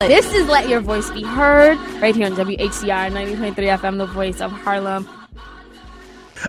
This 0.00 0.32
is 0.32 0.46
Let 0.46 0.68
Your 0.68 0.78
Voice 0.78 1.10
Be 1.10 1.24
Heard 1.24 1.76
right 2.00 2.14
here 2.14 2.26
on 2.26 2.36
WHCR 2.36 3.10
90.3 3.10 3.54
FM, 3.56 3.98
the 3.98 4.06
voice 4.06 4.40
of 4.40 4.52
Harlem. 4.52 5.08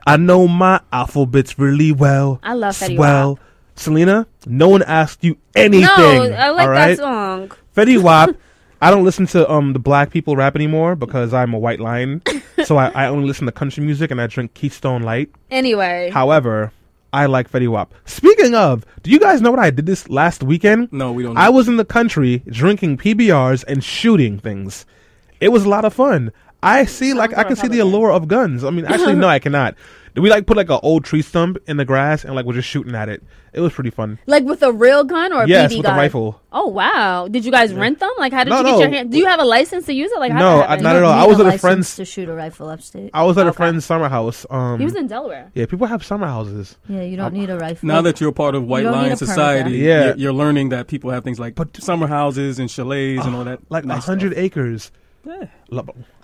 I 0.06 0.18
know 0.18 0.48
my 0.48 0.80
alphabets 0.94 1.58
really 1.58 1.92
well. 1.92 2.40
I 2.44 2.54
love 2.54 2.76
Fetty 2.76 2.96
Well, 2.96 3.30
Wap. 3.30 3.40
Selena, 3.74 4.28
no 4.46 4.70
one 4.70 4.84
asked 4.84 5.24
you 5.24 5.36
anything. 5.56 5.82
No, 5.82 6.32
I 6.38 6.50
like 6.52 6.70
that 6.70 6.98
song. 7.00 7.52
Fetty 7.76 8.00
Wap. 8.00 8.36
I 8.84 8.92
don't 8.92 9.04
listen 9.04 9.26
to 9.26 9.50
um 9.52 9.74
the 9.74 9.80
black 9.80 10.12
people 10.12 10.36
rap 10.36 10.56
anymore 10.56 10.96
because 10.96 11.34
I'm 11.34 11.56
a 11.56 11.60
white 11.60 11.80
lion. 11.80 12.22
so 12.66 12.78
I, 12.78 12.90
I 12.90 13.08
only 13.08 13.28
listen 13.28 13.48
to 13.48 13.52
country 13.52 13.84
music 13.84 14.12
and 14.12 14.22
I 14.22 14.28
drink 14.28 14.54
Keystone 14.54 15.02
Light. 15.02 15.32
Anyway, 15.50 16.12
However, 16.14 16.72
I 17.12 17.26
like 17.26 17.52
Fetty 17.52 17.68
Wap. 17.68 17.94
Speaking 18.06 18.54
of, 18.54 18.86
do 19.04 19.10
you 19.10 19.20
guys 19.20 19.42
know 19.42 19.50
what 19.52 19.60
I 19.60 19.72
did 19.72 19.86
this 19.86 20.10
last 20.10 20.44
weekend? 20.44 20.92
No, 20.94 21.12
we 21.12 21.24
don't. 21.24 21.38
I 21.38 21.50
was 21.50 21.68
in 21.68 21.78
the 21.78 21.86
country 21.86 22.44
drinking 22.48 22.98
PBRs 22.98 23.64
and 23.68 23.84
shooting 23.84 24.38
things. 24.40 24.86
It 25.40 25.50
was 25.50 25.66
a 25.66 25.70
lot 25.70 25.86
of 25.86 25.94
fun. 25.94 26.32
I 26.62 26.86
see, 26.86 27.14
like, 27.14 27.36
I 27.38 27.46
can 27.46 27.56
see 27.56 27.70
the 27.70 27.80
allure 27.80 28.12
of 28.12 28.28
guns. 28.28 28.64
I 28.64 28.70
mean, 28.70 28.86
actually, 28.86 29.16
no, 29.16 29.28
I 29.28 29.40
cannot. 29.46 29.76
We 30.16 30.30
like 30.30 30.46
put 30.46 30.58
like 30.58 30.70
an 30.70 30.80
old 30.84 31.06
tree 31.06 31.22
stump 31.22 31.58
in 31.68 31.78
the 31.78 31.86
grass 31.86 32.24
and 32.26 32.36
like 32.36 32.46
we're 32.46 32.54
just 32.54 32.68
shooting 32.68 32.96
at 32.96 33.10
it. 33.10 33.24
It 33.52 33.62
was 33.62 33.74
pretty 33.74 33.90
fun. 33.90 34.20
like 34.28 34.44
with 34.44 34.62
a 34.62 34.72
real 34.72 35.04
gun 35.04 35.34
or 35.34 35.44
a 35.44 35.48
yes, 35.48 35.72
BB 35.74 35.78
with 35.78 35.86
gun? 35.86 35.96
a 35.96 35.98
rifle. 35.98 36.40
Oh 36.52 36.68
wow! 36.68 37.28
Did 37.28 37.46
you 37.46 37.52
guys 37.52 37.74
rent 37.74 38.00
them? 38.00 38.12
Like, 38.20 38.32
how 38.32 38.44
did 38.44 38.52
No, 38.52 38.58
you 38.60 38.64
get 38.64 38.72
no. 38.72 38.80
your 38.80 38.90
hand? 38.90 39.12
Do 39.12 39.18
you 39.18 39.26
have 39.26 39.40
a 39.40 39.44
license 39.46 39.86
to 39.88 39.94
use 39.94 40.12
it? 40.12 40.20
Like, 40.20 40.32
how 40.32 40.40
No, 40.40 40.56
did 40.58 40.66
I- 40.66 40.68
happen? 40.70 40.84
not 40.84 40.96
at 40.98 41.04
all. 41.04 41.12
I 41.14 41.26
was 41.26 41.40
a 41.40 41.46
at 41.46 41.56
a 41.56 41.58
friend's. 41.58 41.96
to 41.96 42.06
shoot 42.06 42.30
a 42.30 42.34
rifle 42.34 42.70
upstate. 42.70 43.10
I 43.14 43.24
was 43.24 43.38
at 43.40 43.48
a 43.48 43.54
friend's 43.54 43.86
summer 43.86 44.08
house. 44.10 44.46
Um, 44.52 44.78
He 44.80 44.86
was 44.86 44.96
in 44.96 45.08
Delaware. 45.08 45.50
yeah, 45.56 45.66
people 45.66 45.88
have 45.88 46.06
summer 46.06 46.28
houses. 46.28 46.78
Yeah, 46.88 47.02
you 47.02 47.18
don't 47.18 47.34
need 47.34 47.50
a 47.50 47.58
rifle. 47.58 47.88
now 47.88 48.02
that 48.02 48.22
you're 48.22 48.32
part 48.32 48.54
of 48.56 48.66
White 48.66 48.84
don't 48.84 48.92
Lion 48.94 49.06
a 49.06 49.08
permit 49.16 49.20
Society. 49.20 49.78
Yeah. 49.78 50.06
you're, 50.08 50.16
you're 50.18 50.34
learning 50.34 50.70
that 50.70 50.88
people 50.88 51.10
have 51.10 51.24
things 51.24 51.40
like 51.40 51.56
But- 51.56 51.76
summer 51.82 52.06
houses 52.08 52.60
and 52.60 52.70
chalets 52.70 53.26
and 53.26 53.36
all 53.36 53.46
that. 53.46 53.60
Like 53.70 53.86
nice 53.86 54.06
hundred 54.06 54.34
acres. 54.36 54.92
Yeah. 55.26 55.48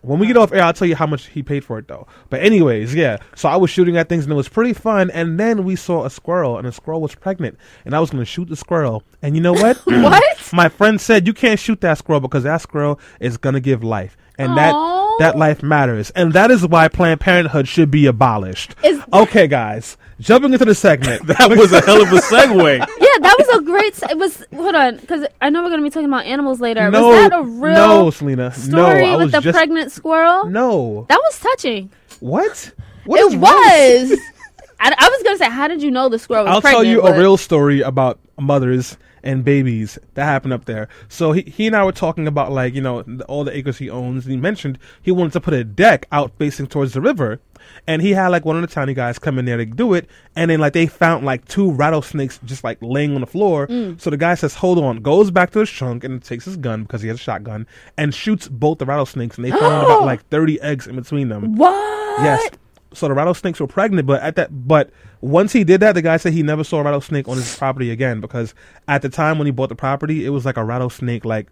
When 0.02 0.20
we 0.20 0.28
get 0.28 0.38
off 0.38 0.52
air, 0.54 0.64
I'll 0.64 0.74
tell 0.74 0.88
you 0.88 0.96
how 0.96 1.06
much 1.06 1.28
he 1.28 1.44
paid 1.44 1.64
for 1.66 1.78
it, 1.80 1.88
though. 1.88 2.08
But 2.30 2.42
anyways, 2.42 2.96
yeah. 2.96 3.18
So 3.36 3.50
I 3.50 3.56
was 3.56 3.70
shooting 3.70 3.98
at 3.98 4.10
things, 4.10 4.24
and 4.24 4.32
it 4.32 4.36
was 4.36 4.48
pretty 4.50 4.74
fun. 4.74 5.12
And 5.12 5.40
then 5.40 5.64
we 5.64 5.76
saw 5.76 6.06
a 6.06 6.10
squirrel, 6.10 6.58
and 6.58 6.68
the 6.68 6.72
squirrel 6.72 7.02
was 7.02 7.14
pregnant, 7.16 7.58
and 7.86 7.96
I 7.96 8.00
was 8.00 8.10
going 8.10 8.22
to 8.22 8.26
shoot 8.26 8.48
the 8.50 8.56
squirrel. 8.56 9.04
And 9.22 9.36
you 9.36 9.42
know 9.42 9.54
what? 9.54 9.78
What? 10.06 10.54
My 10.54 10.70
friend 10.70 11.00
said 11.02 11.26
you 11.26 11.34
can't 11.34 11.60
shoot 11.60 11.82
that 11.82 11.98
squirrel 11.98 12.20
because 12.22 12.44
that 12.44 12.62
squirrel 12.62 13.00
is 13.20 13.38
going 13.38 13.54
to 13.54 13.60
give 13.60 13.84
life, 13.84 14.16
and 14.38 14.52
Aw. 14.52 14.56
that 14.56 15.05
that 15.20 15.38
life 15.38 15.62
matters, 15.64 16.10
and 16.12 16.34
that 16.34 16.52
is 16.52 16.66
why 16.68 16.88
Planned 16.88 17.20
Parenthood 17.22 17.68
should 17.68 17.92
be 17.92 18.06
abolished. 18.06 18.76
Is- 18.84 19.02
okay, 19.14 19.48
guys, 19.48 19.98
jumping 20.20 20.54
into 20.54 20.66
the 20.66 20.76
segment. 20.76 21.26
That 21.28 21.50
was 21.50 21.72
a 21.72 21.82
hell 21.82 22.02
of 22.02 22.12
a 22.12 22.18
segue. 22.18 22.80
Yeah, 23.00 23.20
that 23.22 23.36
was 23.40 23.58
a 23.60 23.62
great. 23.62 23.94
s- 23.94 24.12
It 24.12 24.18
was. 24.18 24.46
Hold 24.54 24.76
on, 24.76 24.98
because 24.98 25.26
I 25.42 25.50
know 25.50 25.64
we're 25.64 25.70
gonna 25.70 25.84
be 25.84 25.90
talking 25.90 26.08
about 26.10 26.26
animals 26.26 26.60
later. 26.60 26.90
no, 26.92 27.08
was 27.10 27.30
that 27.30 27.38
a 27.40 27.44
real 27.44 27.74
no, 27.74 28.10
Selena, 28.12 28.44
no. 28.44 28.50
story 28.52 29.06
I 29.06 29.12
with 29.16 29.26
was 29.26 29.32
the 29.32 29.42
just 29.42 29.56
pregnant 29.56 29.92
squirrel? 29.92 30.46
no. 30.48 31.06
That 31.10 31.20
was 31.20 31.40
touching. 31.40 31.90
What? 32.20 32.72
What 33.06 33.20
it 33.22 33.28
is 33.28 33.36
wrong? 33.36 33.52
was. 33.54 34.20
I, 34.80 34.94
I 34.98 35.10
was 35.10 35.24
gonna 35.24 35.38
say, 35.38 35.50
how 35.50 35.68
did 35.70 35.82
you 35.82 35.92
know 35.92 36.10
the 36.10 36.20
squirrel 36.20 36.44
was 36.46 36.60
pregnant? 36.62 36.66
I'll 36.66 36.82
pregnant? 36.84 36.86
tell 36.86 36.92
you 36.92 37.02
but- 37.14 37.18
a 37.18 37.20
real 37.20 37.38
story 37.38 37.82
about 37.82 38.20
mothers 38.40 38.98
and 39.26 39.44
babies 39.44 39.98
that 40.14 40.24
happened 40.24 40.54
up 40.54 40.66
there. 40.66 40.88
So 41.10 41.32
he, 41.34 41.42
he 41.42 41.68
and 41.68 41.76
I 41.76 41.84
were 41.84 41.92
talking 41.92 42.28
about 42.28 42.52
like 42.52 42.74
you 42.74 42.82
know 42.82 43.02
all 43.28 43.44
the 43.44 43.56
acres 43.56 43.78
he 43.78 43.90
owns, 43.90 44.26
and 44.26 44.32
he 44.32 44.38
mentioned 44.38 44.80
he 45.02 45.12
wanted 45.12 45.34
to 45.34 45.42
put 45.42 45.54
a 45.54 45.64
deck 45.64 46.08
out 46.12 46.32
facing 46.38 46.68
towards 46.68 46.94
the 46.94 47.02
river, 47.02 47.42
and 47.88 48.02
he 48.02 48.12
had 48.12 48.30
like 48.30 48.46
one 48.46 48.56
of 48.56 48.62
the 48.62 48.74
tiny 48.74 48.94
guys 48.94 49.20
come 49.20 49.40
in 49.40 49.46
there 49.46 49.58
to 49.58 49.66
do 49.66 49.94
it, 49.94 50.08
and 50.36 50.52
then 50.52 50.60
like 50.60 50.74
they 50.74 50.86
found 50.86 51.26
like 51.26 51.46
two 51.46 51.72
rattlesnakes 51.72 52.40
just 52.46 52.64
like 52.64 52.78
laying 52.82 53.16
on 53.16 53.22
the 53.22 53.28
floor. 53.28 53.68
Mm. 53.68 54.00
So 54.00 54.10
the 54.10 54.18
guy 54.18 54.36
says, 54.36 54.54
"Hold 54.54 54.78
on," 54.78 54.98
goes 55.02 55.32
back 55.32 55.52
to 55.52 55.60
his 55.60 55.70
trunk 55.70 56.04
and 56.04 56.24
takes 56.24 56.46
his 56.46 56.58
gun 56.58 56.84
because 56.84 57.02
he 57.02 57.08
has 57.10 57.18
a 57.18 57.24
shotgun 57.24 57.68
and 57.98 58.14
shoots 58.14 58.48
both 58.48 58.78
the 58.78 58.86
rattlesnakes, 58.86 59.38
and 59.38 59.46
they 59.46 59.52
found 59.52 59.84
about 59.84 60.02
like 60.06 60.28
thirty 60.30 60.62
eggs 60.62 60.88
in 60.88 60.96
between 60.96 61.30
them. 61.30 61.56
What? 61.56 61.74
Yes. 62.22 62.50
So 62.96 63.08
the 63.08 63.14
rattlesnakes 63.14 63.60
were 63.60 63.68
pregnant, 63.68 64.08
but 64.08 64.22
at 64.22 64.36
that, 64.38 64.68
but 64.68 64.90
once 65.22 65.52
he 65.54 65.64
did 65.64 65.82
that, 65.82 65.94
the 65.94 66.02
guy 66.02 66.18
said 66.18 66.34
he 66.34 66.44
never 66.44 66.64
saw 66.64 66.80
a 66.80 66.84
rattlesnake 66.84 67.28
on 67.28 67.38
his 67.38 67.56
property 67.58 67.92
again 67.92 68.22
because 68.22 68.54
at 68.88 69.02
the 69.02 69.10
time 69.10 69.38
when 69.38 69.46
he 69.48 69.52
bought 69.52 69.70
the 69.70 69.76
property, 69.76 70.26
it 70.26 70.30
was 70.30 70.46
like 70.46 70.58
a 70.58 70.64
rattlesnake 70.64 71.26
like 71.26 71.48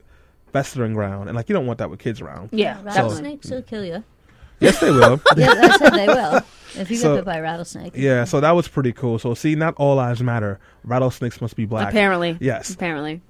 festering 0.51 0.93
ground, 0.93 1.29
and 1.29 1.35
like 1.35 1.49
you 1.49 1.53
don't 1.53 1.65
want 1.65 1.79
that 1.79 1.89
with 1.89 1.99
kids 1.99 2.21
around. 2.21 2.49
Yeah, 2.51 2.59
Yeah, 2.59 2.73
definitely. 2.83 3.01
rattlesnakes 3.01 3.49
will 3.49 3.61
kill 3.63 3.85
you. 3.85 4.03
Yes, 4.59 4.79
they 4.79 4.91
will. 4.91 5.19
Yeah, 5.35 5.49
I 5.57 5.77
said 5.77 5.89
they 5.93 6.07
will. 6.07 6.41
If 6.75 6.89
you 6.91 6.97
So- 6.97 7.15
get 7.15 7.21
bit 7.21 7.25
by 7.25 7.37
a 7.37 7.41
rattlesnake. 7.41 7.93
yeah, 7.95 8.23
so 8.23 8.39
that 8.39 8.51
was 8.51 8.67
pretty 8.67 8.93
cool. 8.93 9.19
So 9.19 9.33
see, 9.33 9.55
not 9.55 9.73
all 9.77 9.95
lives 9.95 10.21
matter. 10.21 10.59
Rattlesnakes 10.85 11.41
must 11.41 11.55
be 11.55 11.65
black. 11.65 11.89
Apparently. 11.89 12.37
Yes. 12.39 12.69
Apparently. 12.73 13.21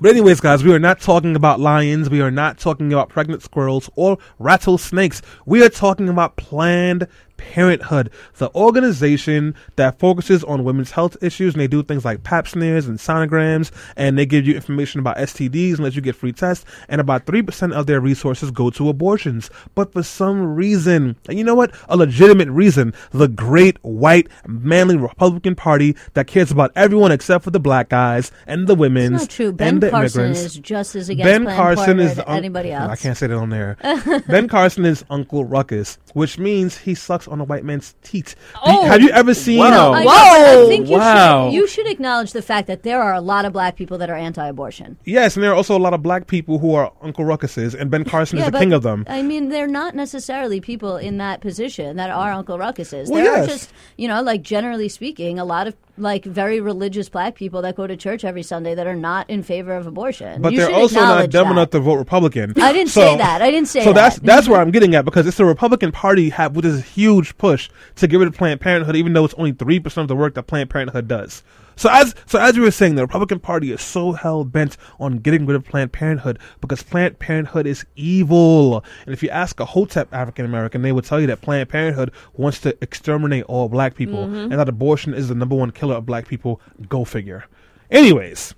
But 0.00 0.10
anyways, 0.12 0.38
guys, 0.40 0.62
we 0.62 0.72
are 0.72 0.78
not 0.78 1.00
talking 1.00 1.34
about 1.34 1.58
lions. 1.58 2.08
We 2.08 2.20
are 2.20 2.30
not 2.30 2.58
talking 2.58 2.92
about 2.92 3.08
pregnant 3.08 3.42
squirrels 3.42 3.90
or 3.96 4.18
rattlesnakes. 4.38 5.20
We 5.46 5.64
are 5.64 5.68
talking 5.68 6.08
about 6.08 6.36
Planned 6.36 7.08
Parenthood, 7.40 8.10
the 8.36 8.54
organization 8.54 9.54
that 9.76 9.98
focuses 9.98 10.44
on 10.44 10.62
women's 10.62 10.90
health 10.90 11.16
issues, 11.22 11.54
and 11.54 11.60
they 11.60 11.66
do 11.66 11.82
things 11.82 12.04
like 12.04 12.22
pap 12.22 12.46
smears 12.46 12.86
and 12.86 12.98
sonograms, 12.98 13.70
and 13.96 14.18
they 14.18 14.26
give 14.26 14.46
you 14.46 14.54
information 14.54 15.00
about 15.00 15.16
STDs 15.16 15.72
and 15.74 15.80
let 15.80 15.96
you 15.96 16.02
get 16.02 16.14
free 16.14 16.32
tests. 16.32 16.64
And 16.88 17.00
about 17.00 17.26
three 17.26 17.42
percent 17.42 17.72
of 17.72 17.86
their 17.86 18.00
resources 18.00 18.50
go 18.50 18.70
to 18.70 18.88
abortions. 18.88 19.50
But 19.74 19.92
for 19.92 20.02
some 20.02 20.54
reason, 20.54 21.16
and 21.28 21.38
you 21.38 21.44
know 21.44 21.54
what? 21.54 21.74
A 21.88 21.96
legitimate 21.96 22.50
reason, 22.50 22.92
the 23.10 23.28
great 23.28 23.78
white 23.82 24.28
manly 24.46 24.96
Republican 24.96 25.54
Party 25.54 25.96
that 26.14 26.26
cares 26.26 26.50
about 26.50 26.72
everyone 26.76 27.10
except 27.12 27.44
for 27.44 27.50
the 27.50 27.60
black 27.60 27.88
guys 27.88 28.30
and 28.46 28.66
the 28.66 28.74
women's 28.74 29.22
It's 29.22 29.32
not 29.32 29.34
true. 29.34 29.52
Ben 29.52 29.80
Carson 29.80 30.20
immigrants. 30.26 30.40
is 30.40 30.56
just 30.58 30.94
as 30.94 31.08
against 31.08 31.24
Ben 31.24 31.44
Planned 31.44 31.56
Carson 31.56 32.00
is 32.00 32.18
as 32.18 32.24
anybody 32.26 32.74
I 32.74 32.96
can't 32.96 33.16
say 33.16 33.26
that 33.26 33.36
on 33.36 33.50
there. 33.50 33.76
ben 34.28 34.48
Carson 34.48 34.84
is 34.84 35.04
Uncle 35.10 35.44
Ruckus, 35.44 35.98
which 36.14 36.38
means 36.38 36.78
he 36.78 36.94
sucks 36.94 37.26
on 37.30 37.40
a 37.40 37.44
white 37.44 37.64
man's 37.64 37.94
teeth. 38.02 38.34
Do 38.64 38.70
you- 38.72 38.78
Oh. 38.80 38.84
have 38.86 39.00
you 39.02 39.10
ever 39.10 39.32
seen? 39.34 39.58
Wow. 39.58 39.92
Uh, 39.92 39.96
I, 39.96 40.04
Whoa! 40.04 40.64
I 40.64 40.68
think 40.68 40.88
you, 40.88 40.96
Wow. 40.96 41.46
should, 41.48 41.54
you 41.54 41.66
should 41.66 41.86
acknowledge 41.88 42.32
the 42.32 42.42
fact 42.42 42.66
that 42.66 42.82
there 42.82 43.00
are 43.00 43.14
a 43.14 43.20
lot 43.20 43.44
of 43.44 43.52
black 43.52 43.76
people 43.76 43.98
that 43.98 44.10
are 44.10 44.16
anti-abortion. 44.16 44.96
Yes, 45.04 45.36
and 45.36 45.42
there 45.44 45.50
are 45.52 45.54
also 45.54 45.76
a 45.76 45.78
lot 45.80 45.94
of 45.94 46.02
black 46.02 46.26
people 46.26 46.58
who 46.58 46.74
are 46.74 46.92
Uncle 47.02 47.24
Ruckuses, 47.24 47.74
and 47.74 47.90
Ben 47.90 48.04
Carson 48.04 48.38
is 48.38 48.46
the 48.46 48.58
king 48.58 48.72
of 48.72 48.82
them. 48.82 49.04
I 49.08 49.22
mean, 49.22 49.48
they're 49.48 49.66
not 49.66 49.94
necessarily 49.94 50.60
people 50.60 50.96
in 50.96 51.18
that 51.18 51.40
position 51.40 51.96
that 51.96 52.10
are 52.10 52.32
Uncle 52.32 52.58
Ruckuses. 52.58 53.08
Well, 53.10 53.22
there 53.22 53.32
are 53.32 53.38
yes. 53.38 53.48
just, 53.48 53.72
you 53.96 54.08
know, 54.08 54.22
like 54.22 54.42
generally 54.42 54.88
speaking, 54.88 55.38
a 55.38 55.44
lot 55.44 55.66
of 55.66 55.74
like 56.00 56.24
very 56.24 56.60
religious 56.60 57.08
black 57.08 57.34
people 57.34 57.62
that 57.62 57.76
go 57.76 57.86
to 57.86 57.96
church 57.96 58.24
every 58.24 58.42
Sunday 58.42 58.74
that 58.74 58.86
are 58.86 58.96
not 58.96 59.28
in 59.30 59.42
favor 59.42 59.74
of 59.74 59.86
abortion. 59.86 60.40
But 60.42 60.52
You 60.52 60.58
they're 60.60 60.74
also 60.74 61.00
not 61.00 61.30
dumb 61.30 61.48
that. 61.48 61.52
enough 61.52 61.70
to 61.70 61.80
vote 61.80 61.94
Republican. 61.94 62.54
I 62.60 62.72
didn't 62.72 62.90
So- 62.90 63.00
say 63.02 63.16
that. 63.18 63.42
I 63.42 63.50
didn't 63.50 63.68
say 63.68 63.84
So 63.84 63.92
that's 63.92 64.18
that's 64.20 64.48
where 64.48 64.60
I'm 64.60 64.70
getting 64.70 64.94
at 64.94 65.04
because 65.04 65.26
it's 65.26 65.36
the 65.36 65.44
Republican 65.44 65.92
Party 65.92 66.30
have 66.30 66.56
with 66.56 66.64
this 66.64 66.82
huge 66.84 67.36
push 67.38 67.68
to 67.96 68.06
get 68.06 68.18
rid 68.18 68.28
of 68.28 68.34
Planned 68.34 68.60
Parenthood, 68.60 68.96
even 68.96 69.12
though 69.12 69.24
it's 69.24 69.34
only 69.34 69.52
three 69.52 69.78
percent 69.80 70.02
of 70.02 70.08
the 70.08 70.16
work 70.16 70.34
that 70.34 70.44
Planned 70.44 70.70
Parenthood 70.70 71.06
does. 71.08 71.42
So 71.80 71.88
as 71.90 72.14
so 72.26 72.38
as 72.38 72.58
we 72.58 72.60
were 72.60 72.70
saying, 72.70 72.96
the 72.96 73.00
Republican 73.00 73.40
Party 73.40 73.72
is 73.72 73.80
so 73.80 74.12
hell 74.12 74.44
bent 74.44 74.76
on 74.98 75.16
getting 75.16 75.46
rid 75.46 75.56
of 75.56 75.64
Planned 75.64 75.92
Parenthood 75.92 76.38
because 76.60 76.82
Planned 76.82 77.18
Parenthood 77.18 77.66
is 77.66 77.86
evil. 77.96 78.84
And 79.06 79.14
if 79.14 79.22
you 79.22 79.30
ask 79.30 79.58
a 79.60 79.64
Hotep 79.64 80.12
African 80.12 80.44
American, 80.44 80.82
they 80.82 80.92
would 80.92 81.06
tell 81.06 81.18
you 81.18 81.26
that 81.28 81.40
Planned 81.40 81.70
Parenthood 81.70 82.10
wants 82.34 82.60
to 82.60 82.76
exterminate 82.82 83.44
all 83.44 83.70
black 83.70 83.94
people 83.94 84.26
mm-hmm. 84.26 84.52
and 84.52 84.52
that 84.52 84.68
abortion 84.68 85.14
is 85.14 85.28
the 85.30 85.34
number 85.34 85.54
one 85.54 85.70
killer 85.70 85.94
of 85.94 86.04
black 86.04 86.28
people. 86.28 86.60
Go 86.90 87.06
figure. 87.06 87.46
Anyways, 87.90 88.54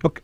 but 0.00 0.20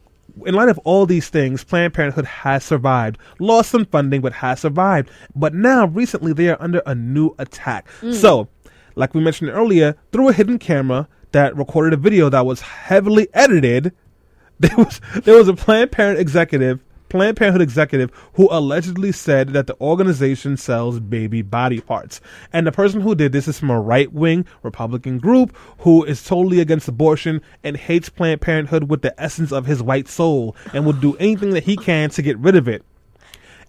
in 0.47 0.55
light 0.55 0.69
of 0.69 0.79
all 0.85 1.07
these 1.07 1.31
things, 1.31 1.65
Planned 1.65 1.95
Parenthood 1.95 2.27
has 2.27 2.63
survived, 2.63 3.19
lost 3.41 3.73
some 3.73 3.87
funding, 3.87 4.21
but 4.21 4.35
has 4.35 4.61
survived. 4.61 5.11
But 5.35 5.53
now, 5.53 5.89
recently, 5.89 6.33
they 6.33 6.49
are 6.49 6.63
under 6.63 6.81
a 6.87 6.95
new 6.95 7.35
attack. 7.41 7.89
Mm. 8.01 8.15
So, 8.15 8.47
like 8.95 9.17
we 9.17 9.21
mentioned 9.21 9.51
earlier, 9.51 9.97
through 10.13 10.29
a 10.29 10.33
hidden 10.33 10.61
camera 10.61 11.09
that 11.33 11.57
recorded 11.57 11.93
a 11.93 11.97
video 11.97 12.29
that 12.29 12.47
was 12.47 12.61
heavily 12.61 13.29
edited, 13.33 13.93
there 14.61 14.77
was 14.77 15.01
there 15.25 15.37
was 15.37 15.49
a 15.49 15.55
Planned 15.55 15.93
Parent 15.93 16.19
executive, 16.19 16.81
Planned 17.09 17.37
Parenthood 17.37 17.63
executive, 17.63 18.11
who 18.35 18.49
allegedly 18.51 19.11
said 19.13 19.49
that 19.51 19.67
the 19.67 19.79
organization 19.81 20.57
sells 20.57 21.01
baby 21.01 21.43
body 21.43 21.81
parts. 21.81 22.21
And 22.53 22.67
the 22.67 22.73
person 22.73 23.01
who 23.01 23.15
did 23.15 23.33
this 23.33 23.49
is 23.49 23.59
from 23.59 23.71
a 23.71 23.81
right 23.81 24.13
wing 24.13 24.47
Republican 24.63 25.19
group 25.19 25.57
who 25.79 26.05
is 26.05 26.23
totally 26.23 26.61
against 26.61 26.89
abortion 26.89 27.43
and 27.65 27.77
hates 27.77 28.09
Planned 28.09 28.41
Parenthood 28.41 28.91
with 28.91 29.03
the 29.03 29.21
essence 29.21 29.51
of 29.51 29.67
his 29.67 29.83
white 29.83 30.09
soul 30.09 30.55
and 30.73 30.87
will 30.87 30.93
do 30.93 31.17
anything 31.17 31.51
that 31.51 31.65
he 31.65 31.77
can 31.77 32.11
to 32.11 32.23
get 32.23 32.39
rid 32.39 32.57
of 32.57 32.69
it. 32.69 32.85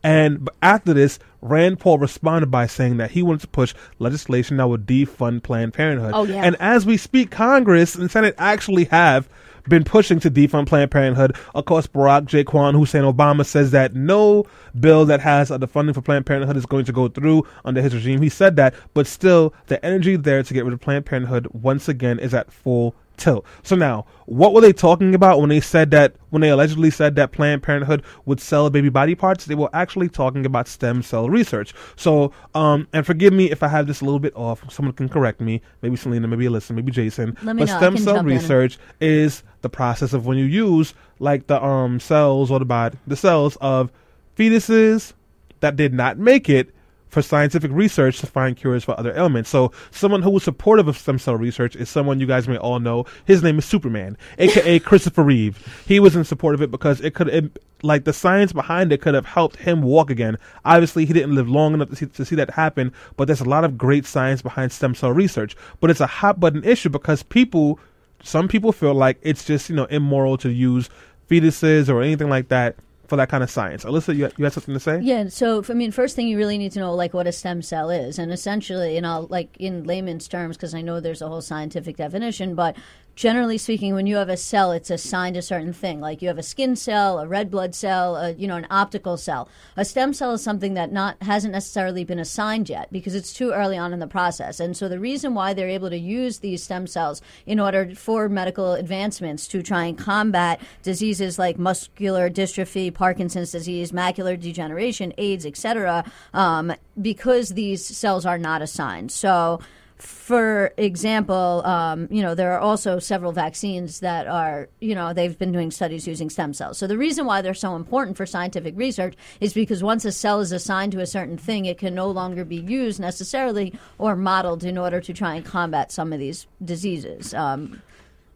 And 0.03 0.50
after 0.62 0.94
this, 0.94 1.19
Rand 1.42 1.80
Paul 1.80 1.98
responded 1.98 2.51
by 2.51 2.68
saying 2.68 2.98
that 2.98 3.12
he 3.12 3.21
wanted 3.24 3.42
to 3.42 3.48
push 3.48 3.74
legislation 4.00 4.57
that 4.57 4.68
would 4.68 4.86
defund 4.86 5.44
Planned 5.44 5.74
Parenthood. 5.74 6.12
Oh, 6.13 6.24
yeah. 6.24 6.44
And 6.44 6.56
as 6.59 6.86
we 6.86 6.98
speak, 6.98 7.31
Congress 7.31 7.95
and 7.95 8.09
Senate 8.09 8.36
actually 8.38 8.86
have 8.86 9.30
been 9.68 9.83
pushing 9.83 10.19
to 10.19 10.31
defund 10.31 10.68
Planned 10.68 10.92
Parenthood. 10.92 11.36
Of 11.53 11.65
course, 11.65 11.88
Barack 11.88 12.25
J. 12.25 12.44
Kwan 12.44 12.74
Hussein 12.74 13.03
Obama 13.03 13.45
says 13.45 13.71
that 13.71 13.94
no 13.94 14.45
bill 14.80 15.06
that 15.06 15.19
has 15.19 15.51
uh, 15.51 15.57
the 15.57 15.68
funding 15.68 15.94
for 15.94 16.01
Planned 16.01 16.25
Parenthood 16.25 16.57
is 16.57 16.65
going 16.65 16.86
to 16.86 16.92
go 16.92 17.07
through 17.07 17.47
under 17.65 17.81
his 17.81 17.94
regime. 17.94 18.21
He 18.21 18.30
said 18.30 18.56
that, 18.56 18.74
but 18.94 19.07
still, 19.07 19.54
the 19.68 19.83
energy 19.86 20.15
there 20.15 20.42
to 20.42 20.54
get 20.54 20.65
rid 20.65 20.74
of 20.74 20.80
Planned 20.80 21.06
Parenthood 21.06 21.47
once 21.54 21.88
again 21.88 22.19
is 22.19 22.33
at 22.33 22.51
full 22.51 22.95
tilt. 23.21 23.45
So 23.63 23.75
now, 23.75 24.06
what 24.25 24.53
were 24.53 24.62
they 24.62 24.73
talking 24.73 25.13
about 25.13 25.39
when 25.39 25.50
they 25.50 25.62
said 25.62 25.91
that 25.91 26.15
when 26.31 26.41
they 26.41 26.50
allegedly 26.50 26.89
said 26.89 27.15
that 27.15 27.31
Planned 27.31 27.63
Parenthood 27.63 28.03
would 28.25 28.39
sell 28.39 28.69
baby 28.69 28.89
body 28.89 29.15
parts? 29.15 29.45
They 29.45 29.56
were 29.56 29.69
actually 29.73 30.09
talking 30.09 30.45
about 30.45 30.68
stem 30.68 31.03
cell 31.03 31.29
research. 31.29 31.73
So, 31.95 32.33
um, 32.56 32.88
and 32.94 33.06
forgive 33.06 33.33
me 33.33 33.51
if 33.51 33.63
I 33.63 33.68
have 33.68 33.88
this 33.88 34.01
a 34.01 34.06
little 34.06 34.19
bit 34.19 34.35
off. 34.35 34.63
Someone 34.71 34.94
can 34.94 35.07
correct 35.07 35.39
me. 35.39 35.62
Maybe 35.81 35.95
Selena, 35.95 36.27
maybe 36.27 36.45
Alyssa, 36.45 36.71
maybe 36.71 36.91
Jason. 36.91 37.38
Let 37.44 37.56
me 37.56 37.62
but 37.63 37.69
know. 37.69 37.77
Stem 37.77 37.97
cell 37.97 38.15
jump 38.15 38.29
in. 38.29 38.38
research 38.38 38.77
is 39.00 39.44
the 39.62 39.69
process 39.69 40.13
of 40.13 40.25
when 40.25 40.38
you 40.38 40.45
use 40.45 40.94
like 41.19 41.47
the 41.47 41.63
um 41.63 42.00
cells 42.00 42.50
or 42.50 42.59
the 42.59 42.65
body, 42.65 42.97
the 43.06 43.15
cells 43.15 43.57
of 43.62 43.91
fetuses 44.35 45.13
that 45.59 45.75
did 45.75 45.94
not 45.94 46.18
make 46.18 46.50
it 46.50 46.73
for 47.11 47.21
scientific 47.21 47.69
research 47.71 48.19
to 48.19 48.25
find 48.25 48.55
cures 48.55 48.85
for 48.85 48.97
other 48.97 49.13
ailments. 49.15 49.49
So 49.49 49.71
someone 49.91 50.21
who 50.21 50.29
was 50.29 50.43
supportive 50.43 50.87
of 50.87 50.97
stem 50.97 51.19
cell 51.19 51.35
research 51.35 51.75
is 51.75 51.89
someone 51.89 52.21
you 52.21 52.25
guys 52.25 52.47
may 52.47 52.57
all 52.57 52.79
know. 52.79 53.05
His 53.25 53.43
name 53.43 53.59
is 53.59 53.65
Superman, 53.65 54.17
aka 54.39 54.79
Christopher 54.79 55.23
Reeve. 55.23 55.83
He 55.85 55.99
was 55.99 56.15
in 56.15 56.23
support 56.23 56.55
of 56.55 56.61
it 56.61 56.71
because 56.71 57.01
it 57.01 57.13
could, 57.13 57.27
it, 57.27 57.61
like 57.83 58.05
the 58.05 58.13
science 58.13 58.53
behind 58.53 58.93
it 58.93 59.01
could 59.01 59.13
have 59.13 59.25
helped 59.25 59.57
him 59.57 59.81
walk 59.81 60.09
again. 60.09 60.37
Obviously, 60.63 61.05
he 61.05 61.11
didn't 61.11 61.35
live 61.35 61.49
long 61.49 61.73
enough 61.73 61.89
to 61.89 61.95
see, 61.97 62.05
to 62.05 62.25
see 62.25 62.35
that 62.35 62.51
happen, 62.51 62.93
but 63.17 63.25
there's 63.25 63.41
a 63.41 63.45
lot 63.45 63.65
of 63.65 63.77
great 63.77 64.05
science 64.05 64.41
behind 64.41 64.71
stem 64.71 64.95
cell 64.95 65.11
research. 65.11 65.55
But 65.81 65.89
it's 65.89 65.99
a 65.99 66.07
hot 66.07 66.39
button 66.39 66.63
issue 66.63 66.89
because 66.89 67.23
people, 67.23 67.77
some 68.23 68.47
people 68.47 68.71
feel 68.71 68.93
like 68.93 69.19
it's 69.21 69.43
just, 69.43 69.69
you 69.69 69.75
know, 69.75 69.85
immoral 69.85 70.37
to 70.37 70.49
use 70.49 70.89
fetuses 71.29 71.89
or 71.89 72.01
anything 72.01 72.29
like 72.29 72.47
that 72.47 72.77
for 73.11 73.17
that 73.17 73.27
kind 73.27 73.43
of 73.43 73.49
science. 73.49 73.83
Alyssa, 73.83 74.15
you, 74.15 74.29
you 74.37 74.45
had 74.45 74.53
something 74.53 74.73
to 74.73 74.79
say? 74.79 75.01
Yeah, 75.01 75.27
so 75.27 75.61
I 75.67 75.73
mean, 75.73 75.91
first 75.91 76.15
thing 76.15 76.29
you 76.29 76.37
really 76.37 76.57
need 76.57 76.71
to 76.71 76.79
know 76.79 76.95
like 76.95 77.13
what 77.13 77.27
a 77.27 77.33
stem 77.33 77.61
cell 77.61 77.89
is, 77.89 78.17
and 78.17 78.31
essentially, 78.31 78.95
you 78.95 79.01
know, 79.01 79.27
like 79.29 79.49
in 79.59 79.83
layman's 79.83 80.29
terms, 80.29 80.55
because 80.55 80.73
I 80.73 80.79
know 80.79 81.01
there's 81.01 81.21
a 81.21 81.27
whole 81.27 81.41
scientific 81.41 81.97
definition, 81.97 82.55
but 82.55 82.77
generally 83.15 83.57
speaking, 83.57 83.93
when 83.93 84.07
you 84.07 84.15
have 84.15 84.29
a 84.29 84.37
cell, 84.37 84.71
it's 84.71 84.89
assigned 84.89 85.37
a 85.37 85.41
certain 85.41 85.73
thing. 85.73 85.99
Like 85.99 86.21
you 86.21 86.27
have 86.27 86.37
a 86.37 86.43
skin 86.43 86.75
cell, 86.75 87.19
a 87.19 87.27
red 87.27 87.51
blood 87.51 87.75
cell, 87.75 88.15
a, 88.15 88.31
you 88.31 88.47
know, 88.47 88.55
an 88.55 88.67
optical 88.69 89.17
cell. 89.17 89.49
A 89.77 89.85
stem 89.85 90.13
cell 90.13 90.33
is 90.33 90.43
something 90.43 90.73
that 90.75 90.91
not 90.91 91.21
hasn't 91.21 91.53
necessarily 91.53 92.03
been 92.03 92.19
assigned 92.19 92.69
yet 92.69 92.91
because 92.91 93.15
it's 93.15 93.33
too 93.33 93.51
early 93.51 93.77
on 93.77 93.93
in 93.93 93.99
the 93.99 94.07
process. 94.07 94.59
And 94.59 94.75
so 94.75 94.87
the 94.87 94.99
reason 94.99 95.33
why 95.33 95.53
they're 95.53 95.69
able 95.69 95.89
to 95.89 95.97
use 95.97 96.39
these 96.39 96.63
stem 96.63 96.87
cells 96.87 97.21
in 97.45 97.59
order 97.59 97.93
for 97.95 98.29
medical 98.29 98.73
advancements 98.73 99.47
to 99.49 99.61
try 99.61 99.85
and 99.85 99.97
combat 99.97 100.61
diseases 100.83 101.37
like 101.37 101.57
muscular 101.59 102.29
dystrophy, 102.29 102.93
Parkinson's 102.93 103.51
disease, 103.51 103.91
macular 103.91 104.39
degeneration, 104.39 105.13
AIDS, 105.17 105.45
etc., 105.45 106.03
um, 106.33 106.73
because 107.01 107.49
these 107.49 107.85
cells 107.85 108.25
are 108.25 108.37
not 108.37 108.61
assigned. 108.61 109.11
So 109.11 109.59
for 110.01 110.74
example, 110.77 111.62
um, 111.63 112.07
you 112.09 112.24
know, 112.24 112.33
there 112.33 112.53
are 112.53 112.59
also 112.59 112.98
several 112.98 113.31
vaccines 113.31 114.00
that 114.00 114.25
are, 114.27 114.68
you 114.80 114.95
know, 114.95 115.13
they've 115.13 115.38
been 115.38 115.51
doing 115.51 115.69
studies 115.69 116.07
using 116.07 116.27
stem 116.27 116.56
cells. 116.56 116.80
So 116.80 116.88
the 116.88 116.98
reason 116.98 117.27
why 117.27 117.44
they're 117.44 117.53
so 117.53 117.75
important 117.75 118.18
for 118.18 118.25
scientific 118.25 118.75
research 118.75 119.13
is 119.39 119.53
because 119.53 119.83
once 119.83 120.03
a 120.03 120.12
cell 120.12 120.39
is 120.39 120.51
assigned 120.51 120.92
to 120.94 121.01
a 121.01 121.06
certain 121.06 121.38
thing, 121.38 121.65
it 121.65 121.77
can 121.77 121.94
no 121.94 122.09
longer 122.09 122.44
be 122.44 122.56
used 122.56 123.00
necessarily 123.00 123.74
or 124.00 124.15
modeled 124.15 124.63
in 124.63 124.75
order 124.75 125.00
to 125.01 125.13
try 125.13 125.36
and 125.36 125.45
combat 125.45 125.92
some 125.92 126.12
of 126.12 126.18
these 126.18 126.47
diseases. 126.65 127.36
Um, 127.36 127.80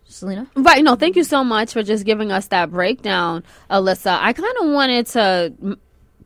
Selena? 0.07 0.47
Right. 0.55 0.83
No, 0.83 0.95
thank 0.95 1.15
you 1.15 1.23
so 1.23 1.43
much 1.43 1.73
for 1.73 1.81
just 1.81 2.05
giving 2.05 2.31
us 2.31 2.47
that 2.49 2.69
breakdown, 2.69 3.43
Alyssa. 3.71 4.19
I 4.21 4.33
kind 4.33 4.55
of 4.61 4.69
wanted 4.69 5.07
to 5.07 5.77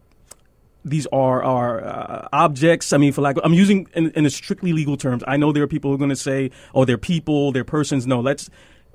these 0.85 1.06
are 1.12 1.44
are 1.44 1.83
uh, 1.83 2.27
objects. 2.33 2.94
I 2.94 2.97
mean, 2.97 3.12
for 3.12 3.21
lack, 3.21 3.38
of, 3.38 3.44
I'm 3.45 3.53
using 3.53 3.88
in, 3.94 4.12
in 4.12 4.25
a 4.25 4.29
strictly 4.29 4.74
legal 4.74 4.97
terms. 4.97 5.24
I 5.27 5.38
know 5.38 5.51
there 5.51 5.63
are 5.63 5.68
people 5.68 5.91
who 5.91 5.95
are 5.95 6.00
going 6.00 6.09
to 6.09 6.15
say, 6.15 6.51
"Oh, 6.74 6.85
they're 6.85 6.97
people, 6.97 7.51
they're 7.51 7.63
persons." 7.65 8.07
No, 8.07 8.19
let's, 8.21 8.50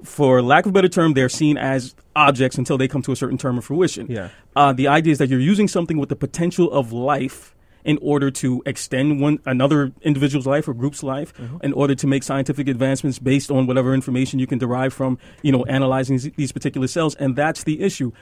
for 0.04 0.42
lack 0.42 0.64
of 0.66 0.70
a 0.70 0.72
better 0.72 0.88
term, 0.88 1.12
they're 1.14 1.28
seen 1.28 1.56
as 1.58 1.94
objects 2.16 2.56
until 2.58 2.78
they 2.78 2.88
come 2.88 3.02
to 3.02 3.12
a 3.12 3.16
certain 3.16 3.38
term 3.38 3.58
of 3.58 3.64
fruition. 3.64 4.06
Yeah. 4.08 4.28
Uh, 4.56 4.72
the 4.72 4.88
idea 4.88 5.12
is 5.12 5.18
that 5.18 5.28
you're 5.28 5.40
using 5.40 5.68
something 5.68 5.98
with 5.98 6.08
the 6.08 6.16
potential 6.16 6.72
of 6.72 6.92
life 6.92 7.54
in 7.84 7.98
order 8.00 8.30
to 8.30 8.62
extend 8.64 9.20
one 9.20 9.40
another 9.44 9.90
individual's 10.02 10.46
life 10.46 10.68
or 10.68 10.72
group's 10.74 11.02
life 11.02 11.32
in 11.64 11.72
order 11.72 11.96
to 11.96 12.06
make 12.06 12.22
scientific 12.22 12.68
advancements 12.68 13.18
based 13.18 13.50
on 13.50 13.66
whatever 13.66 13.92
information 13.92 14.38
you 14.38 14.46
can 14.46 14.56
derive 14.56 14.94
from 14.94 15.18
you 15.42 15.50
know 15.50 15.64
analyzing 15.64 16.16
these- 16.16 16.30
these 16.36 16.52
particular 16.52 16.86
cells 16.86 17.16
and 17.16 17.34
that's 17.34 17.64
the 17.64 17.80
issue 17.82 18.12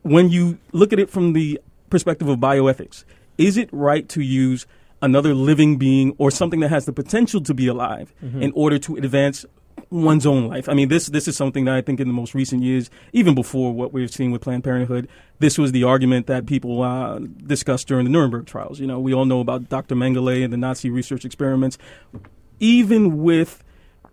when 0.00 0.30
you 0.30 0.56
look 0.72 0.94
at 0.94 0.98
it 0.98 1.10
from 1.10 1.34
the 1.34 1.60
perspective 1.90 2.28
of 2.28 2.38
bioethics, 2.38 3.04
is 3.38 3.56
it 3.56 3.68
right 3.72 4.08
to 4.10 4.20
use 4.22 4.66
another 5.02 5.34
living 5.34 5.76
being 5.78 6.14
or 6.18 6.30
something 6.30 6.60
that 6.60 6.68
has 6.68 6.84
the 6.84 6.92
potential 6.92 7.40
to 7.40 7.54
be 7.54 7.66
alive 7.66 8.12
in 8.42 8.52
order 8.54 8.78
to 8.78 8.96
advance 8.96 9.44
one's 9.90 10.26
own 10.26 10.46
life? 10.48 10.68
I 10.68 10.74
mean, 10.74 10.88
this 10.88 11.06
this 11.06 11.26
is 11.26 11.36
something 11.36 11.64
that 11.64 11.74
I 11.74 11.80
think 11.80 12.00
in 12.00 12.06
the 12.06 12.14
most 12.14 12.34
recent 12.34 12.62
years, 12.62 12.90
even 13.12 13.34
before 13.34 13.72
what 13.72 13.92
we've 13.92 14.10
seen 14.10 14.30
with 14.30 14.42
Planned 14.42 14.64
Parenthood, 14.64 15.08
this 15.38 15.58
was 15.58 15.72
the 15.72 15.84
argument 15.84 16.26
that 16.26 16.46
people 16.46 16.82
uh, 16.82 17.18
discussed 17.18 17.88
during 17.88 18.04
the 18.04 18.10
Nuremberg 18.10 18.46
trials. 18.46 18.78
You 18.78 18.86
know, 18.86 19.00
we 19.00 19.14
all 19.14 19.24
know 19.24 19.40
about 19.40 19.68
Dr. 19.68 19.94
Mengele 19.94 20.44
and 20.44 20.52
the 20.52 20.56
Nazi 20.58 20.90
research 20.90 21.24
experiments. 21.24 21.78
Even 22.58 23.22
with 23.22 23.64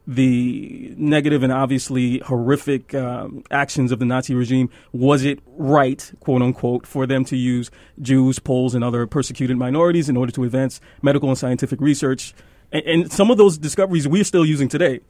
the 0.08 0.94
negative 0.98 1.44
and 1.44 1.52
obviously 1.52 2.20
horrific 2.20 2.94
um, 2.96 3.44
actions 3.52 3.92
of 3.92 4.00
the 4.00 4.06
Nazi 4.06 4.34
regime, 4.34 4.70
was 4.94 5.26
it 5.26 5.40
right, 5.46 6.12
quote 6.22 6.42
unquote, 6.42 6.88
for 6.88 7.06
them 7.06 7.26
to 7.26 7.36
use 7.36 7.70
Jews, 8.02 8.40
Poles, 8.40 8.74
and 8.74 8.86
other 8.86 9.06
persecuted 9.06 9.58
minorities 9.58 10.08
in 10.08 10.16
order 10.16 10.32
to 10.32 10.46
advance 10.46 10.80
medical 11.02 11.28
and 11.28 11.38
scientific 11.38 11.82
research? 11.82 12.34
And, 12.72 12.86
and 12.86 13.12
some 13.12 13.30
of 13.30 13.38
those 13.38 13.58
discoveries 13.58 14.08
we're 14.08 14.24
still 14.24 14.46
using 14.46 14.70
today. 14.70 15.02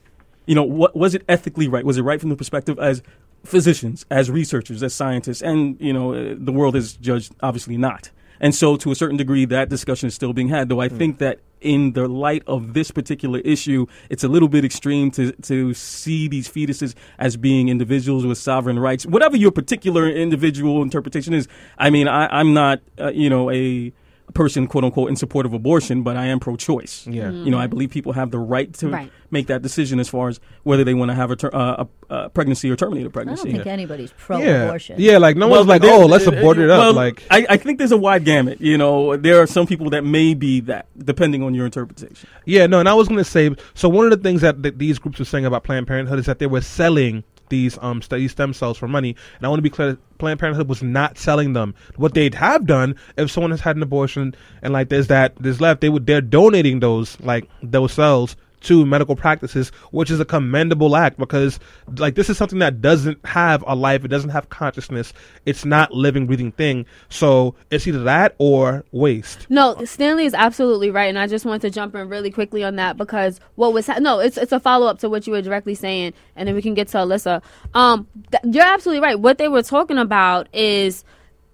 You 0.47 0.55
know, 0.55 0.63
what, 0.63 0.95
was 0.95 1.13
it 1.13 1.23
ethically 1.29 1.67
right? 1.67 1.85
Was 1.85 1.97
it 1.97 2.01
right 2.01 2.19
from 2.19 2.29
the 2.29 2.35
perspective 2.35 2.79
as 2.79 3.03
physicians, 3.43 4.05
as 4.09 4.31
researchers, 4.31 4.81
as 4.81 4.95
scientists? 4.95 5.43
And, 5.43 5.79
you 5.79 5.93
know, 5.93 6.13
uh, 6.13 6.35
the 6.35 6.51
world 6.51 6.75
is 6.75 6.93
judged 6.93 7.35
obviously 7.41 7.77
not. 7.77 8.09
And 8.39 8.53
so, 8.53 8.77
to 8.77 8.91
a 8.91 8.95
certain 8.95 9.17
degree, 9.17 9.45
that 9.45 9.69
discussion 9.69 10.07
is 10.07 10.15
still 10.15 10.31
being 10.33 10.49
had. 10.49 10.69
Though 10.69 10.79
I 10.79 10.89
think 10.89 11.17
that 11.19 11.39
in 11.61 11.93
the 11.93 12.07
light 12.07 12.43
of 12.47 12.73
this 12.73 12.91
particular 12.91 13.39
issue, 13.39 13.85
it's 14.09 14.23
a 14.23 14.27
little 14.27 14.49
bit 14.49 14.63
extreme 14.65 15.11
to 15.11 15.31
to 15.33 15.73
see 15.73 16.27
these 16.27 16.49
fetuses 16.49 16.95
as 17.17 17.37
being 17.37 17.69
individuals 17.69 18.25
with 18.25 18.37
sovereign 18.37 18.79
rights. 18.79 19.05
Whatever 19.05 19.37
your 19.37 19.51
particular 19.51 20.09
individual 20.09 20.81
interpretation 20.81 21.33
is, 21.33 21.47
I 21.77 21.89
mean, 21.89 22.07
I, 22.07 22.27
I'm 22.27 22.53
not, 22.53 22.81
uh, 22.99 23.09
you 23.09 23.29
know, 23.29 23.49
a 23.51 23.93
person, 24.33 24.67
quote 24.67 24.83
unquote, 24.83 25.09
in 25.09 25.15
support 25.15 25.45
of 25.45 25.53
abortion, 25.53 26.03
but 26.03 26.17
I 26.17 26.25
am 26.25 26.39
pro-choice. 26.39 27.07
Yeah. 27.07 27.31
You 27.31 27.49
know, 27.49 27.57
I 27.57 27.65
believe 27.67 27.89
people 27.89 28.11
have 28.13 28.29
the 28.29 28.37
right 28.37 28.71
to 28.75 28.89
Right. 28.89 29.11
make 29.31 29.47
that 29.47 29.61
decision 29.61 29.99
as 29.99 30.09
far 30.09 30.27
as 30.27 30.39
whether 30.63 30.83
they 30.83 30.93
want 30.93 31.09
to 31.09 31.15
have 31.15 31.31
a, 31.31 31.35
ter- 31.37 31.49
uh, 31.53 31.85
a, 32.09 32.13
a 32.13 32.29
pregnancy 32.29 32.69
or 32.69 32.75
terminate 32.75 33.03
a 33.03 33.05
I 33.05 33.05
don't 33.05 33.13
pregnancy. 33.13 33.51
think 33.53 33.65
anybody's 33.65 34.11
pro 34.17 34.37
abortion. 34.65 34.97
yeah. 34.99 35.17
Like 35.17 35.37
no 35.37 35.47
one's 35.47 35.67
like, 35.67 35.83
oh, 35.85 36.05
let's 36.05 36.27
uh, 36.27 36.31
abort 36.33 36.57
it 36.57 36.69
up. 36.69 36.79
well, 36.79 36.93
like, 36.93 37.23
I, 37.31 37.45
I 37.51 37.57
think 37.57 37.77
there's 37.77 37.91
a 37.93 37.97
wide 37.97 38.25
gamut. 38.25 38.59
You 38.61 38.77
know, 38.77 39.15
there 39.17 39.41
are 39.41 39.47
some 39.47 39.65
people 39.65 39.89
that 39.91 40.03
may 40.03 40.33
be 40.33 40.59
that, 40.61 40.87
depending 40.97 41.41
on 41.41 41.55
your 41.55 41.65
interpretation. 41.65 42.27
Yeah, 42.45 42.67
no, 42.67 42.79
and 42.79 42.87
I 42.89 42.93
was 42.93 43.07
going 43.07 43.19
to 43.19 43.23
say, 43.23 43.55
so 43.73 43.87
one 43.89 44.05
of 44.05 44.11
the 44.11 44.17
things 44.17 44.41
that 44.41 44.61
th- 44.61 44.75
these 44.77 44.99
groups 44.99 45.19
were 45.19 45.25
saying 45.25 45.45
about 45.45 45.63
Planned 45.63 45.87
Parenthood 45.87 46.19
is 46.19 46.25
that 46.25 46.39
they 46.39 46.47
were 46.47 46.61
selling 46.61 47.23
these 47.49 47.77
um 47.81 48.01
study 48.01 48.27
stem 48.27 48.53
cells 48.53 48.77
for 48.77 48.87
money. 48.87 49.15
And 49.37 49.45
I 49.45 49.49
want 49.49 49.59
to 49.59 49.63
be 49.63 49.69
clear: 49.69 49.97
Planned 50.17 50.39
Parenthood 50.39 50.67
was 50.69 50.83
not 50.83 51.17
selling 51.17 51.53
them. 51.53 51.75
What 51.95 52.13
they'd 52.13 52.35
have 52.35 52.65
done 52.65 52.95
if 53.17 53.31
someone 53.31 53.51
has 53.51 53.61
had 53.61 53.75
an 53.75 53.83
abortion 53.83 54.35
and 54.61 54.73
like 54.73 54.89
there's 54.89 55.07
that 55.07 55.35
there's 55.39 55.61
left, 55.61 55.81
they 55.81 55.89
would 55.89 56.05
they're 56.05 56.21
donating 56.21 56.79
those 56.79 57.19
like 57.21 57.49
those 57.61 57.93
cells 57.93 58.35
to 58.61 58.85
medical 58.85 59.15
practices, 59.15 59.69
which 59.91 60.09
is 60.09 60.19
a 60.19 60.25
commendable 60.25 60.95
act 60.95 61.17
because 61.17 61.59
like 61.97 62.15
this 62.15 62.29
is 62.29 62.37
something 62.37 62.59
that 62.59 62.81
doesn't 62.81 63.23
have 63.25 63.63
a 63.67 63.75
life, 63.75 64.03
it 64.03 64.09
doesn't 64.09 64.31
have 64.31 64.49
consciousness, 64.49 65.13
it's 65.45 65.65
not 65.65 65.93
living, 65.93 66.25
breathing 66.25 66.51
thing. 66.51 66.85
So 67.09 67.55
it's 67.69 67.87
either 67.87 68.03
that 68.03 68.35
or 68.37 68.83
waste. 68.91 69.47
No, 69.49 69.75
Stanley 69.85 70.25
is 70.25 70.33
absolutely 70.33 70.89
right, 70.89 71.09
and 71.09 71.19
I 71.19 71.27
just 71.27 71.45
want 71.45 71.61
to 71.61 71.69
jump 71.69 71.95
in 71.95 72.09
really 72.09 72.31
quickly 72.31 72.63
on 72.63 72.75
that 72.77 72.97
because 72.97 73.39
what 73.55 73.73
was 73.73 73.87
ha- 73.87 73.99
no, 73.99 74.19
it's 74.19 74.37
it's 74.37 74.51
a 74.51 74.59
follow 74.59 74.87
up 74.87 74.99
to 74.99 75.09
what 75.09 75.27
you 75.27 75.33
were 75.33 75.41
directly 75.41 75.75
saying, 75.75 76.13
and 76.35 76.47
then 76.47 76.55
we 76.55 76.61
can 76.61 76.73
get 76.73 76.87
to 76.89 76.97
Alyssa. 76.97 77.41
Um, 77.73 78.07
th- 78.31 78.55
you're 78.55 78.65
absolutely 78.65 79.01
right. 79.01 79.19
What 79.19 79.37
they 79.37 79.47
were 79.47 79.63
talking 79.63 79.97
about 79.97 80.47
is 80.53 81.03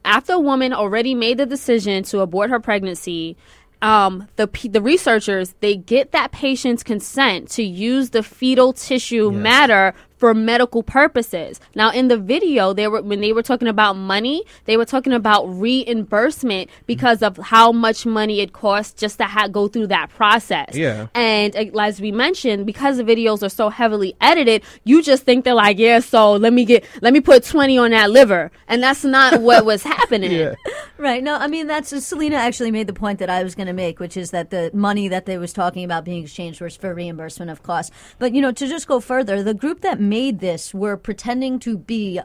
after 0.05 0.33
a 0.33 0.39
woman 0.39 0.73
already 0.73 1.15
made 1.15 1.37
the 1.37 1.45
decision 1.45 2.03
to 2.03 2.19
abort 2.19 2.49
her 2.49 2.59
pregnancy 2.59 3.37
um, 3.83 4.29
the 4.37 4.47
the 4.69 4.81
researchers 4.81 5.53
they 5.59 5.75
get 5.75 6.13
that 6.13 6.31
patient's 6.31 6.83
consent 6.83 7.49
to 7.51 7.63
use 7.63 8.11
the 8.11 8.23
fetal 8.23 8.71
tissue 8.73 9.29
yes. 9.31 9.43
matter 9.43 9.93
for 10.23 10.33
medical 10.33 10.83
purposes. 10.83 11.59
Now, 11.75 11.91
in 11.91 12.07
the 12.07 12.17
video, 12.17 12.71
they 12.71 12.87
were 12.87 13.01
when 13.01 13.19
they 13.19 13.33
were 13.33 13.43
talking 13.43 13.67
about 13.67 13.97
money, 13.97 14.45
they 14.63 14.77
were 14.77 14.85
talking 14.85 15.11
about 15.11 15.43
reimbursement 15.47 16.69
because 16.85 17.21
of 17.21 17.35
how 17.35 17.73
much 17.73 18.05
money 18.05 18.39
it 18.39 18.53
costs 18.53 18.93
just 18.97 19.17
to 19.17 19.25
ha- 19.25 19.49
go 19.49 19.67
through 19.67 19.87
that 19.87 20.11
process. 20.11 20.77
Yeah. 20.77 21.07
And 21.13 21.53
uh, 21.57 21.77
as 21.77 21.99
we 21.99 22.13
mentioned, 22.13 22.65
because 22.65 22.95
the 22.95 23.03
videos 23.03 23.43
are 23.43 23.49
so 23.49 23.67
heavily 23.67 24.15
edited, 24.21 24.63
you 24.85 25.03
just 25.03 25.23
think 25.23 25.43
they're 25.43 25.55
like, 25.55 25.77
yeah, 25.77 25.99
so 25.99 26.31
let 26.37 26.53
me 26.53 26.63
get, 26.63 26.85
let 27.01 27.11
me 27.11 27.19
put 27.19 27.43
twenty 27.43 27.77
on 27.77 27.91
that 27.91 28.09
liver, 28.09 28.49
and 28.69 28.81
that's 28.81 29.03
not 29.03 29.41
what 29.41 29.65
was 29.65 29.83
happening. 29.95 30.31
Yeah. 30.31 30.55
Right. 30.97 31.21
No, 31.21 31.35
I 31.35 31.47
mean 31.47 31.67
that's 31.67 31.89
Selena 32.05 32.37
actually 32.37 32.71
made 32.71 32.87
the 32.87 32.93
point 32.93 33.19
that 33.19 33.29
I 33.29 33.43
was 33.43 33.55
going 33.55 33.67
to 33.67 33.73
make, 33.73 33.99
which 33.99 34.15
is 34.15 34.31
that 34.31 34.51
the 34.51 34.71
money 34.73 35.09
that 35.09 35.25
they 35.25 35.37
was 35.37 35.51
talking 35.51 35.83
about 35.83 36.05
being 36.05 36.23
exchanged 36.23 36.61
was 36.61 36.77
for 36.77 36.93
reimbursement 36.93 37.51
of 37.51 37.61
costs. 37.61 37.93
But 38.19 38.33
you 38.33 38.41
know, 38.41 38.53
to 38.53 38.67
just 38.69 38.87
go 38.87 39.01
further, 39.01 39.43
the 39.43 39.53
group 39.53 39.81
that 39.81 39.99
made 40.13 40.39
this 40.41 40.75
were 40.75 40.95
pretending 40.95 41.57
to 41.57 41.75
be 41.75 42.19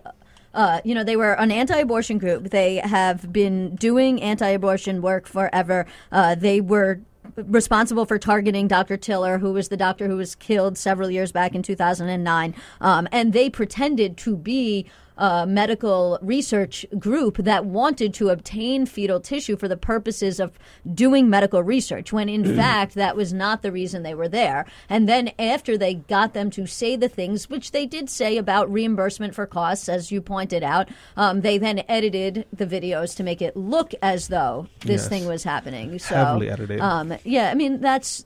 uh, 0.55 0.81
you 0.83 0.95
know, 0.95 1.05
they 1.05 1.17
were 1.17 1.35
an 1.35 1.53
anti-abortion 1.53 2.19
group. 2.19 2.51
They 2.51 2.77
have 2.77 3.33
been 3.33 3.77
doing 3.77 4.21
anti-abortion 4.21 5.03
work 5.03 5.27
forever. 5.27 5.87
Uh, 6.11 6.35
they 6.35 6.61
were 6.61 7.01
responsible 7.37 8.05
for 8.07 8.19
targeting 8.19 8.67
Dr. 8.67 8.97
Tiller, 8.97 9.39
who 9.39 9.53
was 9.53 9.69
the 9.69 9.77
doctor 9.77 10.07
who 10.09 10.17
was 10.17 10.35
killed 10.35 10.77
several 10.77 11.11
years 11.11 11.33
back 11.33 11.55
in 11.55 11.63
2009. 11.63 12.55
Um, 12.81 13.09
and 13.13 13.33
they 13.33 13.49
pretended 13.51 14.17
to 14.19 14.37
be 14.37 14.87
uh, 15.19 15.45
medical 15.47 16.19
research 16.23 16.87
group 16.99 17.37
that 17.39 17.65
wanted 17.67 18.15
to 18.15 18.31
obtain 18.31 18.87
fetal 18.87 19.21
tissue 19.21 19.57
for 19.57 19.69
the 19.69 19.77
purposes 19.77 20.41
of 20.41 20.53
doing 20.95 21.29
medical 21.29 21.63
research, 21.63 22.13
when 22.13 22.29
in 22.29 22.57
fact 22.57 22.95
that 22.95 23.17
was 23.17 23.33
not 23.33 23.63
the 23.63 23.73
reason 23.73 24.03
they 24.03 24.15
were 24.15 24.29
there. 24.29 24.65
And 24.89 25.09
then 25.09 25.33
after 25.39 25.77
they 25.77 25.95
got 25.95 26.35
them 26.35 26.51
to 26.53 26.67
say 26.67 26.97
the 26.97 27.09
things 27.09 27.51
which 27.51 27.73
they 27.73 27.85
did 27.85 28.09
say 28.09 28.37
about 28.39 28.73
reimbursement 28.73 29.35
for 29.35 29.45
costs, 29.47 29.89
as 29.89 30.11
you 30.13 30.21
pointed 30.23 30.63
out, 30.63 30.89
um, 31.17 31.41
they 31.43 31.59
then 31.59 31.83
edited 31.89 32.47
the 32.53 32.67
videos 32.67 33.17
to 33.17 33.23
make 33.23 33.43
it 33.43 33.57
look 33.57 33.93
as 34.01 34.29
though 34.29 34.69
this 34.81 35.03
Yes. 35.03 35.09
thing 35.09 35.27
was 35.27 35.43
happening. 35.43 35.99
So, 35.99 36.15
Heavily 36.15 36.51
edited. 36.51 36.81
Um, 36.81 37.15
yeah, 37.25 37.51
I 37.51 37.55
mean 37.55 37.81
that's. 37.81 38.25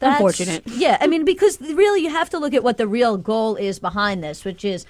That's, 0.00 0.16
Unfortunate. 0.20 0.64
Yeah, 0.66 0.98
I 1.00 1.06
mean, 1.06 1.24
because 1.24 1.58
really 1.60 2.02
you 2.02 2.10
have 2.10 2.28
to 2.30 2.38
look 2.38 2.52
at 2.52 2.62
what 2.62 2.76
the 2.76 2.86
real 2.86 3.16
goal 3.16 3.54
is 3.56 3.78
behind 3.78 4.22
this, 4.22 4.44
which 4.44 4.62
is 4.64 4.84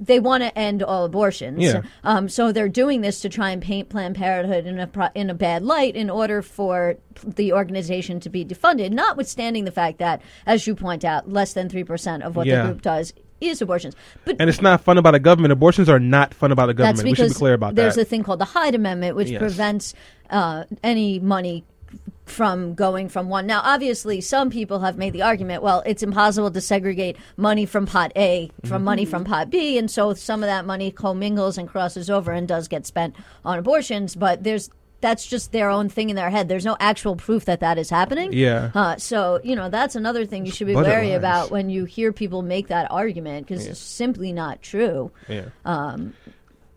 they 0.00 0.18
want 0.20 0.42
to 0.42 0.56
end 0.58 0.82
all 0.82 1.04
abortions. 1.04 1.60
Yeah. 1.60 1.82
Um, 2.04 2.28
so 2.28 2.50
they're 2.52 2.68
doing 2.68 3.00
this 3.02 3.20
to 3.20 3.28
try 3.28 3.50
and 3.50 3.62
paint 3.62 3.88
Planned 3.88 4.16
Parenthood 4.16 4.66
in 4.66 4.78
a 4.80 4.86
pro- 4.86 5.08
in 5.14 5.30
a 5.30 5.34
bad 5.34 5.62
light 5.62 5.94
in 5.96 6.10
order 6.10 6.42
for 6.42 6.96
the 7.24 7.52
organization 7.52 8.18
to 8.20 8.28
be 8.30 8.44
defunded. 8.44 8.90
Notwithstanding 8.90 9.64
the 9.64 9.70
fact 9.70 9.98
that, 9.98 10.20
as 10.46 10.66
you 10.66 10.74
point 10.74 11.04
out, 11.04 11.30
less 11.30 11.52
than 11.52 11.68
three 11.68 11.84
percent 11.84 12.22
of 12.22 12.34
what 12.36 12.46
Yeah. 12.46 12.62
the 12.62 12.68
group 12.72 12.82
does 12.82 13.12
is 13.40 13.60
abortions. 13.60 13.96
But 14.24 14.36
And 14.38 14.48
it's 14.48 14.62
not 14.62 14.80
fun 14.82 14.98
about 14.98 15.14
a 15.16 15.18
government. 15.18 15.52
Abortions 15.52 15.88
are 15.88 15.98
not 15.98 16.32
fun 16.32 16.52
about 16.52 16.70
a 16.70 16.74
that's 16.74 17.00
government. 17.00 17.04
We 17.04 17.10
because 17.12 17.32
should 17.32 17.34
be 17.34 17.38
clear 17.40 17.54
about 17.54 17.74
there's 17.74 17.96
that. 17.96 18.02
a 18.02 18.04
thing 18.04 18.22
called 18.22 18.38
the 18.38 18.44
Hyde 18.44 18.74
Amendment, 18.76 19.16
which 19.16 19.30
Yes. 19.30 19.40
prevents 19.40 19.94
uh, 20.30 20.64
any 20.84 21.18
money 21.18 21.64
from 22.32 22.74
going 22.74 23.08
from 23.08 23.28
one. 23.28 23.46
Now, 23.46 23.60
obviously, 23.62 24.20
some 24.20 24.50
people 24.50 24.80
have 24.80 24.96
made 24.96 25.12
the 25.12 25.22
argument, 25.22 25.62
well, 25.62 25.82
it's 25.86 26.02
impossible 26.02 26.50
to 26.50 26.60
segregate 26.60 27.16
money 27.36 27.66
from 27.66 27.86
pot 27.86 28.12
A 28.16 28.50
from 28.64 28.78
Mm-hmm. 28.78 28.84
money 28.84 29.04
from 29.04 29.24
pot 29.24 29.50
B, 29.50 29.78
and 29.78 29.90
so 29.90 30.14
some 30.14 30.42
of 30.42 30.48
that 30.48 30.64
money 30.64 30.90
commingles 30.90 31.58
and 31.58 31.68
crosses 31.68 32.10
over 32.10 32.32
and 32.32 32.48
does 32.48 32.66
get 32.68 32.86
spent 32.86 33.14
on 33.44 33.58
abortions. 33.58 34.16
But 34.16 34.42
there's 34.42 34.70
that's 35.00 35.26
just 35.26 35.50
their 35.50 35.68
own 35.68 35.88
thing 35.88 36.10
in 36.10 36.16
their 36.16 36.30
head. 36.30 36.48
There's 36.48 36.64
no 36.64 36.76
actual 36.78 37.16
proof 37.16 37.44
that 37.46 37.58
that 37.58 37.76
is 37.76 37.90
happening. 37.90 38.32
Yeah. 38.32 38.70
Uh, 38.74 38.96
so 38.96 39.40
you 39.42 39.54
know 39.56 39.68
that's 39.68 39.94
another 39.96 40.24
thing 40.26 40.46
you 40.46 40.52
should 40.52 40.68
be 40.68 40.74
Budget 40.74 40.90
wary 40.92 41.12
about 41.12 41.50
when 41.50 41.70
you 41.70 41.84
hear 41.84 42.12
people 42.12 42.42
make 42.42 42.68
that 42.68 42.90
argument 42.90 43.46
because 43.46 43.66
it's 43.66 43.80
simply 43.80 44.32
not 44.32 44.62
true 44.62 45.10
yeah. 45.28 45.46
Um, 45.64 46.14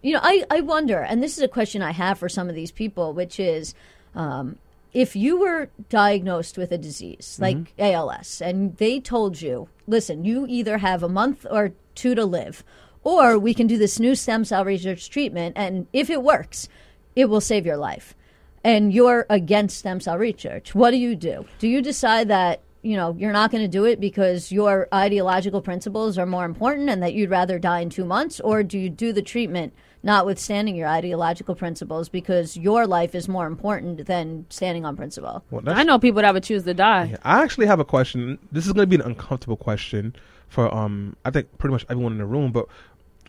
you 0.01 0.13
know, 0.13 0.19
I, 0.21 0.43
I 0.51 0.61
wonder, 0.61 0.99
and 0.99 1.23
this 1.23 1.35
is 1.35 1.43
a 1.43 1.47
question 1.47 1.81
I 1.81 1.89
have 1.91 2.19
for 2.19 2.29
some 2.29 2.47
of 2.47 2.53
these 2.53 2.71
people, 2.71 3.13
which 3.13 3.39
is 3.39 3.73
um, 4.13 4.57
if 4.95 5.13
you 5.13 5.37
were 5.37 5.69
diagnosed 5.89 6.57
with 6.57 6.71
a 6.71 6.77
disease 6.77 7.37
mm-hmm. 7.39 7.59
like 7.59 7.73
ALS 7.77 8.41
and 8.41 8.77
they 8.77 8.99
told 9.01 9.41
you, 9.41 9.67
listen, 9.85 10.23
you 10.23 10.47
either 10.47 10.77
have 10.77 11.03
a 11.03 11.09
month 11.09 11.45
or 11.51 11.73
two 11.95 12.15
to 12.15 12.25
live, 12.25 12.63
or 13.03 13.37
we 13.37 13.53
can 13.53 13.67
do 13.67 13.77
this 13.77 13.99
new 13.99 14.15
stem 14.15 14.45
cell 14.45 14.63
research 14.63 15.09
treatment, 15.09 15.53
and 15.57 15.85
if 15.91 16.09
it 16.09 16.23
works, 16.23 16.69
it 17.15 17.25
will 17.25 17.41
save 17.41 17.65
your 17.65 17.77
life. 17.77 18.15
And 18.63 18.93
you're 18.93 19.25
against 19.29 19.77
stem 19.77 19.99
cell 19.99 20.17
research. 20.17 20.73
What 20.73 20.91
do 20.91 20.97
you 20.97 21.15
do? 21.15 21.45
Do 21.59 21.67
you 21.67 21.81
decide 21.81 22.29
that 22.29 22.61
you 22.81 22.95
know 22.95 23.15
you're 23.19 23.33
not 23.33 23.51
going 23.51 23.63
to 23.63 23.67
do 23.67 23.83
it 23.83 23.99
because 23.99 24.51
your 24.51 24.87
ideological 24.93 25.61
principles 25.61 26.17
are 26.17 26.25
more 26.25 26.45
important 26.45 26.89
and 26.89 27.03
that 27.03 27.13
you'd 27.13 27.29
rather 27.29 27.59
die 27.59 27.81
in 27.81 27.89
two 27.89 28.05
months, 28.05 28.39
or 28.39 28.63
do 28.63 28.79
you 28.79 28.89
do 28.89 29.11
the 29.11 29.21
treatment 29.21 29.73
notwithstanding 30.05 30.75
your 30.75 30.87
ideological 30.87 31.55
principles 31.55 32.07
because 32.07 32.55
your 32.55 32.85
life 32.85 33.15
is 33.15 33.27
more 33.27 33.47
important 33.47 34.05
than 34.05 34.45
standing 34.49 34.85
on 34.85 34.95
principle? 34.95 35.43
Well, 35.49 35.63
I 35.67 35.83
know 35.83 35.99
people 35.99 36.21
that 36.21 36.33
would 36.33 36.43
choose 36.43 36.63
to 36.63 36.73
die. 36.75 37.17
I 37.23 37.41
actually 37.41 37.65
have 37.65 37.79
a 37.79 37.85
question. 37.85 38.37
This 38.51 38.67
is 38.67 38.71
going 38.71 38.83
to 38.83 38.87
be 38.87 38.95
an 38.95 39.01
uncomfortable 39.01 39.57
question 39.57 40.15
for 40.47 40.73
um 40.73 41.17
I 41.25 41.31
think 41.31 41.57
pretty 41.57 41.73
much 41.73 41.85
everyone 41.89 42.13
in 42.13 42.19
the 42.19 42.25
room, 42.25 42.51
but 42.51 42.67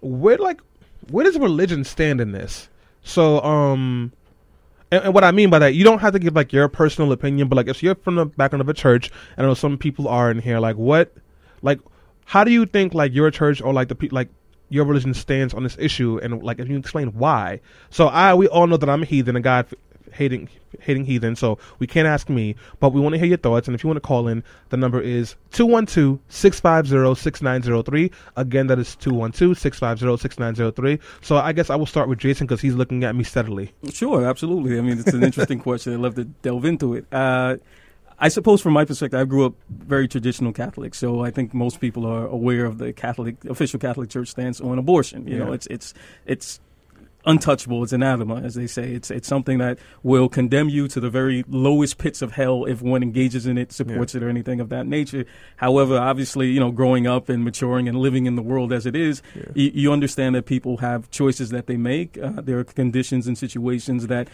where 0.02 0.36
like 0.36 0.60
where 1.10 1.24
does 1.24 1.38
religion 1.38 1.82
stand 1.82 2.20
in 2.20 2.32
this? 2.32 2.68
So 3.02 3.40
um 3.40 4.12
and, 4.92 5.04
and 5.04 5.14
what 5.14 5.24
I 5.24 5.32
mean 5.32 5.48
by 5.48 5.58
that, 5.60 5.74
you 5.74 5.82
don't 5.82 6.00
have 6.00 6.12
to 6.12 6.18
give 6.18 6.36
like 6.36 6.52
your 6.52 6.68
personal 6.68 7.10
opinion, 7.10 7.48
but 7.48 7.56
like 7.56 7.68
if 7.68 7.82
you're 7.82 7.94
from 7.94 8.16
the 8.16 8.26
background 8.26 8.60
of 8.60 8.68
a 8.68 8.74
church, 8.74 9.10
and 9.36 9.46
I 9.46 9.48
know 9.48 9.54
some 9.54 9.78
people 9.78 10.08
are 10.08 10.30
in 10.30 10.40
here, 10.40 10.60
like 10.60 10.76
what, 10.76 11.12
like 11.62 11.80
how 12.26 12.44
do 12.44 12.52
you 12.52 12.66
think 12.66 12.92
like 12.92 13.14
your 13.14 13.30
church 13.30 13.62
or 13.62 13.72
like 13.72 13.88
the 13.88 13.94
people 13.94 14.16
like 14.16 14.28
your 14.68 14.84
religion 14.84 15.14
stands 15.14 15.54
on 15.54 15.62
this 15.62 15.76
issue, 15.78 16.18
and 16.22 16.42
like 16.42 16.58
if 16.58 16.68
you 16.68 16.76
explain 16.76 17.08
why? 17.08 17.60
So 17.90 18.08
I 18.08 18.34
we 18.34 18.48
all 18.48 18.66
know 18.66 18.76
that 18.76 18.88
I'm 18.88 19.02
a 19.02 19.06
heathen, 19.06 19.36
a 19.36 19.40
God 19.40 19.66
hating 20.12 20.48
hating 20.80 21.04
heathen, 21.04 21.36
so 21.36 21.58
we 21.78 21.86
can't 21.86 22.08
ask 22.08 22.28
me, 22.28 22.56
but 22.80 22.92
we 22.92 23.00
want 23.00 23.14
to 23.14 23.18
hear 23.18 23.28
your 23.28 23.38
thoughts, 23.38 23.68
and 23.68 23.74
if 23.74 23.82
you 23.82 23.88
want 23.88 23.96
to 23.96 24.06
call 24.06 24.28
in, 24.28 24.44
the 24.70 24.76
number 24.76 25.00
is 25.00 25.36
212-650-6903. 25.52 28.12
Again, 28.36 28.66
that 28.66 28.78
is 28.78 28.94
212-650-6903. 29.00 31.00
So 31.22 31.36
I 31.36 31.52
guess 31.52 31.70
I 31.70 31.76
will 31.76 31.86
start 31.86 32.08
with 32.08 32.18
Jason 32.18 32.46
because 32.46 32.60
he's 32.60 32.74
looking 32.74 33.04
at 33.04 33.16
me 33.16 33.24
steadily. 33.24 33.72
Sure, 33.90 34.26
absolutely. 34.26 34.76
I 34.78 34.82
mean, 34.82 34.98
it's 34.98 35.14
an 35.14 35.22
interesting 35.22 35.58
question. 35.60 35.94
I'd 35.94 36.00
love 36.00 36.16
to 36.16 36.24
delve 36.24 36.64
into 36.64 36.94
it. 36.94 37.06
Uh, 37.12 37.58
I 38.18 38.28
suppose, 38.28 38.62
from 38.62 38.72
my 38.72 38.84
perspective, 38.84 39.20
I 39.20 39.24
grew 39.24 39.44
up 39.46 39.54
very 39.68 40.08
traditional 40.08 40.52
Catholic, 40.52 40.94
so 40.94 41.20
I 41.22 41.30
think 41.30 41.52
most 41.52 41.80
people 41.80 42.06
are 42.06 42.26
aware 42.26 42.64
of 42.64 42.78
the 42.78 42.92
Catholic 42.92 43.44
official 43.44 43.78
Catholic 43.78 44.08
Church 44.08 44.28
stance 44.28 44.60
on 44.60 44.78
abortion. 44.78 45.26
You 45.28 45.38
know, 45.38 45.52
it's 45.52 45.66
it's 45.68 45.92
it's 46.24 46.60
untouchable. 47.26 47.82
It's 47.82 47.92
anathema, 47.92 48.36
as 48.36 48.54
they 48.54 48.66
say. 48.68 48.92
It's 48.92 49.10
it's 49.10 49.26
something 49.28 49.58
that 49.58 49.78
will 50.02 50.28
condemn 50.28 50.68
you 50.68 50.86
to 50.88 51.00
the 51.00 51.10
very 51.10 51.44
lowest 51.48 51.98
pits 51.98 52.22
of 52.22 52.32
hell 52.32 52.64
if 52.64 52.80
one 52.80 53.02
engages 53.02 53.46
in 53.46 53.58
it, 53.58 53.72
supports 53.72 54.14
it, 54.14 54.22
or 54.22 54.28
anything 54.28 54.60
of 54.60 54.68
that 54.68 54.86
nature. 54.86 55.24
However, 55.56 55.98
obviously, 55.98 56.48
you 56.52 56.60
know, 56.60 56.70
growing 56.70 57.06
up 57.06 57.28
and 57.28 57.44
maturing 57.44 57.88
and 57.88 57.98
living 57.98 58.26
in 58.26 58.36
the 58.36 58.42
world 58.42 58.72
as 58.72 58.86
it 58.86 58.94
is, 58.96 59.22
y- 59.34 59.72
you 59.74 59.92
understand 59.92 60.36
that 60.36 60.46
people 60.46 60.76
have 60.78 61.10
choices 61.10 61.50
that 61.50 61.66
they 61.66 61.76
make. 61.76 62.16
Uh, 62.16 62.40
there 62.40 62.58
are 62.60 62.64
conditions 62.64 63.26
and 63.26 63.36
situations 63.36 64.06
that 64.06 64.28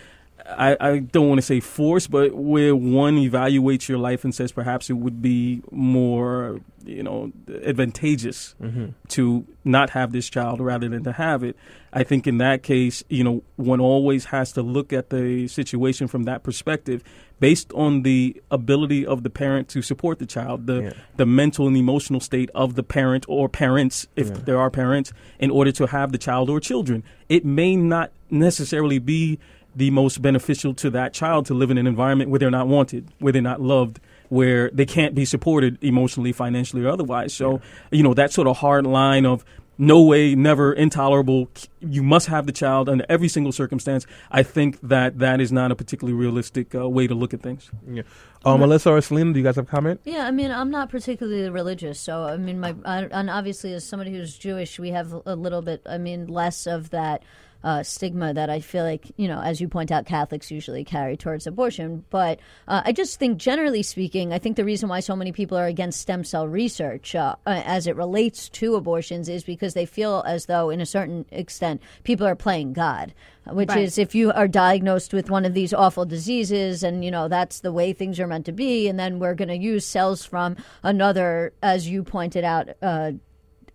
I, 0.46 0.76
I 0.80 0.99
don't 0.99 1.28
want 1.28 1.38
to 1.38 1.46
say 1.46 1.61
force, 1.61 2.06
but 2.06 2.34
where 2.34 2.75
one 2.75 3.16
evaluates 3.16 3.88
your 3.88 3.99
life 3.99 4.25
and 4.25 4.34
says 4.34 4.52
perhaps 4.52 4.90
it 4.90 4.94
would 4.94 5.22
be 5.22 5.62
more, 5.70 6.61
you 6.84 7.02
know, 7.02 7.32
advantageous 7.64 8.54
mm-hmm. 8.61 8.87
to 9.08 9.46
not 9.64 9.90
have 9.90 10.12
this 10.12 10.28
child 10.28 10.61
rather 10.61 10.88
than 10.88 11.04
to 11.04 11.12
have 11.12 11.42
it. 11.42 11.56
I 11.92 12.02
think 12.02 12.26
in 12.26 12.38
that 12.38 12.62
case, 12.62 13.04
you 13.08 13.22
know, 13.22 13.42
one 13.56 13.80
always 13.80 14.26
has 14.26 14.52
to 14.52 14.62
look 14.62 14.92
at 14.92 15.11
the 15.11 15.49
situation 15.49 16.08
from 16.08 16.25
that 16.25 16.42
perspective, 16.42 17.02
based 17.38 17.72
on 17.72 18.02
the 18.02 18.40
ability 18.50 19.04
of 19.06 19.22
the 19.25 19.30
parent 19.30 19.68
to 19.68 19.82
support 19.82 20.18
the 20.18 20.26
child, 20.26 20.66
the 20.66 20.82
Yeah. 20.82 20.92
the 21.16 21.26
mental 21.26 21.66
and 21.66 21.76
emotional 21.76 22.20
state 22.20 22.50
of 22.54 22.75
the 22.75 22.82
parent 22.82 23.25
or 23.28 23.49
parents, 23.49 24.06
if 24.16 24.28
Yeah. 24.28 24.37
there 24.44 24.58
are 24.58 24.70
parents, 24.70 25.12
in 25.38 25.50
order 25.50 25.72
to 25.72 25.87
have 25.87 26.12
the 26.12 26.18
child 26.18 26.49
or 26.50 26.61
children. 26.61 27.02
It 27.28 27.44
may 27.44 27.76
not 27.76 28.11
necessarily 28.30 28.99
be 28.99 29.38
the 29.74 29.90
most 29.90 30.20
beneficial 30.20 30.74
to 30.74 30.90
that 30.90 31.14
child 31.14 31.46
to 31.46 31.54
live 31.54 31.70
in 31.70 31.78
an 31.78 31.86
environment 31.86 32.30
where 32.30 32.38
they're 32.38 32.50
not 32.50 32.68
wanted, 32.68 33.08
where 33.18 33.32
they're 33.32 33.42
not 33.42 33.60
loved, 33.60 34.00
where 34.28 34.70
they 34.70 34.86
can't 34.86 35.14
be 35.14 35.24
supported 35.24 35.82
emotionally, 35.82 36.32
financially, 36.32 36.84
or 36.84 36.88
otherwise. 36.88 37.34
So, 37.34 37.60
you 37.90 38.02
know, 38.02 38.14
that 38.14 38.32
sort 38.32 38.48
of 38.48 38.58
hard 38.58 38.86
line 38.86 39.26
of 39.26 39.44
no 39.78 40.02
way, 40.02 40.34
never, 40.34 40.72
intolerable. 40.72 41.48
You 41.80 42.02
must 42.02 42.28
have 42.28 42.46
the 42.46 42.52
child 42.52 42.88
under 42.88 43.04
every 43.08 43.28
single 43.28 43.52
circumstance. 43.52 44.06
I 44.30 44.42
think 44.42 44.80
that 44.82 45.18
that 45.18 45.40
is 45.40 45.50
not 45.50 45.72
a 45.72 45.74
particularly 45.74 46.16
realistic 46.16 46.74
uh, 46.74 46.88
way 46.88 47.06
to 47.06 47.14
look 47.14 47.34
at 47.34 47.40
things. 47.42 47.70
Yeah. 47.86 48.02
Um, 48.44 48.61
Melissa 48.61 48.90
or 48.90 49.00
Selena, 49.00 49.32
do 49.32 49.38
you 49.38 49.44
guys 49.44 49.56
have 49.56 49.66
a 49.66 49.70
comment? 49.70 50.00
Yeah, 50.04 50.26
I 50.26 50.30
mean, 50.30 50.50
I'm 50.50 50.70
not 50.70 50.90
particularly 50.90 51.49
religious, 51.49 52.00
so 52.00 52.25
I 52.25 52.37
mean, 52.37 52.61
my 52.61 52.75
I, 52.84 53.04
and 53.04 53.30
obviously 53.30 53.72
as 53.75 53.84
somebody 53.84 54.11
who's 54.12 54.37
Jewish, 54.37 54.78
we 54.78 54.90
have 54.90 55.14
a 55.26 55.37
little 55.37 55.62
bit. 55.62 55.82
I 55.87 55.99
mean, 55.99 56.26
less 56.26 56.66
of 56.66 56.90
that 56.90 57.22
uh, 57.64 57.82
stigma 57.82 58.34
that 58.34 58.50
I 58.50 58.61
feel 58.61 58.84
like 58.84 59.12
you 59.16 59.28
know, 59.28 59.40
as 59.40 59.61
you 59.61 59.68
point 59.68 59.92
out, 59.92 60.06
Catholics 60.06 60.50
usually 60.50 60.84
carry 60.84 61.16
towards 61.16 61.46
abortion. 61.46 62.04
But 62.11 62.40
uh, 62.66 62.82
I 62.84 62.92
just 62.92 63.18
think, 63.18 63.38
generally 63.38 63.82
speaking, 63.82 64.32
I 64.32 64.38
think 64.38 64.56
the 64.56 64.64
reason 64.64 64.88
why 64.88 65.00
so 65.00 65.14
many 65.14 65.32
people 65.32 65.56
are 65.56 65.66
against 65.66 66.00
stem 66.00 66.25
cell 66.25 66.49
research 66.49 67.14
uh, 67.14 67.37
uh, 67.46 67.62
as 67.64 67.87
it 67.87 67.96
relates 67.96 68.49
to 68.50 68.75
abortions 68.75 69.28
is 69.28 69.44
because 69.44 69.75
they 69.75 69.87
feel 69.87 70.25
as 70.26 70.46
though, 70.46 70.70
in 70.70 70.80
a 70.80 70.87
certain 70.87 71.25
extent, 71.30 71.80
people 72.02 72.26
are 72.26 72.37
playing 72.37 72.72
God. 72.72 73.14
Which 73.50 73.70
Right. 73.70 73.82
is 73.82 73.99
if 73.99 74.14
you 74.14 74.30
are 74.32 74.46
diagnosed 74.46 75.12
with 75.12 75.28
one 75.28 75.44
of 75.44 75.52
these 75.52 75.75
awful 75.75 76.04
diseases 76.04 76.82
and 76.84 77.04
you 77.04 77.11
know 77.11 77.26
that's 77.26 77.61
the 77.61 77.72
way 77.72 77.92
things 77.92 78.20
are 78.20 78.26
meant 78.28 78.46
to 78.46 78.52
be 78.52 78.87
and 78.88 78.99
then 79.00 79.18
we're 79.18 79.34
going 79.34 79.49
to 79.49 79.56
use 79.56 79.84
cells 79.84 80.25
from 80.25 80.56
another 80.84 81.52
as 81.62 81.88
you 81.88 82.04
pointed 82.04 82.44
out 82.44 82.68
uh, 82.82 83.11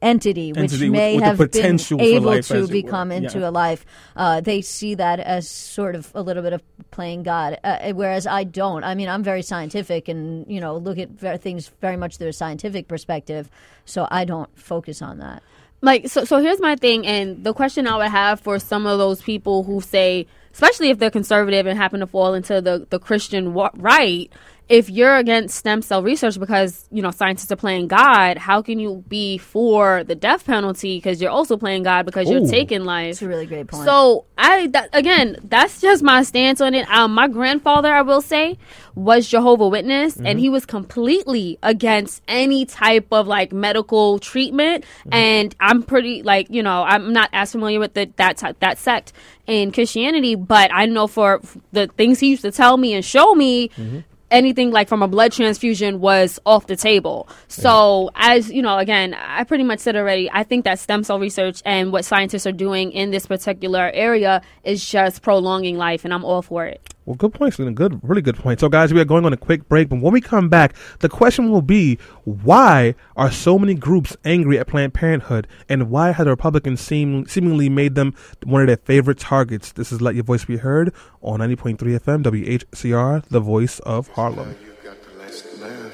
entity 0.01 0.51
which 0.53 0.59
Entity 0.71 0.89
with- 0.89 0.97
may 0.97 1.15
with 1.15 1.21
the 1.21 1.25
have 1.25 1.37
been 1.51 1.99
able 1.99 2.41
to 2.43 2.67
become 2.67 3.11
into 3.11 3.47
a 3.47 3.49
life. 3.51 3.83
Uh, 4.15 4.39
they 4.41 4.61
see 4.61 4.93
that 4.95 5.19
as 5.19 5.49
sort 5.49 5.95
of 5.95 6.11
a 6.13 6.21
little 6.21 6.43
bit 6.43 6.53
of 6.53 6.61
playing 6.91 7.23
god 7.23 7.59
uh, 7.63 7.91
whereas 7.93 8.25
i 8.27 8.43
don't. 8.43 8.83
I 8.83 8.95
mean 8.95 9.09
i'm 9.09 9.23
very 9.23 9.41
scientific 9.41 10.07
and 10.07 10.45
you 10.49 10.61
know 10.61 10.77
look 10.77 10.97
at 10.97 11.09
ver- 11.09 11.37
things 11.37 11.71
very 11.81 11.97
much 11.97 12.17
through 12.17 12.29
a 12.29 12.33
scientific 12.33 12.87
perspective 12.87 13.49
so 13.85 14.07
i 14.11 14.23
don't 14.23 14.55
focus 14.57 15.01
on 15.01 15.17
that 15.17 15.41
like 15.81 16.07
so 16.07 16.23
so 16.25 16.39
here's 16.39 16.59
my 16.59 16.75
thing 16.75 17.05
and 17.05 17.43
the 17.43 17.53
question 17.53 17.87
i 17.87 17.97
would 17.97 18.07
have 18.07 18.39
for 18.39 18.59
some 18.59 18.85
of 18.85 18.97
those 18.97 19.21
people 19.21 19.63
who 19.63 19.79
say 19.81 20.25
especially 20.53 20.89
if 20.89 20.97
they're 20.97 21.11
conservative 21.11 21.65
and 21.67 21.77
happen 21.77 21.99
to 21.99 22.07
fall 22.07 22.33
into 22.33 22.61
the 22.61 22.85
the 22.89 22.99
christian 22.99 23.53
wa- 23.53 23.69
right 23.75 24.31
if 24.69 24.89
you're 24.89 25.15
against 25.15 25.55
stem 25.55 25.81
cell 25.81 26.03
research 26.03 26.39
because 26.39 26.87
you 26.91 27.01
know 27.01 27.11
scientists 27.11 27.51
are 27.51 27.57
playing 27.57 27.87
god 27.87 28.37
how 28.37 28.61
can 28.61 28.79
you 28.79 29.03
be 29.07 29.37
for 29.37 30.03
the 30.03 30.15
death 30.15 30.45
penalty? 30.45 30.97
Because 30.97 31.21
you're 31.21 31.31
also 31.31 31.57
playing 31.57 31.83
god 31.83 32.05
because 32.05 32.29
you're 32.29 32.45
taking 32.47 32.83
life. 32.83 33.11
It's 33.11 33.21
a 33.21 33.27
really 33.27 33.45
great 33.45 33.67
point. 33.67 33.85
So 33.85 34.25
I 34.37 34.67
that, 34.67 34.89
again, 34.93 35.37
that's 35.43 35.81
just 35.81 36.03
my 36.03 36.23
stance 36.23 36.61
on 36.61 36.73
it. 36.73 36.89
Um, 36.89 37.13
my 37.13 37.27
grandfather, 37.27 37.93
I 37.93 38.01
will 38.01 38.21
say, 38.21 38.57
was 38.95 39.27
Jehovah 39.27 39.67
Witness, 39.67 40.17
and 40.17 40.25
mm-hmm. 40.25 40.39
he 40.39 40.49
was 40.49 40.65
completely 40.65 41.59
against 41.63 42.21
any 42.27 42.65
type 42.65 43.07
of 43.11 43.27
like 43.27 43.51
medical 43.51 44.19
treatment. 44.19 44.83
Mm-hmm. 44.83 45.13
And 45.13 45.55
I'm 45.59 45.83
pretty 45.83 46.23
like 46.23 46.47
you 46.49 46.63
know 46.63 46.83
I'm 46.83 47.13
not 47.13 47.29
as 47.33 47.51
familiar 47.51 47.79
with 47.79 47.93
the, 47.93 48.09
that 48.17 48.37
ty- 48.37 48.55
that 48.59 48.77
sect 48.77 49.13
in 49.45 49.71
Christianity, 49.71 50.35
but 50.35 50.71
I 50.73 50.85
know 50.85 51.07
for 51.07 51.41
the 51.71 51.87
things 51.87 52.19
he 52.19 52.29
used 52.29 52.41
to 52.41 52.51
tell 52.51 52.77
me 52.77 52.93
and 52.93 53.03
show 53.03 53.33
me 53.33 53.69
mm-hmm. 53.69 53.99
Anything 54.31 54.71
like 54.71 54.87
from 54.87 55.01
a 55.01 55.07
blood 55.07 55.31
transfusion 55.31 55.99
was 55.99 56.39
off 56.45 56.67
the 56.67 56.75
table. 56.75 57.27
So, 57.47 58.11
as 58.15 58.51
you 58.51 58.61
know, 58.61 58.77
again, 58.77 59.13
I 59.13 59.43
pretty 59.43 59.63
much 59.63 59.79
said 59.79 59.95
already, 59.95 60.29
I 60.31 60.43
think 60.43 60.65
that 60.65 60.79
stem 60.79 61.03
cell 61.03 61.19
research 61.19 61.61
and 61.65 61.91
what 61.91 62.05
scientists 62.05 62.45
are 62.45 62.51
doing 62.51 62.91
in 62.91 63.11
this 63.11 63.25
particular 63.25 63.89
area 63.93 64.41
is 64.63 64.87
just 64.87 65.21
prolonging 65.21 65.77
life, 65.77 66.05
and 66.05 66.13
I'm 66.13 66.25
all 66.25 66.41
for 66.41 66.65
it. 66.65 66.93
Well, 67.07 67.15
good 67.15 67.33
point, 67.33 67.53
Selena. 67.53 67.73
Good, 67.73 68.01
really 68.03 68.21
good 68.21 68.35
point. 68.35 68.59
So, 68.59 68.67
guys, 68.67 68.93
we 68.93 68.99
are 68.99 69.05
going 69.05 69.23
on 69.25 69.31
a 69.31 69.37
quick 69.37 69.69
break, 69.69 69.87
but 69.87 70.01
when 70.01 70.11
we 70.11 70.19
come 70.19 70.49
back, 70.49 70.75
the 70.99 71.07
question 71.07 71.49
will 71.49 71.61
be 71.61 71.97
why 72.25 72.95
are 73.15 73.31
so 73.31 73.57
many 73.57 73.75
groups 73.75 74.17
angry 74.25 74.59
at 74.59 74.67
Planned 74.67 74.93
Parenthood, 74.93 75.47
and 75.69 75.89
why 75.89 76.11
have 76.11 76.25
the 76.25 76.31
Republicans 76.31 76.81
seem, 76.81 77.25
seemingly 77.25 77.69
made 77.69 77.95
them 77.95 78.13
one 78.43 78.59
of 78.59 78.67
their 78.67 78.75
favorite 78.75 79.19
targets? 79.19 79.71
This 79.71 79.93
is 79.93 80.01
Let 80.01 80.15
Your 80.15 80.25
Voice 80.25 80.43
Be 80.43 80.57
Heard 80.57 80.93
on 81.21 81.39
90.3 81.39 81.77
FM, 81.77 82.23
WHCR, 82.23 83.23
the 83.29 83.39
voice 83.39 83.79
of 83.79 84.09
Harlem. 84.09 84.57
You 84.61 84.75
got 84.83 84.97
the 85.01 85.17
last 85.17 85.45
laugh. 85.61 85.93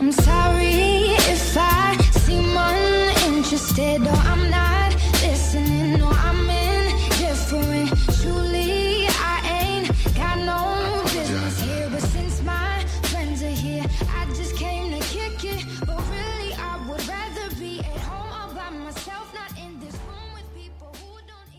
I'm 0.00 0.10
sorry 0.10 0.64
if 0.64 1.56
I 1.56 1.96
seem 2.10 2.56
uninterested 2.56 4.02
or 4.02 4.10
I'm 4.10 4.50
not 4.50 4.71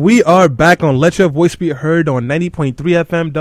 We 0.04 0.22
are 0.24 0.50
back 0.50 0.84
on 0.84 0.98
Let 0.98 1.18
Your 1.18 1.30
Voice 1.30 1.56
Be 1.56 1.70
Heard 1.70 2.10
on 2.10 2.26
90.3 2.26 2.76
FM 2.76 3.32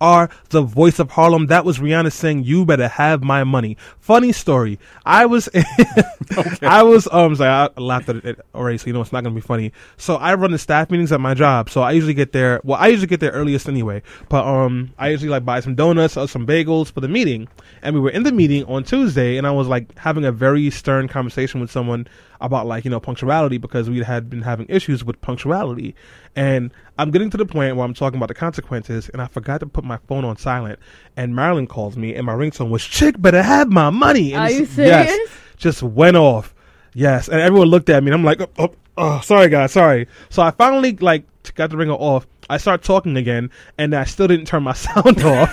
WHCR, 0.00 0.30
the 0.50 0.62
voice 0.62 0.98
of 0.98 1.10
Harlem. 1.10 1.46
That 1.46 1.64
was 1.64 1.78
Rihanna 1.78 2.12
saying, 2.12 2.44
You 2.44 2.64
better 2.64 2.88
have 2.88 3.22
my 3.22 3.44
money. 3.44 3.76
Funny 4.00 4.32
story. 4.32 4.78
I 5.04 5.26
was, 5.26 5.48
I 6.62 6.82
was, 6.82 7.08
um, 7.12 7.36
sorry, 7.36 7.50
I 7.50 7.80
laughed 7.80 8.08
at 8.08 8.16
it 8.24 8.40
already, 8.54 8.78
so 8.78 8.86
you 8.86 8.92
know 8.92 9.00
it's 9.00 9.12
not 9.12 9.24
to 9.24 9.30
be 9.30 9.40
funny. 9.40 9.72
So 9.96 10.16
I 10.16 10.34
run 10.34 10.52
the 10.52 10.58
staff 10.58 10.90
meetings 10.90 11.12
at 11.12 11.20
my 11.20 11.34
job. 11.34 11.70
So 11.70 11.82
I 11.82 11.92
usually 11.92 12.14
get 12.14 12.32
there, 12.32 12.60
well, 12.64 12.78
I 12.78 12.88
usually 12.88 13.06
get 13.06 13.20
there 13.20 13.32
earliest 13.32 13.68
anyway. 13.68 14.02
But, 14.28 14.46
um, 14.46 14.92
I 14.98 15.08
usually 15.08 15.30
like 15.30 15.44
buy 15.44 15.60
some 15.60 15.74
donuts 15.74 16.16
or 16.16 16.28
some 16.28 16.46
bagels 16.46 16.90
for 16.90 17.00
the 17.00 17.08
meeting. 17.08 17.48
And 17.82 17.94
we 17.94 18.00
were 18.00 18.10
in 18.10 18.22
the 18.22 18.32
meeting 18.32 18.64
on 18.64 18.84
Tuesday, 18.84 19.36
and 19.36 19.46
I 19.46 19.50
was 19.50 19.68
like 19.68 19.96
having 19.98 20.24
a 20.24 20.32
very 20.32 20.70
stern 20.70 21.08
conversation 21.08 21.60
with 21.60 21.70
someone 21.70 22.06
about 22.40 22.66
like 22.66 22.84
you 22.84 22.90
know 22.90 23.00
punctuality 23.00 23.58
because 23.58 23.90
we 23.90 23.98
had 23.98 24.30
been 24.30 24.42
having 24.42 24.66
issues 24.68 25.04
with 25.04 25.20
punctuality 25.20 25.94
and 26.38 26.70
i'm 26.98 27.10
getting 27.10 27.28
to 27.30 27.36
the 27.36 27.44
point 27.44 27.74
where 27.76 27.84
i'm 27.84 27.92
talking 27.94 28.16
about 28.16 28.28
the 28.28 28.34
consequences 28.34 29.08
and 29.10 29.20
i 29.20 29.26
forgot 29.26 29.58
to 29.60 29.66
put 29.66 29.84
my 29.84 29.96
phone 30.06 30.24
on 30.24 30.36
silent 30.36 30.78
and 31.16 31.34
marilyn 31.34 31.66
calls 31.66 31.96
me 31.96 32.14
and 32.14 32.24
my 32.24 32.32
ringtone 32.32 32.70
was 32.70 32.84
chick 32.84 33.20
better 33.20 33.42
have 33.42 33.68
my 33.68 33.90
money. 33.90 34.32
And 34.32 34.42
Are 34.42 34.50
you 34.50 34.64
serious? 34.64 35.06
yes 35.08 35.30
just 35.56 35.82
went 35.82 36.16
off. 36.16 36.54
Yes 36.94 37.28
and 37.28 37.40
everyone 37.40 37.68
looked 37.68 37.88
at 37.90 38.02
me 38.02 38.08
and 38.10 38.14
i'm 38.14 38.24
like 38.24 38.40
oh, 38.40 38.48
oh, 38.58 38.74
oh 38.96 39.20
sorry 39.20 39.48
guys 39.48 39.72
sorry. 39.72 40.06
So 40.30 40.42
i 40.42 40.50
finally 40.52 40.92
like 40.96 41.24
got 41.54 41.70
the 41.70 41.76
ringer 41.76 41.94
off 41.94 42.26
i 42.48 42.56
start 42.56 42.82
talking 42.82 43.16
again 43.16 43.50
and 43.78 43.94
i 43.94 44.04
still 44.04 44.26
didn't 44.28 44.46
turn 44.46 44.62
my 44.62 44.72
sound 44.74 45.22
off 45.22 45.50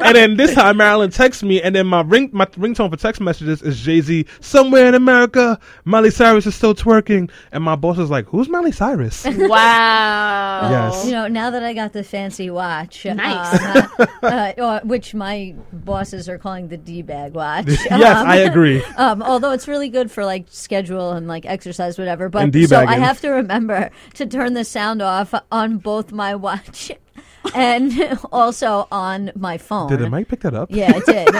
and 0.00 0.16
then 0.16 0.36
this 0.36 0.54
time 0.54 0.76
Marilyn 0.76 1.10
texts 1.10 1.42
me, 1.42 1.60
and 1.62 1.74
then 1.74 1.86
my 1.86 2.02
ring 2.02 2.30
my 2.32 2.46
ringtone 2.46 2.90
for 2.90 2.96
text 2.96 3.20
messages 3.20 3.62
is 3.62 3.80
Jay 3.80 4.00
Z. 4.00 4.26
Somewhere 4.40 4.86
in 4.86 4.94
America, 4.94 5.58
Miley 5.84 6.10
Cyrus 6.10 6.46
is 6.46 6.54
still 6.54 6.74
twerking, 6.74 7.30
and 7.52 7.64
my 7.64 7.76
boss 7.76 7.98
is 7.98 8.10
like, 8.10 8.26
"Who's 8.26 8.48
Miley 8.48 8.72
Cyrus?" 8.72 9.24
Wow. 9.36 10.68
Yes. 10.70 11.06
You 11.06 11.12
know, 11.12 11.28
now 11.28 11.50
that 11.50 11.62
I 11.62 11.72
got 11.72 11.92
the 11.92 12.04
fancy 12.04 12.50
watch, 12.50 13.04
Nice. 13.04 13.60
uh, 13.98 14.06
uh, 14.22 14.26
uh, 14.26 14.80
which 14.84 15.14
my 15.14 15.54
bosses 15.72 16.28
are 16.28 16.38
calling 16.38 16.68
the 16.68 16.76
D 16.76 17.02
bag 17.02 17.32
watch. 17.32 17.66
yes, 17.68 17.90
Um, 17.92 18.26
I 18.26 18.36
agree. 18.36 18.82
Um, 18.96 19.22
although 19.22 19.52
it's 19.52 19.68
really 19.68 19.88
good 19.88 20.10
for 20.10 20.24
like 20.24 20.46
schedule 20.50 21.12
and 21.12 21.26
like 21.28 21.46
exercise, 21.46 21.98
whatever. 21.98 22.28
But 22.28 22.42
And 22.44 22.68
so 22.68 22.78
I 22.84 22.94
have 22.98 23.20
to 23.22 23.30
remember 23.30 23.90
to 24.14 24.26
turn 24.26 24.54
the 24.54 24.64
sound 24.64 25.02
off 25.02 25.34
on 25.50 25.78
both 25.78 26.12
my 26.16 26.34
watch 26.34 26.90
and 27.54 28.18
also 28.32 28.88
on 28.90 29.30
my 29.36 29.58
phone. 29.58 29.88
Did 29.88 30.00
the 30.00 30.10
mic 30.10 30.28
pick 30.28 30.40
that 30.40 30.54
up? 30.54 30.70
Yeah, 30.70 30.92
it 30.96 31.06
did. 31.06 31.28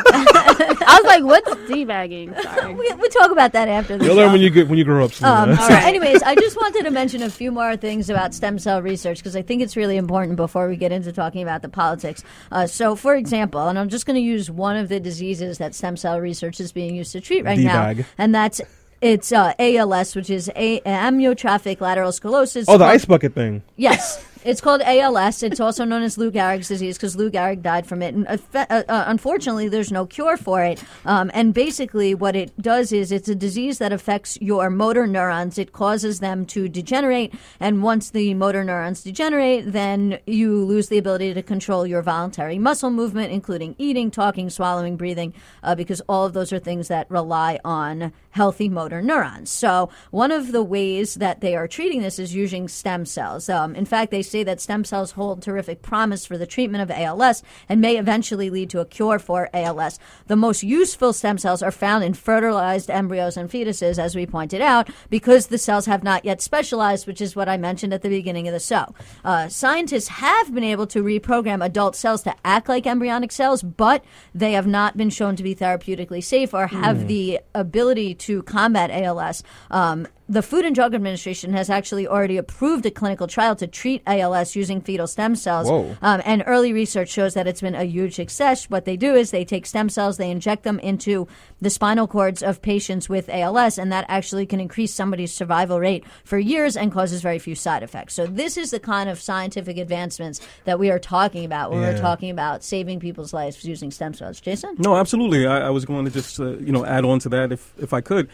I 0.88 1.00
was 1.02 1.04
like, 1.04 1.24
what's 1.24 1.68
debagging? 1.68 2.34
Sorry. 2.40 2.74
we, 2.74 2.92
we 2.94 3.08
talk 3.08 3.30
about 3.30 3.52
that 3.52 3.68
after 3.68 3.96
You'll 3.96 4.14
learn 4.16 4.32
when 4.32 4.40
you 4.40 4.50
get 4.50 4.68
when 4.68 4.78
you 4.78 4.84
grow 4.84 5.04
up. 5.04 5.12
Selena. 5.12 5.52
Um, 5.52 5.58
so, 5.58 5.74
anyways, 5.74 6.22
I 6.22 6.34
just 6.34 6.56
wanted 6.56 6.84
to 6.84 6.90
mention 6.90 7.22
a 7.22 7.30
few 7.30 7.50
more 7.50 7.76
things 7.76 8.08
about 8.08 8.34
stem 8.34 8.58
cell 8.58 8.80
research 8.82 9.18
because 9.18 9.36
I 9.36 9.42
think 9.42 9.62
it's 9.62 9.76
really 9.76 9.96
important 9.96 10.36
before 10.36 10.68
we 10.68 10.76
get 10.76 10.92
into 10.92 11.12
talking 11.12 11.42
about 11.42 11.62
the 11.62 11.68
politics. 11.68 12.22
Uh, 12.52 12.66
so, 12.66 12.94
for 12.94 13.14
example, 13.14 13.66
and 13.68 13.78
I'm 13.78 13.88
just 13.88 14.06
going 14.06 14.16
to 14.16 14.20
use 14.20 14.50
one 14.50 14.76
of 14.76 14.88
the 14.88 15.00
diseases 15.00 15.58
that 15.58 15.74
stem 15.74 15.96
cell 15.96 16.20
research 16.20 16.60
is 16.60 16.72
being 16.72 16.94
used 16.94 17.12
to 17.12 17.20
treat 17.20 17.44
right 17.44 17.58
now, 17.58 17.92
D-bag. 17.92 18.06
and 18.18 18.34
that's 18.34 18.60
it's 19.00 19.30
uh, 19.30 19.52
ALS, 19.58 20.16
which 20.16 20.30
is 20.30 20.50
a- 20.56 20.80
amyotrophic 20.80 21.80
lateral 21.80 22.12
sclerosis. 22.12 22.66
Oh, 22.68 22.78
the 22.78 22.84
ice 22.84 23.04
bucket 23.04 23.34
thing. 23.34 23.62
Yes. 23.76 24.24
It's 24.46 24.60
called 24.60 24.80
ALS. 24.82 25.42
It's 25.42 25.58
also 25.58 25.84
known 25.84 26.04
as 26.04 26.16
Lou 26.16 26.30
Gehrig's 26.30 26.68
disease 26.68 26.96
because 26.96 27.16
Lou 27.16 27.32
Gehrig 27.32 27.62
died 27.62 27.84
from 27.84 28.00
it. 28.00 28.14
And 28.14 28.28
uh, 28.28 28.36
uh, 28.54 28.84
uh, 28.88 29.04
unfortunately, 29.08 29.68
there's 29.68 29.90
no 29.90 30.06
cure 30.06 30.36
for 30.36 30.62
it. 30.62 30.80
Um, 31.04 31.32
and 31.34 31.52
basically, 31.52 32.14
what 32.14 32.36
it 32.36 32.56
does 32.62 32.92
is 32.92 33.10
it's 33.10 33.28
a 33.28 33.34
disease 33.34 33.78
that 33.78 33.92
affects 33.92 34.38
your 34.40 34.70
motor 34.70 35.04
neurons. 35.04 35.58
It 35.58 35.72
causes 35.72 36.20
them 36.20 36.46
to 36.46 36.68
degenerate. 36.68 37.34
And 37.58 37.82
once 37.82 38.10
the 38.10 38.34
motor 38.34 38.62
neurons 38.62 39.02
degenerate, 39.02 39.72
then 39.72 40.20
you 40.28 40.64
lose 40.64 40.90
the 40.90 40.98
ability 40.98 41.34
to 41.34 41.42
control 41.42 41.84
your 41.84 42.02
voluntary 42.02 42.56
muscle 42.56 42.90
movement, 42.90 43.32
including 43.32 43.74
eating, 43.78 44.12
talking, 44.12 44.48
swallowing, 44.48 44.96
breathing, 44.96 45.34
uh, 45.64 45.74
because 45.74 46.00
all 46.08 46.24
of 46.24 46.34
those 46.34 46.52
are 46.52 46.60
things 46.60 46.86
that 46.86 47.10
rely 47.10 47.58
on 47.64 48.12
healthy 48.30 48.68
motor 48.68 49.02
neurons. 49.02 49.50
So, 49.50 49.90
one 50.12 50.30
of 50.30 50.52
the 50.52 50.62
ways 50.62 51.14
that 51.14 51.40
they 51.40 51.56
are 51.56 51.66
treating 51.66 52.02
this 52.02 52.20
is 52.20 52.32
using 52.32 52.68
stem 52.68 53.06
cells. 53.06 53.48
Um, 53.48 53.74
in 53.74 53.86
fact, 53.86 54.12
they 54.12 54.22
say 54.22 54.35
that 54.44 54.60
stem 54.60 54.84
cells 54.84 55.12
hold 55.12 55.42
terrific 55.42 55.82
promise 55.82 56.26
for 56.26 56.38
the 56.38 56.46
treatment 56.46 56.82
of 56.82 56.90
ALS 56.90 57.42
and 57.68 57.80
may 57.80 57.96
eventually 57.96 58.50
lead 58.50 58.70
to 58.70 58.80
a 58.80 58.84
cure 58.84 59.18
for 59.18 59.48
ALS. 59.52 59.98
The 60.26 60.36
most 60.36 60.62
useful 60.62 61.12
stem 61.12 61.38
cells 61.38 61.62
are 61.62 61.70
found 61.70 62.04
in 62.04 62.14
fertilized 62.14 62.90
embryos 62.90 63.36
and 63.36 63.50
fetuses, 63.50 63.98
as 63.98 64.14
we 64.14 64.26
pointed 64.26 64.60
out, 64.60 64.88
because 65.10 65.46
the 65.46 65.58
cells 65.58 65.86
have 65.86 66.02
not 66.02 66.24
yet 66.24 66.40
specialized, 66.40 67.06
which 67.06 67.20
is 67.20 67.36
what 67.36 67.48
I 67.48 67.56
mentioned 67.56 67.92
at 67.92 68.02
the 68.02 68.08
beginning 68.08 68.48
of 68.48 68.54
the 68.54 68.60
show. 68.60 68.94
Uh, 69.24 69.48
scientists 69.48 70.08
have 70.08 70.54
been 70.54 70.64
able 70.64 70.86
to 70.88 71.02
reprogram 71.02 71.64
adult 71.64 71.96
cells 71.96 72.22
to 72.22 72.34
act 72.44 72.68
like 72.68 72.86
embryonic 72.86 73.32
cells, 73.32 73.62
but 73.62 74.04
they 74.34 74.52
have 74.52 74.66
not 74.66 74.96
been 74.96 75.10
shown 75.10 75.36
to 75.36 75.42
be 75.42 75.54
therapeutically 75.54 76.22
safe 76.22 76.54
or 76.54 76.66
have 76.66 77.08
the 77.08 77.40
ability 77.54 78.14
to 78.14 78.42
combat 78.42 78.90
ALS. 78.90 79.42
Um, 79.70 80.06
the 80.28 80.42
Food 80.42 80.64
and 80.64 80.74
Drug 80.74 80.92
Administration 80.94 81.52
has 81.52 81.70
actually 81.70 82.06
already 82.08 82.36
approved 82.36 82.84
a 82.84 82.90
clinical 82.90 83.26
trial 83.26 83.54
to 83.56 83.66
treat 83.66 84.02
ALS 84.06 84.56
using 84.56 84.80
fetal 84.80 85.06
stem 85.06 85.36
cells. 85.36 85.68
Um, 86.02 86.20
and 86.24 86.42
early 86.46 86.72
research 86.72 87.10
shows 87.10 87.34
that 87.34 87.46
it's 87.46 87.60
been 87.60 87.76
a 87.76 87.84
huge 87.84 88.16
success. 88.16 88.68
What 88.68 88.84
they 88.86 88.96
do 88.96 89.14
is 89.14 89.30
they 89.30 89.44
take 89.44 89.66
stem 89.66 89.88
cells, 89.88 90.16
they 90.16 90.30
inject 90.30 90.64
them 90.64 90.80
into 90.80 91.28
the 91.60 91.70
spinal 91.70 92.08
cords 92.08 92.42
of 92.42 92.60
patients 92.60 93.08
with 93.08 93.28
ALS, 93.28 93.78
and 93.78 93.92
that 93.92 94.04
actually 94.08 94.46
can 94.46 94.58
increase 94.60 94.92
somebody's 94.92 95.32
survival 95.32 95.78
rate 95.78 96.04
for 96.24 96.38
years 96.38 96.76
and 96.76 96.90
causes 96.90 97.22
very 97.22 97.38
few 97.38 97.54
side 97.54 97.82
effects. 97.84 98.14
So, 98.14 98.26
this 98.26 98.56
is 98.56 98.72
the 98.72 98.80
kind 98.80 99.08
of 99.08 99.20
scientific 99.20 99.78
advancements 99.78 100.40
that 100.64 100.78
we 100.78 100.90
are 100.90 100.98
talking 100.98 101.44
about 101.44 101.70
when 101.70 101.82
Yeah. 101.82 101.92
we're 101.92 102.00
talking 102.00 102.30
about 102.30 102.64
saving 102.64 102.98
people's 103.00 103.32
lives 103.32 103.64
using 103.64 103.90
stem 103.92 104.12
cells. 104.12 104.40
Jason? 104.40 104.74
No, 104.78 104.96
absolutely. 104.96 105.46
I, 105.46 105.68
I 105.68 105.70
was 105.70 105.84
going 105.84 106.04
to 106.04 106.10
just 106.10 106.40
uh, 106.40 106.56
you 106.58 106.72
know 106.72 106.84
add 106.84 107.04
on 107.04 107.20
to 107.20 107.28
that 107.28 107.52
if 107.52 107.72
if 107.78 107.92
I 107.92 108.00
could. 108.00 108.28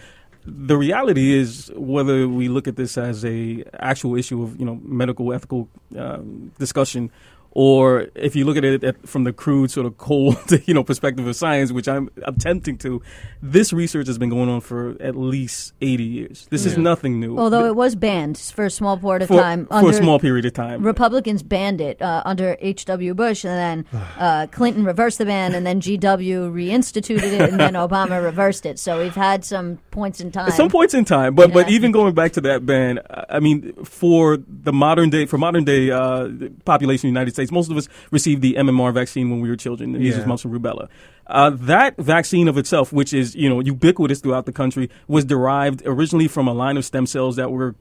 The 0.45 0.77
reality 0.77 1.33
is 1.33 1.71
whether 1.77 2.29
we 2.29 2.49
look 2.49 2.67
at 2.67 2.77
this 2.77 2.99
as 2.99 3.25
a 3.25 3.65
actual 3.79 4.17
issue 4.17 4.43
of 4.43 4.59
you 4.59 4.67
know 4.67 4.81
medical 4.83 5.33
ethical 5.33 5.69
um, 5.97 6.53
discussion, 6.59 7.11
or 7.53 8.07
if 8.15 8.35
you 8.35 8.45
look 8.45 8.57
at 8.57 8.65
it 8.65 8.83
at, 8.83 9.09
from 9.09 9.25
the 9.25 9.33
crude 9.33 9.71
sort 9.71 9.87
of 9.87 9.99
cold 9.99 10.37
you 10.67 10.75
know 10.75 10.83
perspective 10.83 11.27
of 11.27 11.37
science, 11.37 11.73
which 11.73 11.89
I'm 11.89 12.11
attempting 12.25 12.79
to, 12.79 13.03
this 13.43 13.73
research 13.73 14.07
has 14.07 14.19
been 14.19 14.31
going 14.31 14.49
on 14.49 14.61
for 14.61 14.97
at 15.01 15.17
least 15.17 15.75
80 15.81 16.03
years. 16.03 16.47
This 16.51 16.67
is 16.67 16.77
nothing 16.79 17.21
new. 17.21 17.39
Although 17.39 17.67
it 17.67 17.77
was 17.77 17.95
banned 17.95 18.39
for 18.39 18.65
a 18.65 18.71
small 18.71 18.97
period 18.97 19.23
of 19.23 19.29
for, 19.29 19.41
time. 19.41 19.67
for 19.67 19.91
a 19.91 19.95
small 19.95 20.19
period 20.19 20.45
of 20.47 20.55
time. 20.55 20.83
Republicans 20.83 21.43
banned 21.43 21.81
it 21.81 22.01
uh, 22.01 22.23
under 22.25 22.57
H.W. 22.61 23.15
Bush, 23.15 23.45
and 23.45 23.87
then 23.93 24.01
uh, 24.19 24.47
Clinton 24.51 24.85
reversed 24.85 25.19
the 25.19 25.27
ban, 25.27 25.55
and 25.55 25.67
then 25.67 25.81
G.W. 25.81 26.53
reinstituted 26.53 27.33
it, 27.33 27.51
and 27.51 27.61
then 27.61 27.75
Obama 27.89 28.23
reversed 28.23 28.67
it. 28.67 28.79
So 28.79 29.03
we've 29.03 29.15
had 29.15 29.45
some 29.45 29.79
points 29.91 30.21
in 30.21 30.31
time. 30.33 30.49
At 30.49 30.55
some 30.55 30.71
points 30.71 30.95
in 30.95 31.05
time, 31.05 31.35
but 31.35 31.53
but 31.53 31.69
Yeah. 31.69 31.75
even 31.75 31.93
going 31.93 32.15
back 32.15 32.33
to 32.33 32.41
that 32.43 32.65
ban, 32.65 33.01
I 33.11 33.23
I 33.33 33.41
mean, 33.41 33.73
for 33.85 34.37
the 34.37 34.73
modern 34.73 35.11
day, 35.11 35.27
for 35.27 35.37
modern 35.39 35.65
day 35.65 35.91
uh, 35.91 36.29
population 36.65 37.09
of 37.09 37.13
the 37.13 37.19
United 37.21 37.33
States, 37.33 37.42
most 37.51 37.71
of 37.71 37.77
us 37.77 37.89
received 38.11 38.43
the 38.43 38.55
MMR 38.55 38.93
vaccine 38.93 39.31
when 39.31 39.41
we 39.41 39.49
were 39.49 39.57
children, 39.57 39.93
the 39.93 39.99
measles, 39.99 40.21
Yeah. 40.23 40.27
mumps, 40.27 40.45
and 40.45 40.55
rubella. 40.55 40.89
Uh, 41.27 41.51
that 41.51 41.97
vaccine 41.97 42.47
of 42.49 42.59
itself, 42.59 42.93
which 42.93 43.13
is 43.15 43.35
you 43.35 43.49
know 43.49 43.61
ubiquitous 43.61 44.21
throughout 44.21 44.45
the 44.47 44.53
country, 44.53 44.91
was 45.09 45.25
derived 45.25 45.83
originally 45.87 46.29
from 46.29 46.47
a 46.47 46.53
line 46.53 46.77
of 46.77 46.85
stem 46.85 47.07
cells 47.07 47.37
that 47.37 47.51
were. 47.51 47.75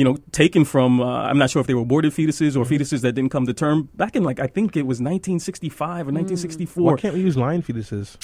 You 0.00 0.04
know, 0.04 0.16
taken 0.32 0.64
from, 0.64 0.98
uh, 1.02 1.04
I'm 1.04 1.36
not 1.36 1.50
sure 1.50 1.60
if 1.60 1.66
they 1.66 1.74
were 1.74 1.82
aborted 1.82 2.14
fetuses 2.14 2.56
or 2.56 2.64
fetuses 2.64 3.02
that 3.02 3.12
didn't 3.12 3.30
come 3.30 3.44
to 3.44 3.52
term 3.52 3.90
back 3.96 4.16
in 4.16 4.24
like, 4.24 4.40
I 4.40 4.46
think 4.46 4.74
it 4.74 4.86
was 4.86 4.96
1965 4.96 5.76
or 5.84 6.10
1964 6.10 6.82
Why 6.82 6.96
can't 6.96 7.12
we 7.12 7.20
use 7.20 7.36
lion 7.36 7.62
fetuses? 7.62 8.16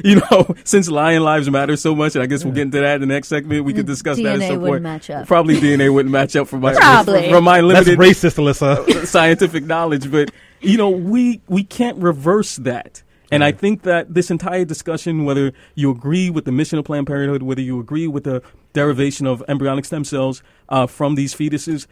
you 0.04 0.20
know, 0.30 0.54
since 0.62 0.88
lion 0.88 1.24
lives 1.24 1.50
matter 1.50 1.74
so 1.76 1.96
much, 1.96 2.14
and 2.14 2.22
I 2.22 2.26
guess 2.26 2.44
we'll 2.44 2.54
get 2.54 2.62
into 2.62 2.78
that 2.78 2.94
in 2.94 3.00
the 3.00 3.06
next 3.08 3.30
segment. 3.30 3.64
We 3.64 3.72
could 3.72 3.86
discuss 3.86 4.16
that 4.18 4.26
at 4.26 4.38
DNA 4.38 4.46
some 4.46 4.60
wouldn't 4.60 4.70
point. 4.70 4.82
match 4.84 5.10
up. 5.10 5.26
Probably 5.26 5.56
DNA 5.56 5.92
wouldn't 5.92 6.12
match 6.12 6.36
up 6.36 6.46
for 6.46 6.60
my 6.60 6.72
Probably. 6.72 7.30
from 7.30 7.42
my 7.42 7.60
That's 7.60 7.88
racist, 7.88 8.36
Alyssa. 8.36 9.06
scientific 9.08 9.64
knowledge, 9.64 10.08
but 10.08 10.30
you 10.60 10.78
know, 10.78 10.90
we 10.90 11.40
we 11.48 11.64
can't 11.64 11.98
reverse 11.98 12.56
that. 12.58 13.02
And 13.34 13.44
I 13.44 13.52
think 13.52 13.82
that 13.82 14.14
this 14.14 14.30
entire 14.30 14.64
discussion, 14.64 15.24
whether 15.24 15.52
you 15.74 15.90
agree 15.90 16.30
with 16.30 16.44
the 16.44 16.52
mission 16.52 16.78
of 16.78 16.84
Planned 16.84 17.06
Parenthood, 17.06 17.42
whether 17.42 17.60
you 17.60 17.80
agree 17.80 18.06
with 18.06 18.24
the 18.24 18.42
derivation 18.72 19.26
of 19.26 19.42
embryonic 19.48 19.84
stem 19.84 20.04
cells 20.04 20.42
uh, 20.68 20.86
from 20.86 21.14
these 21.16 21.34
fetuses, 21.34 21.86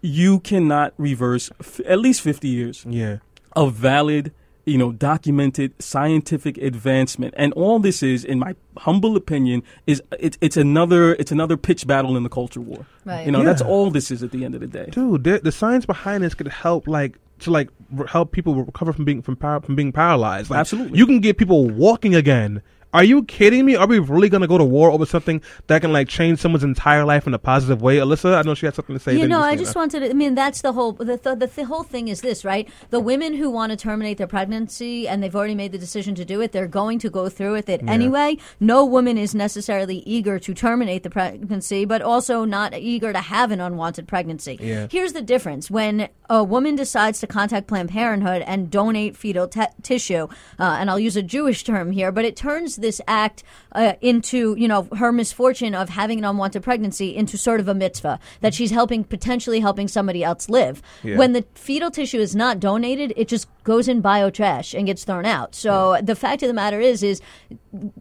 you 0.00 0.40
cannot 0.40 0.92
reverse 0.98 1.50
f- 1.60 1.80
at 1.86 1.98
least 1.98 2.20
50 2.20 2.46
years 2.46 2.84
yeah. 2.86 3.18
of 3.56 3.72
valid, 3.72 4.32
you 4.66 4.76
know, 4.76 4.92
documented 4.92 5.72
scientific 5.82 6.58
advancement. 6.58 7.32
And 7.36 7.52
all 7.54 7.78
this 7.78 8.02
is, 8.02 8.24
in 8.24 8.38
my 8.38 8.54
humble 8.76 9.16
opinion, 9.16 9.62
is 9.86 10.02
it's 10.18 10.36
it's 10.40 10.56
another 10.56 11.14
it's 11.14 11.32
another 11.32 11.56
pitch 11.56 11.86
battle 11.86 12.16
in 12.16 12.22
the 12.22 12.28
culture 12.28 12.60
war. 12.60 12.86
Right. 13.04 13.24
You 13.24 13.32
know, 13.32 13.42
that's 13.42 13.62
all 13.62 13.90
this 13.90 14.10
is 14.10 14.22
at 14.22 14.30
the 14.30 14.44
end 14.44 14.54
of 14.54 14.60
the 14.60 14.66
day. 14.66 14.88
Dude, 14.90 15.24
the, 15.24 15.38
the 15.38 15.52
science 15.52 15.86
behind 15.86 16.22
this 16.22 16.34
could 16.34 16.48
help, 16.48 16.86
like, 16.86 17.18
to 17.40 17.50
like 17.50 17.68
help 18.08 18.32
people 18.32 18.54
recover 18.64 18.92
from 18.92 19.04
being 19.04 19.22
from 19.22 19.36
power, 19.36 19.60
from 19.60 19.74
being 19.74 19.92
paralyzed. 19.92 20.50
Like, 20.50 20.60
Absolutely. 20.60 20.98
you 20.98 21.06
can 21.06 21.20
get 21.20 21.36
people 21.36 21.68
walking 21.68 22.14
again. 22.14 22.62
Are 22.94 23.02
you 23.02 23.24
kidding 23.24 23.66
me? 23.66 23.74
Are 23.74 23.88
we 23.88 23.98
really 23.98 24.28
gonna 24.28 24.46
go 24.46 24.56
to 24.56 24.64
war 24.64 24.92
over 24.92 25.04
something 25.04 25.42
that 25.66 25.80
can 25.80 25.92
like 25.92 26.08
change 26.08 26.38
someone's 26.38 26.62
entire 26.62 27.04
life 27.04 27.26
in 27.26 27.34
a 27.34 27.40
positive 27.40 27.82
way? 27.82 27.96
Alyssa, 27.96 28.38
I 28.38 28.42
know 28.42 28.54
she 28.54 28.66
had 28.66 28.76
something 28.76 28.94
to 28.94 29.00
say. 29.00 29.18
You 29.18 29.26
know, 29.26 29.40
I 29.40 29.56
that. 29.56 29.64
just 29.64 29.74
wanted 29.74 30.00
to. 30.00 30.10
I 30.10 30.12
mean, 30.12 30.36
that's 30.36 30.62
the 30.62 30.72
whole. 30.72 30.92
The, 30.92 31.16
the, 31.16 31.34
the, 31.34 31.46
the 31.48 31.64
whole 31.64 31.82
thing 31.82 32.06
is 32.06 32.20
this, 32.20 32.44
right? 32.44 32.68
The 32.90 33.00
women 33.00 33.34
who 33.34 33.50
want 33.50 33.70
to 33.70 33.76
terminate 33.76 34.18
their 34.18 34.28
pregnancy 34.28 35.08
and 35.08 35.20
they've 35.20 35.34
already 35.34 35.56
made 35.56 35.72
the 35.72 35.78
decision 35.78 36.14
to 36.14 36.24
do 36.24 36.40
it, 36.40 36.52
they're 36.52 36.68
going 36.68 37.00
to 37.00 37.10
go 37.10 37.28
through 37.28 37.52
with 37.52 37.68
it 37.68 37.82
anyway. 37.88 38.38
No 38.60 38.84
woman 38.84 39.18
is 39.18 39.34
necessarily 39.34 39.96
eager 40.06 40.38
to 40.38 40.54
terminate 40.54 41.02
the 41.02 41.10
pregnancy, 41.10 41.84
but 41.84 42.00
also 42.00 42.44
not 42.44 42.74
eager 42.74 43.12
to 43.12 43.18
have 43.18 43.50
an 43.50 43.60
unwanted 43.60 44.06
pregnancy. 44.06 44.56
Yeah. 44.60 44.86
Here's 44.88 45.14
the 45.14 45.22
difference: 45.22 45.68
when 45.68 46.08
a 46.30 46.44
woman 46.44 46.76
decides 46.76 47.18
to 47.20 47.26
contact 47.26 47.66
Planned 47.66 47.88
Parenthood 47.88 48.42
and 48.42 48.70
donate 48.70 49.16
fetal 49.16 49.48
t- 49.48 49.62
tissue, 49.82 50.28
uh, 50.60 50.76
and 50.78 50.88
I'll 50.90 51.00
use 51.00 51.16
a 51.16 51.22
Jewish 51.22 51.64
term 51.64 51.90
here, 51.90 52.12
but 52.12 52.24
it 52.24 52.36
turns 52.36 52.76
this 52.84 53.00
act 53.08 53.42
uh, 53.72 53.94
into, 54.00 54.54
you 54.56 54.68
know, 54.68 54.86
her 54.96 55.10
misfortune 55.10 55.74
of 55.74 55.88
having 55.88 56.18
an 56.18 56.24
unwanted 56.24 56.62
pregnancy 56.62 57.16
into 57.16 57.36
sort 57.36 57.58
of 57.60 57.66
a 57.68 57.74
mitzvah 57.74 58.20
that 58.40 58.54
she's 58.54 58.70
helping, 58.70 59.02
potentially 59.02 59.60
helping 59.60 59.88
somebody 59.88 60.22
else 60.22 60.48
live. 60.48 60.82
Yeah. 61.02 61.16
When 61.16 61.32
the 61.32 61.44
fetal 61.54 61.90
tissue 61.90 62.20
is 62.20 62.36
not 62.36 62.60
donated, 62.60 63.12
it 63.16 63.28
just 63.28 63.48
goes 63.64 63.88
in 63.88 64.00
bio 64.00 64.30
trash 64.30 64.74
and 64.74 64.86
gets 64.86 65.04
thrown 65.04 65.24
out. 65.24 65.54
So 65.54 65.98
the 66.02 66.14
fact 66.14 66.42
of 66.42 66.48
the 66.48 66.54
matter 66.54 66.80
is, 66.80 67.02
is 67.02 67.20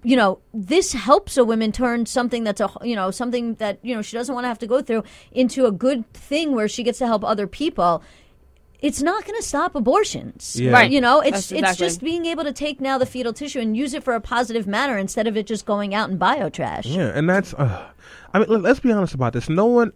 you 0.04 0.16
know, 0.16 0.40
this 0.54 0.94
helps 0.94 1.38
a 1.38 1.46
woman 1.46 1.72
turn 1.72 2.06
something 2.06 2.44
that's 2.44 2.62
a, 2.62 2.70
you 2.84 2.96
know, 2.96 3.10
something 3.12 3.56
that, 3.56 3.80
you 3.82 3.96
know, 3.96 4.02
she 4.02 4.18
doesn't 4.18 4.36
want 4.36 4.44
to 4.44 4.50
have 4.50 4.60
to 4.60 4.68
go 4.68 4.82
through 4.82 5.04
into 5.32 5.66
a 5.66 5.72
good 5.72 6.12
thing 6.14 6.54
where 6.54 6.68
she 6.68 6.84
gets 6.84 7.00
to 7.00 7.08
help 7.08 7.24
other 7.24 7.48
people. 7.48 8.04
It's 8.84 9.02
not 9.02 9.26
going 9.26 9.38
to 9.40 9.48
stop 9.48 9.76
abortions. 9.76 10.60
Yeah. 10.60 10.72
Right. 10.72 10.92
You 10.92 11.00
know, 11.02 11.22
it's 11.22 11.50
That's 11.50 11.52
it's 11.72 11.78
just 11.78 12.02
being 12.02 12.26
able 12.26 12.44
to 12.44 12.52
take 12.52 12.82
now 12.82 12.98
the 12.98 13.06
fetal 13.06 13.32
tissue 13.34 13.60
and 13.62 13.76
use 13.76 13.94
it 13.94 14.04
for 14.04 14.14
a 14.14 14.20
positive 14.22 14.68
manner 14.68 14.98
instead 14.98 15.26
of 15.26 15.38
it 15.38 15.48
just 15.48 15.66
going 15.66 15.96
out 15.96 16.10
in 16.10 16.18
bio 16.18 16.50
trash. 16.50 16.86
Yeah, 16.86 17.12
and 17.16 17.28
that's. 17.30 17.54
Uh, 17.54 17.88
I 18.34 18.40
mean, 18.40 18.50
let- 18.50 18.62
let's 18.62 18.80
be 18.82 18.92
honest 18.92 19.14
about 19.14 19.32
this. 19.32 19.48
No 19.48 19.66
one, 19.68 19.94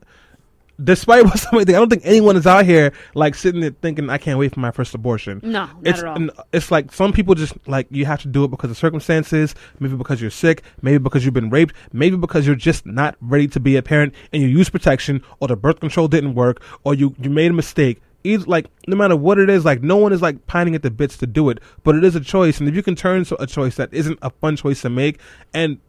despite 0.82 1.26
what 1.26 1.38
somebody 1.40 1.66
think, 1.66 1.76
I 1.76 1.80
don't 1.80 1.90
think 1.90 2.04
anyone 2.06 2.38
is 2.38 2.48
out 2.48 2.66
here 2.66 2.94
like 3.14 3.36
sitting 3.36 3.60
there 3.60 3.72
thinking, 3.82 4.10
"I 4.10 4.18
can't 4.18 4.40
wait 4.40 4.54
for 4.54 4.62
my 4.62 4.72
first 4.72 4.96
abortion." 4.96 5.42
No, 5.44 5.66
not 5.66 5.76
it's 5.84 6.00
at 6.00 6.06
all. 6.06 6.30
it's 6.54 6.72
like 6.72 6.94
some 6.94 7.12
people 7.12 7.36
just 7.36 7.54
like 7.68 7.88
you 7.90 8.06
have 8.06 8.22
to 8.22 8.30
do 8.30 8.46
it 8.46 8.52
because 8.52 8.72
of 8.72 8.78
circumstances, 8.78 9.54
maybe 9.82 9.96
because 9.98 10.22
you're 10.22 10.32
sick, 10.32 10.64
maybe 10.82 10.98
because 11.00 11.26
you've 11.26 11.34
been 11.34 11.50
raped, 11.50 11.76
maybe 11.92 12.16
because 12.16 12.48
you're 12.48 12.56
just 12.56 12.86
not 12.86 13.16
ready 13.20 13.48
to 13.50 13.60
be 13.60 13.76
a 13.76 13.82
parent 13.82 14.14
and 14.32 14.42
you 14.42 14.48
use 14.48 14.70
protection 14.70 15.22
or 15.42 15.50
the 15.50 15.58
birth 15.58 15.82
control 15.82 16.08
didn't 16.08 16.36
work 16.36 16.62
or 16.86 16.94
you 16.94 17.16
you 17.22 17.30
made 17.30 17.52
a 17.52 17.54
mistake. 17.54 18.02
Either 18.28 18.46
like 18.46 18.68
no 18.88 18.96
matter 18.96 19.16
what 19.16 19.40
it 19.40 19.50
is, 19.50 19.66
like 19.66 19.82
no 19.82 19.98
one 19.98 20.14
is 20.14 20.22
like 20.22 20.46
pining 20.48 20.76
at 20.76 20.82
the 20.82 20.92
bits 20.92 21.18
to 21.18 21.28
do 21.28 21.50
it, 21.50 21.60
but 21.84 21.96
it 21.96 22.04
is 22.04 22.16
a 22.16 22.20
choice, 22.20 22.60
and 22.60 22.68
if 22.68 22.76
you 22.76 22.84
can 22.84 22.96
turn 22.96 23.24
to 23.26 23.42
a 23.42 23.48
choice 23.48 23.76
that 23.76 23.94
isn't 23.94 24.20
a 24.22 24.30
fun 24.30 24.56
choice 24.56 24.82
to 24.82 24.90
make 24.90 25.20
and 25.54 25.80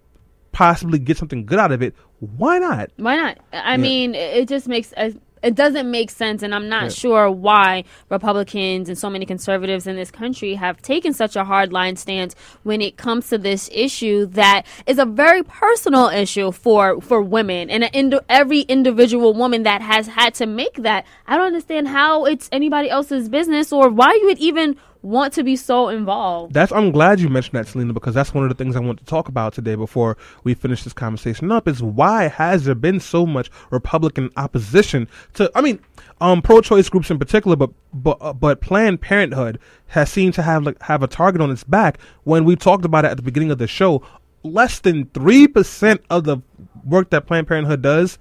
possibly 0.53 0.98
get 0.98 1.16
something 1.16 1.44
good 1.44 1.59
out 1.59 1.72
of 1.72 1.83
it, 1.83 1.94
why 2.20 2.59
not? 2.59 2.90
Why 2.96 3.16
not? 3.16 3.38
I 3.53 3.77
mean, 3.77 4.14
it 4.14 4.37
it 4.37 4.48
just 4.48 4.68
makes. 4.68 4.92
Uh, 4.96 5.11
It 5.42 5.55
doesn't 5.55 5.90
make 5.90 6.11
sense, 6.11 6.42
and 6.42 6.55
I'm 6.55 6.68
not 6.68 6.92
sure 6.92 7.31
why 7.31 7.85
Republicans 8.11 8.88
and 8.88 8.98
so 8.98 9.09
many 9.11 9.27
conservatives 9.27 9.87
in 9.87 9.96
this 9.96 10.11
country 10.11 10.55
have 10.55 10.81
taken 10.83 11.12
such 11.12 11.37
a 11.37 11.44
hard 11.44 11.72
line 11.72 11.96
stance 11.96 12.35
when 12.62 12.81
it 12.81 12.96
comes 12.96 13.29
to 13.29 13.38
this 13.38 13.68
issue 13.72 14.27
that 14.27 14.62
is 14.87 14.98
a 14.98 15.05
very 15.07 15.42
personal 15.42 16.09
issue 16.09 16.51
for 16.53 17.01
for 17.01 17.22
women 17.22 17.70
and 17.70 17.85
a 17.85 17.90
indi- 17.92 18.18
every 18.29 18.61
individual 18.61 19.35
woman 19.35 19.62
that 19.62 19.83
has 19.83 20.07
had 20.07 20.35
to 20.35 20.46
make 20.46 20.74
that. 20.83 21.05
I 21.27 21.37
don't 21.37 21.46
understand 21.46 21.88
how 21.88 22.24
it's 22.24 22.48
anybody 22.53 22.90
else's 22.90 23.29
business 23.29 23.72
or 23.72 23.88
why 23.88 24.12
you 24.20 24.27
would 24.27 24.38
even 24.38 24.77
want 25.02 25.32
to 25.34 25.42
be 25.42 25.56
so 25.56 25.88
involved. 25.88 26.52
That's 26.52 26.72
I'm 26.72 26.90
glad 26.90 27.20
you 27.20 27.28
mentioned 27.28 27.54
that, 27.54 27.68
Selena, 27.68 27.92
because 27.92 28.14
that's 28.14 28.34
one 28.34 28.44
of 28.44 28.48
the 28.48 28.54
things 28.54 28.76
I 28.76 28.80
want 28.80 28.98
to 28.98 29.04
talk 29.04 29.28
about 29.28 29.52
today 29.52 29.74
before 29.74 30.16
we 30.44 30.54
finish 30.54 30.84
this 30.84 30.92
conversation 30.92 31.52
up. 31.52 31.68
Is 31.68 31.82
why 31.82 32.28
has 32.28 32.64
there 32.64 32.74
been 32.74 33.00
so 33.00 33.26
much 33.26 33.50
Republican 33.70 34.30
opposition 34.37 35.08
to? 35.34 35.50
I 35.54 35.61
mean, 35.61 35.80
um, 36.20 36.42
pro-choice 36.42 36.88
groups 36.88 37.11
in 37.11 37.18
particular, 37.18 37.56
but 37.56 37.70
but 37.92 38.18
uh, 38.20 38.32
but 38.32 38.61
Planned 38.61 39.00
Parenthood 39.00 39.58
has 39.88 40.11
seemed 40.11 40.34
to 40.34 40.42
have 40.42 40.64
like 40.64 40.80
have 40.82 41.02
a 41.02 41.06
target 41.06 41.40
on 41.40 41.50
its 41.50 41.64
back. 41.64 41.98
When 42.24 42.44
we 42.44 42.56
talked 42.56 42.84
about 42.84 43.04
it 43.04 43.11
at 43.11 43.16
the 43.16 43.22
beginning 43.22 43.50
of 43.50 43.58
the 43.58 43.66
show, 43.66 44.02
less 44.42 44.80
than 44.80 45.06
three 45.06 45.46
percent 45.46 46.02
of 46.11 46.24
the 46.24 46.38
work 46.84 47.11
that 47.11 47.26
Planned 47.26 47.48
Parenthood 47.48 47.82
does 47.82 48.18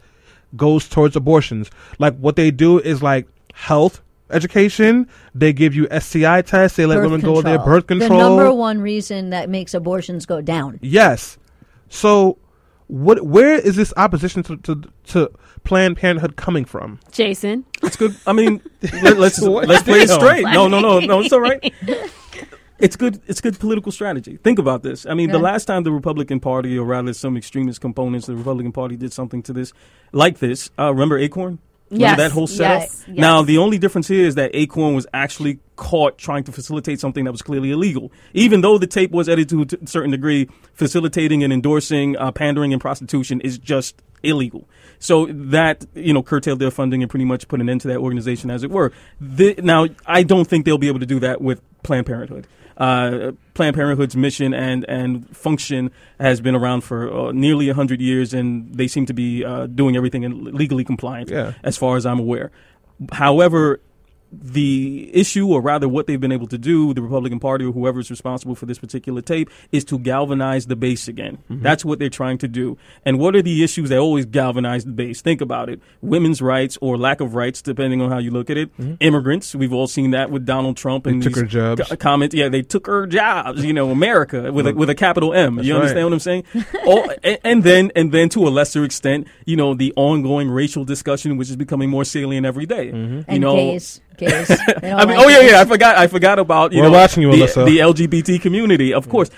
goes 0.56 0.88
towards 0.88 1.16
abortions. 1.16 1.70
Like 2.00 2.18
what 2.18 2.36
they 2.36 2.52
do 2.52 2.80
is 2.80 3.04
like 3.04 3.28
health 3.54 4.02
education. 4.30 5.08
They 5.34 5.54
give 5.54 5.76
you 5.76 5.88
STI 6.00 6.42
tests. 6.42 6.78
They 6.78 6.86
let 6.86 6.96
Birth 6.96 7.04
women 7.06 7.22
go 7.22 7.42
there. 7.42 7.58
control. 7.58 7.76
Birth 7.76 7.88
control. 7.88 8.10
The 8.10 8.18
number 8.18 8.54
one 8.54 8.82
reason 8.82 9.30
that 9.32 9.50
makes 9.50 9.74
abortions 9.74 10.26
go 10.26 10.42
down. 10.42 10.80
Yes. 10.82 11.38
So, 11.90 12.38
what? 12.88 13.26
Where 13.26 13.56
is 13.56 13.76
this 13.76 13.94
opposition 13.98 14.44
to 14.44 14.58
to, 14.58 14.82
to 15.08 15.32
Planned 15.64 15.98
Parenthood 15.98 16.36
coming 16.36 16.66
from? 16.66 17.00
Jason, 17.12 17.66
It's 17.84 17.96
good. 17.96 18.16
I 18.26 18.34
mean, 18.34 18.62
let, 19.04 19.18
let's 19.18 19.40
let's 19.42 19.84
play 19.84 20.02
it 20.02 20.10
straight. 20.10 20.44
No, 20.44 20.68
no, 20.68 20.80
no, 20.80 21.00
no. 21.00 21.22
It's 21.22 21.34
all 21.34 21.42
right. 21.42 21.74
It's 22.80 22.96
good. 22.96 23.20
It's 23.26 23.42
good 23.42 23.60
political 23.60 23.92
strategy. 23.92 24.38
Think 24.38 24.60
about 24.60 24.84
this. 24.84 25.08
I 25.08 25.16
mean, 25.16 25.32
the 25.32 25.40
last 25.40 25.66
time 25.66 25.82
the 25.82 25.92
Republican 25.92 26.40
Party, 26.40 26.78
or 26.78 26.86
rather 26.86 27.12
some 27.12 27.36
extremist 27.36 27.82
components 27.82 28.30
of 28.30 28.36
the 28.36 28.38
Republican 28.38 28.72
Party, 28.72 28.96
did 28.96 29.12
something 29.12 29.42
to 29.44 29.52
this, 29.54 29.74
like 30.12 30.38
this. 30.38 30.70
Uh, 30.78 30.94
remember 30.94 31.18
Acorn? 31.18 31.58
Remember 31.90 32.06
Yes, 32.06 32.18
that 32.18 32.32
whole 32.32 32.48
setup. 32.48 32.82
yes, 32.82 33.04
yes. 33.08 33.18
Now, 33.18 33.42
the 33.42 33.58
only 33.58 33.78
difference 33.78 34.08
here 34.08 34.26
is 34.26 34.36
that 34.36 34.52
Acorn 34.54 34.94
was 34.94 35.08
actually 35.14 35.60
caught 35.78 36.18
trying 36.18 36.44
to 36.46 36.52
facilitate 36.52 37.00
something 37.00 37.24
that 37.26 37.32
was 37.32 37.42
clearly 37.42 37.72
illegal, 37.72 38.12
even 38.34 38.62
though 38.62 38.78
the 38.78 38.88
tape 38.88 39.12
was 39.12 39.30
edited 39.30 39.70
to 39.70 39.78
a 39.84 39.88
certain 39.88 40.12
degree. 40.12 40.50
Facilitating 40.74 41.44
and 41.44 41.52
endorsing 41.54 42.16
uh, 42.18 42.32
pandering 42.32 42.72
and 42.74 42.82
prostitution 42.82 43.42
is 43.42 43.58
just 43.58 44.02
illegal. 44.24 44.68
So 45.00 45.28
that 45.28 45.86
you 45.96 46.14
know 46.14 46.22
curtailed 46.24 46.60
their 46.60 46.72
funding 46.72 47.02
and 47.04 47.10
pretty 47.10 47.26
much 47.26 47.48
put 47.48 47.62
an 47.62 47.70
end 47.70 47.82
to 47.82 47.88
that 47.90 47.98
organization, 47.98 48.50
as 48.52 48.64
it 48.64 48.70
were. 48.72 48.92
The, 49.22 49.56
now, 49.64 49.88
I 50.06 50.24
don't 50.24 50.46
think 50.48 50.66
they'll 50.66 50.78
be 50.78 50.88
able 50.88 51.00
to 51.00 51.06
do 51.06 51.20
that 51.22 51.40
with 51.42 51.62
Planned 51.84 52.06
Parenthood. 52.08 52.48
Uh, 52.78 53.32
Planned 53.56 53.76
Parenthood's 53.76 54.16
mission 54.16 54.54
and 54.54 54.86
and 54.88 55.36
function 55.36 55.90
has 56.20 56.40
been 56.42 56.56
around 56.56 56.82
for 56.82 57.12
uh, 57.12 57.32
nearly 57.32 57.70
hundred 57.70 58.00
years, 58.02 58.34
and 58.34 58.72
they 58.76 58.88
seem 58.88 59.06
to 59.08 59.14
be 59.14 59.44
uh, 59.44 59.66
doing 59.66 59.96
everything 59.98 60.24
in 60.24 60.56
legally 60.56 60.84
compliant, 60.84 61.30
Yeah. 61.32 61.54
as 61.64 61.76
far 61.76 61.98
as 61.98 62.06
I'm 62.06 62.20
aware. 62.20 62.52
However, 63.12 63.80
the 64.32 65.10
issue, 65.14 65.48
or 65.48 65.62
rather 65.62 65.88
what 65.88 66.08
they've 66.08 66.20
been 66.20 66.32
able 66.32 66.48
to 66.48 66.58
do, 66.58 66.94
the 66.94 67.02
Republican 67.02 67.40
Party 67.40 67.66
or 67.66 67.72
whoever 67.72 68.00
is 68.00 68.10
responsible 68.10 68.56
for 68.56 68.66
this 68.66 68.78
particular 68.78 69.22
tape, 69.22 69.50
is 69.72 69.84
to 69.86 69.98
galvanize 69.98 70.68
the 70.68 70.76
base 70.76 71.08
again. 71.08 71.38
Mm-hmm. 71.50 71.64
That's 71.64 71.86
what 71.86 72.00
they're 72.00 72.10
trying 72.10 72.38
to 72.40 72.48
do. 72.48 72.78
And 73.06 73.20
what 73.20 73.36
are 73.36 73.42
the 73.42 73.64
issues 73.64 73.90
that 73.90 74.00
always 74.00 74.26
galvanize 74.26 74.84
the 74.86 74.92
base? 74.92 75.22
Think 75.22 75.42
about 75.42 75.70
it. 75.70 75.82
Women's 76.02 76.42
rights 76.42 76.78
or 76.82 76.98
lack 76.98 77.22
of 77.22 77.36
rights, 77.36 77.62
depending 77.62 78.02
on 78.02 78.12
how 78.12 78.18
you 78.18 78.32
look 78.32 78.50
at 78.50 78.58
it. 78.58 78.76
Mm-hmm. 78.78 78.96
Immigrants, 79.00 79.56
we've 79.56 79.74
all 79.74 79.88
seen 79.88 80.12
that 80.12 80.30
with 80.30 80.46
Donald 80.46 80.78
Trump 80.78 81.06
and 81.06 81.22
took 81.24 81.34
these 81.34 81.42
her 81.44 81.48
jobs. 81.48 81.88
co- 81.88 81.96
comments. 81.96 82.36
Yeah, 82.36 82.50
they 82.50 82.62
took 82.62 82.88
her 82.88 83.08
jobs, 83.08 83.64
you 83.64 83.74
know, 83.74 83.92
America 83.92 84.52
with 84.52 84.68
a, 84.68 84.74
with 84.74 84.90
a 84.90 84.96
capital 84.96 85.34
M. 85.34 85.56
That's 85.56 85.68
you 85.68 85.74
right. 85.74 85.80
understand 85.82 86.06
what 86.06 86.14
I'm 86.14 86.20
saying? 86.20 86.44
oh, 86.86 87.10
and, 87.24 87.40
and 87.44 87.64
then 87.64 87.92
and 87.96 88.12
then 88.12 88.30
to 88.30 88.48
a 88.48 88.50
lesser 88.50 88.84
extent, 88.84 89.28
you 89.46 89.56
know, 89.56 89.74
the 89.74 89.94
ongoing 89.96 90.50
racial 90.50 90.84
discussion, 90.84 91.38
which 91.38 91.50
is 91.50 91.56
becoming 91.56 91.90
more 91.90 92.04
salient 92.04 92.46
every 92.46 92.66
day. 92.66 92.92
Mm-hmm. 92.92 93.16
You 93.18 93.26
And 93.28 93.42
know, 93.42 93.56
gays, 93.56 94.02
gays. 94.18 94.50
I 94.84 95.06
mean, 95.06 95.18
like 95.18 95.26
oh 95.26 95.28
yeah, 95.30 95.42
yeah. 95.42 95.62
I 95.62 95.66
forgot. 95.66 95.98
I 95.98 96.08
forgot 96.08 96.40
about 96.40 96.72
you 96.72 96.80
We're 96.82 96.90
know 96.90 96.98
watching 96.98 97.24
you, 97.24 97.32
the, 97.32 97.38
Alyssa. 97.44 97.66
the 97.66 97.78
LGBT 97.78 98.42
community. 98.42 98.94
Of 98.94 99.10
course, 99.10 99.30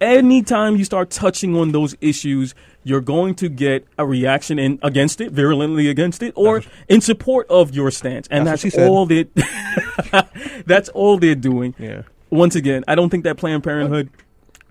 anytime 0.00 0.76
you 0.76 0.84
start 0.84 1.10
touching 1.10 1.56
on 1.56 1.72
those 1.72 1.96
issues, 2.00 2.54
you're 2.84 3.00
going 3.00 3.34
to 3.36 3.48
get 3.48 3.86
a 3.98 4.06
reaction 4.06 4.58
in 4.58 4.78
against 4.82 5.20
it, 5.20 5.32
virulently 5.32 5.88
against 5.88 6.22
it, 6.22 6.32
or 6.36 6.62
in 6.88 7.00
support 7.00 7.46
of 7.48 7.74
your 7.74 7.90
stance, 7.90 8.28
and 8.30 8.46
That's 8.46 8.62
that's, 8.62 8.78
all 8.78 9.06
they. 9.06 9.26
that's 10.66 10.88
all 10.90 11.18
they're 11.18 11.34
doing. 11.34 11.74
Yeah. 11.78 12.02
Once 12.30 12.54
again, 12.54 12.84
I 12.88 12.94
don't 12.94 13.08
think 13.10 13.24
that 13.24 13.36
Planned 13.36 13.64
Parenthood. 13.64 14.10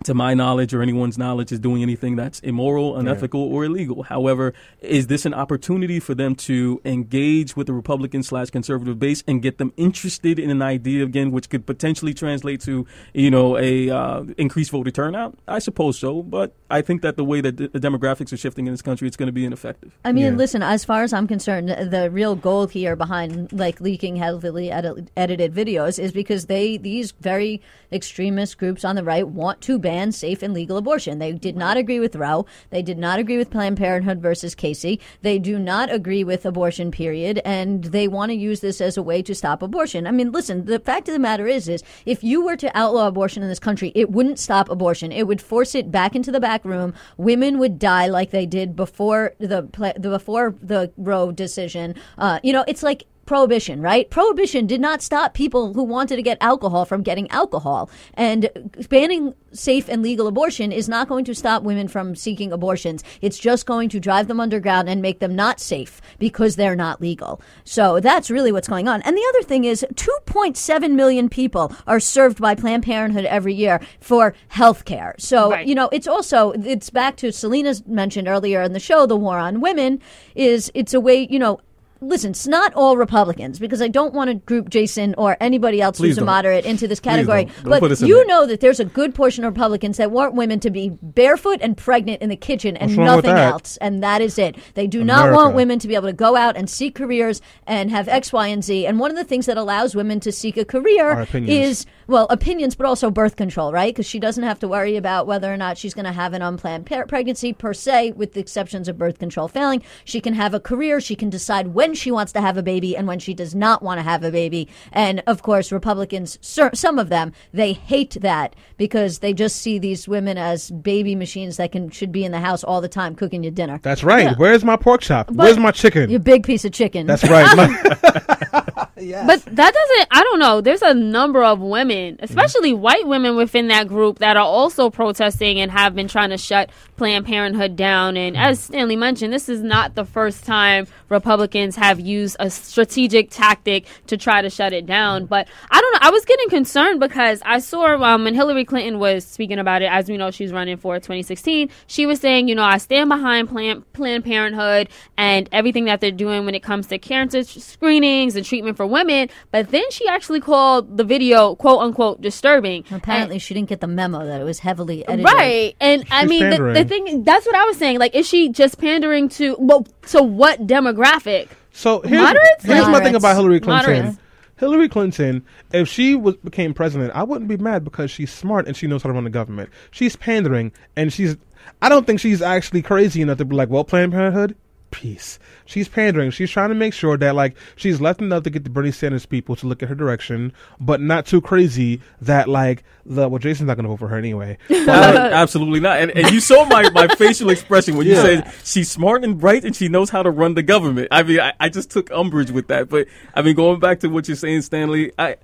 To 0.04 0.14
my 0.14 0.36
knowledge 0.36 0.72
or 0.72 0.84
anyone's 0.84 1.18
knowledge, 1.18 1.52
is 1.52 1.60
doing 1.60 1.82
anything 1.82 2.16
that's 2.16 2.40
immoral, 2.42 2.96
unethical, 2.96 3.42
or 3.42 3.66
illegal. 3.66 4.04
However, 4.04 4.54
is 4.82 5.08
this 5.08 5.26
an 5.26 5.34
opportunity 5.34 6.00
for 6.00 6.14
them 6.14 6.36
to 6.36 6.80
engage 6.86 7.56
with 7.56 7.66
the 7.66 7.74
Republican 7.74 8.22
slash 8.22 8.52
conservative 8.52 9.00
base 9.00 9.24
and 9.28 9.42
get 9.42 9.58
them 9.58 9.74
interested 9.78 10.38
in 10.38 10.52
an 10.52 10.62
idea 10.62 11.04
again, 11.04 11.32
which 11.32 11.50
could 11.50 11.66
potentially 11.66 12.14
translate 12.14 12.62
to, 12.62 12.86
you 13.14 13.32
know, 13.32 13.58
a 13.58 13.90
uh, 13.90 14.24
increased 14.38 14.70
voter 14.70 14.92
turnout? 14.92 15.40
I 15.48 15.58
suppose 15.58 15.98
so, 15.98 16.22
but 16.22 16.54
I 16.70 16.82
think 16.84 17.02
that 17.02 17.16
the 17.18 17.26
way 17.26 17.42
that 17.42 17.58
the 17.58 17.70
demographics 17.70 18.32
are 18.32 18.38
shifting 18.38 18.68
in 18.68 18.74
this 18.74 18.84
country, 18.84 19.08
it's 19.08 19.18
going 19.18 19.28
to 19.28 19.34
be 19.34 19.46
ineffective. 19.46 19.98
I 20.04 20.12
mean, 20.12 20.26
Yeah. 20.26 20.30
listen. 20.32 20.62
As 20.62 20.86
far 20.86 21.02
as 21.02 21.14
I'm 21.14 21.26
concerned, 21.28 21.70
the 21.70 21.86
the 21.86 22.12
real 22.12 22.36
goal 22.36 22.68
here 22.68 22.96
behind 22.96 23.52
like 23.54 23.82
leaking 23.82 24.18
heavily 24.18 24.70
edit- 24.70 25.10
edited 25.18 25.54
videos 25.56 25.98
is 25.98 26.12
because 26.12 26.46
they 26.46 26.78
these 26.78 27.12
very 27.22 27.62
extremist 27.92 28.58
groups 28.58 28.84
on 28.86 28.96
the 28.96 29.04
right 29.04 29.28
want 29.28 29.62
to 29.62 29.80
ban 29.86 30.12
safe 30.12 30.42
and 30.42 30.52
legal 30.52 30.78
abortion. 30.78 31.20
They 31.20 31.32
did 31.32 31.56
not 31.56 31.78
agree 31.78 32.00
with 32.00 32.16
Roe. 32.16 32.48
They 32.72 32.82
did 32.82 32.98
not 32.98 33.20
agree 33.20 33.38
with 33.38 33.52
Planned 33.52 33.78
Parenthood 33.78 34.20
versus 34.20 34.56
Casey. 34.56 35.00
They 35.22 35.38
do 35.38 35.60
not 35.60 35.94
agree 35.94 36.24
with 36.24 36.44
abortion. 36.44 36.90
Period. 36.90 37.40
And 37.46 37.84
they 37.84 38.08
want 38.08 38.32
to 38.32 38.36
use 38.36 38.62
this 38.62 38.82
as 38.82 38.98
a 38.98 39.04
way 39.04 39.22
to 39.22 39.36
stop 39.36 39.62
abortion. 39.62 40.08
I 40.08 40.12
mean, 40.12 40.32
listen. 40.32 40.66
The 40.66 40.80
fact 40.80 41.08
of 41.08 41.14
the 41.14 41.20
matter 41.20 41.46
is, 41.46 41.70
is 41.70 41.84
if 42.08 42.24
you 42.24 42.44
were 42.44 42.58
to 42.58 42.76
outlaw 42.76 43.08
abortion 43.08 43.44
in 43.44 43.50
this 43.50 43.60
country, 43.60 43.92
it 43.94 44.10
wouldn't 44.10 44.40
stop 44.40 44.70
abortion. 44.72 45.12
It 45.12 45.28
would 45.28 45.40
force 45.40 45.76
it 45.76 45.92
back 45.92 46.16
into 46.16 46.32
the 46.32 46.40
back 46.40 46.66
room. 46.66 46.96
Women 47.18 47.60
would 47.60 47.78
die 47.78 48.08
like 48.08 48.32
they 48.32 48.48
did 48.48 48.76
before 48.76 49.36
the 49.38 49.62
before 50.02 50.56
the 50.62 50.92
Roe 50.98 51.32
decision. 51.32 51.94
Uh, 52.18 52.40
you 52.42 52.54
know, 52.54 52.66
it's 52.68 52.82
like 52.82 53.06
prohibition, 53.26 53.82
right? 53.82 54.10
Prohibition 54.10 54.68
did 54.68 54.80
not 54.82 55.02
stop 55.02 55.34
people 55.34 55.74
who 55.74 55.84
wanted 55.84 56.16
to 56.18 56.22
get 56.22 56.38
alcohol 56.42 56.86
from 56.86 57.02
getting 57.02 57.30
alcohol. 57.32 57.90
And 58.14 58.50
banning 58.90 59.34
safe 59.52 59.90
and 59.90 60.04
legal 60.04 60.28
abortion 60.28 60.72
is 60.72 60.88
not 60.90 61.08
going 61.08 61.26
to 61.26 61.36
stop 61.36 61.64
women 61.64 61.88
from 61.88 62.16
seeking 62.16 62.52
abortions. 62.52 63.04
It's 63.22 63.38
just 63.40 63.66
going 63.66 63.90
to 63.90 64.00
drive 64.00 64.28
them 64.28 64.40
underground 64.40 64.90
and 64.90 65.02
make 65.02 65.20
them 65.20 65.36
not 65.36 65.60
safe 65.60 66.02
because 66.20 66.56
they're 66.56 66.76
not 66.76 67.02
legal. 67.02 67.42
So 67.64 68.00
that's 68.00 68.30
really 68.30 68.52
what's 68.52 68.68
going 68.68 68.88
on. 68.88 69.02
And 69.04 69.18
the 69.18 69.26
other 69.30 69.44
thing 69.44 69.64
is 69.64 69.86
2.7 69.96 70.92
million 70.92 71.30
people 71.30 71.74
are 71.88 72.00
served 72.00 72.40
by 72.42 72.56
Planned 72.56 72.84
Parenthood 72.84 73.26
every 73.26 73.54
year 73.54 73.80
for 74.00 74.34
health 74.50 74.86
care. 74.86 75.16
So, 75.18 75.52
Right. 75.52 75.66
you 75.66 75.76
know, 75.76 75.90
it's 75.92 76.08
also 76.08 76.52
it's 76.52 76.90
back 76.90 77.16
to 77.18 77.32
Selena's 77.32 77.86
mentioned 77.88 78.28
earlier 78.28 78.62
in 78.62 78.74
the 78.74 78.80
show 78.80 79.06
the 79.06 79.16
war 79.18 79.38
on 79.38 79.62
women 79.62 80.02
is 80.36 80.72
it's 80.74 80.94
a 80.94 81.00
way, 81.00 81.28
you 81.30 81.40
know, 81.40 81.60
listen, 82.02 82.32
it's 82.32 82.48
not 82.48 82.74
all 82.74 82.98
Republicans 82.98 83.60
because 83.60 83.82
I 83.82 83.88
don't 83.88 84.14
want 84.14 84.30
to 84.30 84.36
group 84.36 84.70
Jason 84.70 85.16
or 85.18 85.38
anybody 85.40 85.82
else 85.82 85.98
Please 85.98 86.10
who's 86.10 86.18
a 86.18 86.22
don't. 86.22 86.28
moderate 86.28 86.66
into 86.66 86.88
this 86.88 87.00
category. 87.00 87.46
don't. 87.46 87.56
Don't 87.64 87.70
but 87.70 87.80
put 87.80 87.92
us 87.92 88.02
in 88.02 88.08
you 88.08 88.18
there. 88.18 88.26
know 88.26 88.46
that 88.48 88.60
there's 88.60 88.80
a 88.80 88.86
good 88.86 89.16
portion 89.16 89.44
of 89.44 89.54
Republicans 89.54 89.98
that 89.98 90.12
want 90.12 90.36
women 90.36 90.60
to 90.62 90.70
be 90.70 90.90
barefoot 91.02 91.60
and 91.62 91.78
pregnant 91.78 92.22
in 92.22 92.30
the 92.30 92.36
kitchen 92.36 92.78
and 92.78 92.92
What's 92.92 92.98
wrong 92.98 93.16
with 93.18 93.26
nothing 93.26 93.40
else. 93.40 93.78
And 93.78 94.04
that 94.04 94.22
is 94.22 94.38
it. 94.38 94.56
They 94.74 94.88
do 94.88 95.04
not 95.04 95.32
want 95.32 95.56
women 95.56 95.80
to 95.80 95.88
be 95.88 95.96
able 95.96 96.08
to 96.08 96.14
go 96.14 96.36
out 96.36 96.56
and 96.58 96.70
seek 96.70 96.96
careers 96.96 97.42
and 97.66 97.90
have 97.92 98.08
X, 98.08 98.32
Y, 98.34 98.48
and 98.48 98.64
Z. 98.64 98.86
And 98.86 99.00
one 99.00 99.12
of 99.12 99.18
the 99.18 99.24
things 99.24 99.46
that 99.46 99.58
allows 99.58 99.96
women 99.96 100.20
to 100.22 100.32
seek 100.32 100.58
a 100.58 100.66
career 100.66 101.28
is 101.34 101.86
well, 102.08 102.28
opinions, 102.30 102.76
but 102.76 102.86
also 102.86 103.10
birth 103.10 103.36
control, 103.36 103.72
right? 103.72 103.94
Because 103.94 104.06
she 104.06 104.20
doesn't 104.20 104.44
have 104.44 104.60
to 104.60 104.68
worry 104.68 104.96
about 104.96 105.26
whether 105.28 105.52
or 105.52 105.58
not 105.58 105.78
she's 105.78 105.94
going 105.94 106.06
to 106.06 106.12
have 106.12 106.34
an 106.34 106.42
unplanned 106.42 106.86
pregnancy 106.86 107.54
per 107.54 107.74
se, 107.74 108.12
with 108.12 108.34
the 108.34 108.40
exceptions 108.40 108.88
of 108.88 108.98
birth 108.98 109.18
control 109.18 109.48
failing. 109.48 109.82
She 110.04 110.22
can 110.22 110.34
have 110.34 110.54
a 110.54 110.60
career. 110.60 111.02
She 111.02 111.16
can 111.16 111.30
decide 111.30 111.70
when 111.70 111.85
she 111.94 112.12
wants 112.12 112.32
to 112.34 112.42
have 112.42 112.58
a 112.58 112.64
baby 112.64 112.96
and 112.96 113.08
when 113.08 113.20
she 113.20 113.34
does 113.34 113.54
not 113.54 113.84
want 113.84 114.00
to 114.00 114.04
have 114.04 114.24
a 114.24 114.32
baby. 114.32 114.68
And 114.92 115.22
of 115.28 115.42
course, 115.42 115.72
Republicans, 115.72 116.40
some 116.42 117.00
of 117.00 117.10
them, 117.10 117.34
they 117.54 117.74
hate 117.74 118.18
that 118.22 118.56
because 118.78 119.20
they 119.20 119.34
just 119.34 119.58
see 119.58 119.80
these 119.80 120.08
women 120.08 120.38
as 120.38 120.72
baby 120.72 121.16
machines 121.16 121.58
that 121.58 121.72
can 121.72 121.90
should 121.90 122.12
be 122.12 122.26
in 122.26 122.32
the 122.32 122.40
house 122.40 122.64
all 122.64 122.82
the 122.82 122.90
time 122.90 123.16
cooking 123.16 123.44
you 123.44 123.52
dinner. 123.52 123.80
That's 123.84 124.04
right. 124.04 124.26
Yeah. 124.26 124.34
Where's 124.38 124.64
my 124.64 124.76
pork 124.76 125.02
chop? 125.02 125.32
Where's 125.32 125.58
my 125.58 125.72
chicken? 125.72 126.10
Your 126.10 126.20
big 126.20 126.44
piece 126.44 126.66
of 126.66 126.72
chicken. 126.72 127.06
That's 127.08 127.24
right. 127.24 128.85
Yes. 128.98 129.26
But 129.28 129.56
that 129.56 129.74
doesn't. 129.74 130.08
I 130.12 130.24
don't 130.24 130.40
know. 130.40 130.62
There's 130.62 130.82
a 130.82 130.94
number 130.94 131.44
of 131.44 131.60
women, 131.60 132.16
mm-hmm. 132.16 132.24
especially 132.24 132.74
white 132.74 133.08
women 133.08 133.36
within 133.36 133.68
that 133.68 133.88
group, 133.88 134.20
that 134.20 134.38
are 134.38 134.46
also 134.46 134.90
protesting 134.90 135.60
and 135.60 135.72
have 135.72 135.96
been 135.96 136.08
trying 136.08 136.30
to 136.30 136.38
shut 136.38 136.70
Planned 136.96 137.26
Parenthood 137.26 137.76
down. 137.76 138.16
And 138.16 138.36
mm-hmm. 138.36 138.46
as 138.46 138.60
Stanley 138.60 138.96
mentioned, 138.96 139.34
this 139.34 139.50
is 139.50 139.62
not 139.62 139.96
the 139.96 140.06
first 140.06 140.46
time 140.46 140.88
Republicans 141.10 141.76
have 141.76 142.00
used 142.00 142.38
a 142.40 142.50
strategic 142.50 143.30
tactic 143.30 143.86
to 144.08 144.18
try 144.18 144.42
to 144.42 144.50
shut 144.50 144.72
it 144.72 144.86
down. 144.86 145.24
Mm-hmm. 145.24 145.30
But 145.30 145.48
I 145.70 145.82
don't 145.82 145.94
know. 145.94 146.00
I 146.02 146.12
was 146.12 146.24
getting 146.26 146.50
concerned 146.50 147.00
because 147.00 147.42
I 147.46 147.60
saw 147.60 148.02
um, 148.02 148.24
when 148.24 148.34
Hillary 148.34 148.66
Clinton 148.66 149.00
was 149.00 149.26
speaking 149.26 149.60
about 149.60 149.82
it. 149.82 149.92
As 149.92 150.10
we 150.10 150.18
know, 150.18 150.32
she's 150.32 150.52
running 150.52 150.78
for 150.78 150.96
2016. 150.96 151.70
She 151.88 152.06
was 152.06 152.20
saying, 152.20 152.48
you 152.48 152.56
know, 152.56 152.64
I 152.64 152.78
stand 152.78 153.10
behind 153.10 153.50
Planned, 153.50 153.92
Planned 153.94 154.24
Parenthood 154.24 154.90
and 155.18 155.50
everything 155.52 155.86
that 155.86 156.02
they're 156.02 156.12
doing 156.12 156.46
when 156.46 156.56
it 156.56 156.64
comes 156.64 156.88
to 156.88 156.98
cancer 156.98 157.44
screenings 157.44 158.36
and 158.36 158.46
treatment 158.46 158.78
for 158.78 158.85
women. 158.86 159.30
But 159.52 159.70
then 159.70 159.90
she 159.92 160.08
actually 160.08 160.42
called 160.42 160.98
the 160.98 161.04
video 161.04 161.56
"quote 161.56 161.82
unquote" 161.82 162.22
disturbing. 162.22 162.86
Apparently, 162.92 163.40
she 163.40 163.54
didn't 163.54 163.70
get 163.70 163.82
the 163.82 163.88
memo 163.88 164.26
that 164.26 164.42
it 164.42 164.44
was 164.44 164.60
heavily 164.60 165.08
edited. 165.08 165.26
right? 165.26 165.76
And 165.80 166.06
I 166.12 166.26
mean, 166.26 166.50
the, 166.50 166.58
the 166.74 166.86
thing 166.86 167.24
that's 167.24 167.46
what 167.46 167.56
I 167.56 167.66
was 167.66 167.78
saying. 167.78 168.00
Like, 168.00 168.16
is 168.16 168.28
she 168.28 168.50
just 168.50 168.78
pandering 168.80 169.30
to 169.30 169.56
well, 169.60 169.86
to 170.08 170.24
what 170.24 170.66
demographic? 170.68 171.50
So 171.72 172.02
here's, 172.02 172.22
Moderates? 172.22 172.64
here's 172.64 172.88
my 172.88 173.02
thing 173.02 173.16
about 173.16 173.36
Hillary 173.36 173.60
Clinton. 173.60 173.94
Moderates. 173.94 174.20
Hillary 174.58 174.88
Clinton, 174.88 175.46
if 175.74 175.90
she 175.90 176.16
was 176.16 176.38
became 176.38 176.74
president, 176.74 177.12
I 177.14 177.24
wouldn't 177.24 177.50
be 177.50 177.58
mad 177.58 177.84
because 177.84 178.10
she's 178.10 178.32
smart 178.32 178.68
and 178.68 178.76
she 178.76 178.88
knows 178.88 179.04
how 179.04 179.10
to 179.10 179.14
run 179.14 179.26
the 179.26 179.30
government. 179.30 179.70
She's 179.92 180.16
pandering 180.16 180.72
and 180.96 181.12
she's. 181.12 181.36
I 181.82 181.90
don't 181.90 182.06
think 182.06 182.20
she's 182.20 182.42
actually 182.42 182.82
crazy 182.82 183.22
enough 183.22 183.40
to 183.40 183.46
be 183.46 183.56
like, 183.56 183.70
well, 183.70 183.84
Planned 183.84 184.14
Parenthood, 184.14 184.56
peace. 184.96 185.40
She's 185.66 185.90
pandering. 185.90 186.32
She's 186.32 186.50
trying 186.50 186.70
to 186.70 186.76
make 186.76 186.94
sure 186.94 187.18
that 187.18 187.36
like 187.36 187.58
she's 187.76 188.00
left 188.00 188.22
enough 188.22 188.44
to 188.44 188.50
get 188.50 188.64
the 188.64 188.70
Bernie 188.70 188.92
Sanders 188.92 189.26
people 189.26 189.56
to 189.58 189.68
look 189.68 189.84
at 189.84 189.90
her 189.90 189.96
direction, 189.96 190.54
but 190.80 191.02
not 191.02 191.26
too 191.26 191.42
crazy 191.42 192.00
that 192.22 192.48
like 192.48 192.84
the 193.06 193.28
well, 193.28 193.40
Jason's 193.40 193.68
not 193.68 193.76
going 193.76 193.84
to 193.84 193.90
vote 193.90 194.00
for 194.00 194.08
her 194.08 194.18
anyway. 194.18 194.58
Uh, 194.88 195.30
absolutely 195.34 195.80
not. 195.80 196.00
And, 196.00 196.12
and 196.12 196.32
you 196.32 196.40
saw 196.40 196.64
my, 196.66 196.90
my 196.92 197.08
facial 197.18 197.50
expression 197.50 197.98
when 197.98 198.06
you 198.08 198.14
Yeah. 198.14 198.22
said 198.22 198.54
she's 198.64 198.90
smart 198.90 199.24
and 199.24 199.38
bright 199.40 199.66
and 199.66 199.76
she 199.76 199.90
knows 199.90 200.10
how 200.12 200.24
to 200.24 200.30
run 200.32 200.54
the 200.54 200.64
government. 200.64 201.08
I 201.12 201.24
mean, 201.24 201.40
I, 201.40 201.54
I 201.60 201.70
just 201.70 201.90
took 201.92 202.10
umbrage 202.12 202.52
with 202.52 202.68
that. 202.68 202.88
But 202.88 203.08
I 203.34 203.42
mean, 203.42 203.56
going 203.56 203.80
back 203.80 204.00
to 204.02 204.08
what 204.08 204.28
you're 204.28 204.38
saying, 204.38 204.62
Stanley, 204.62 205.12
I. 205.20 205.36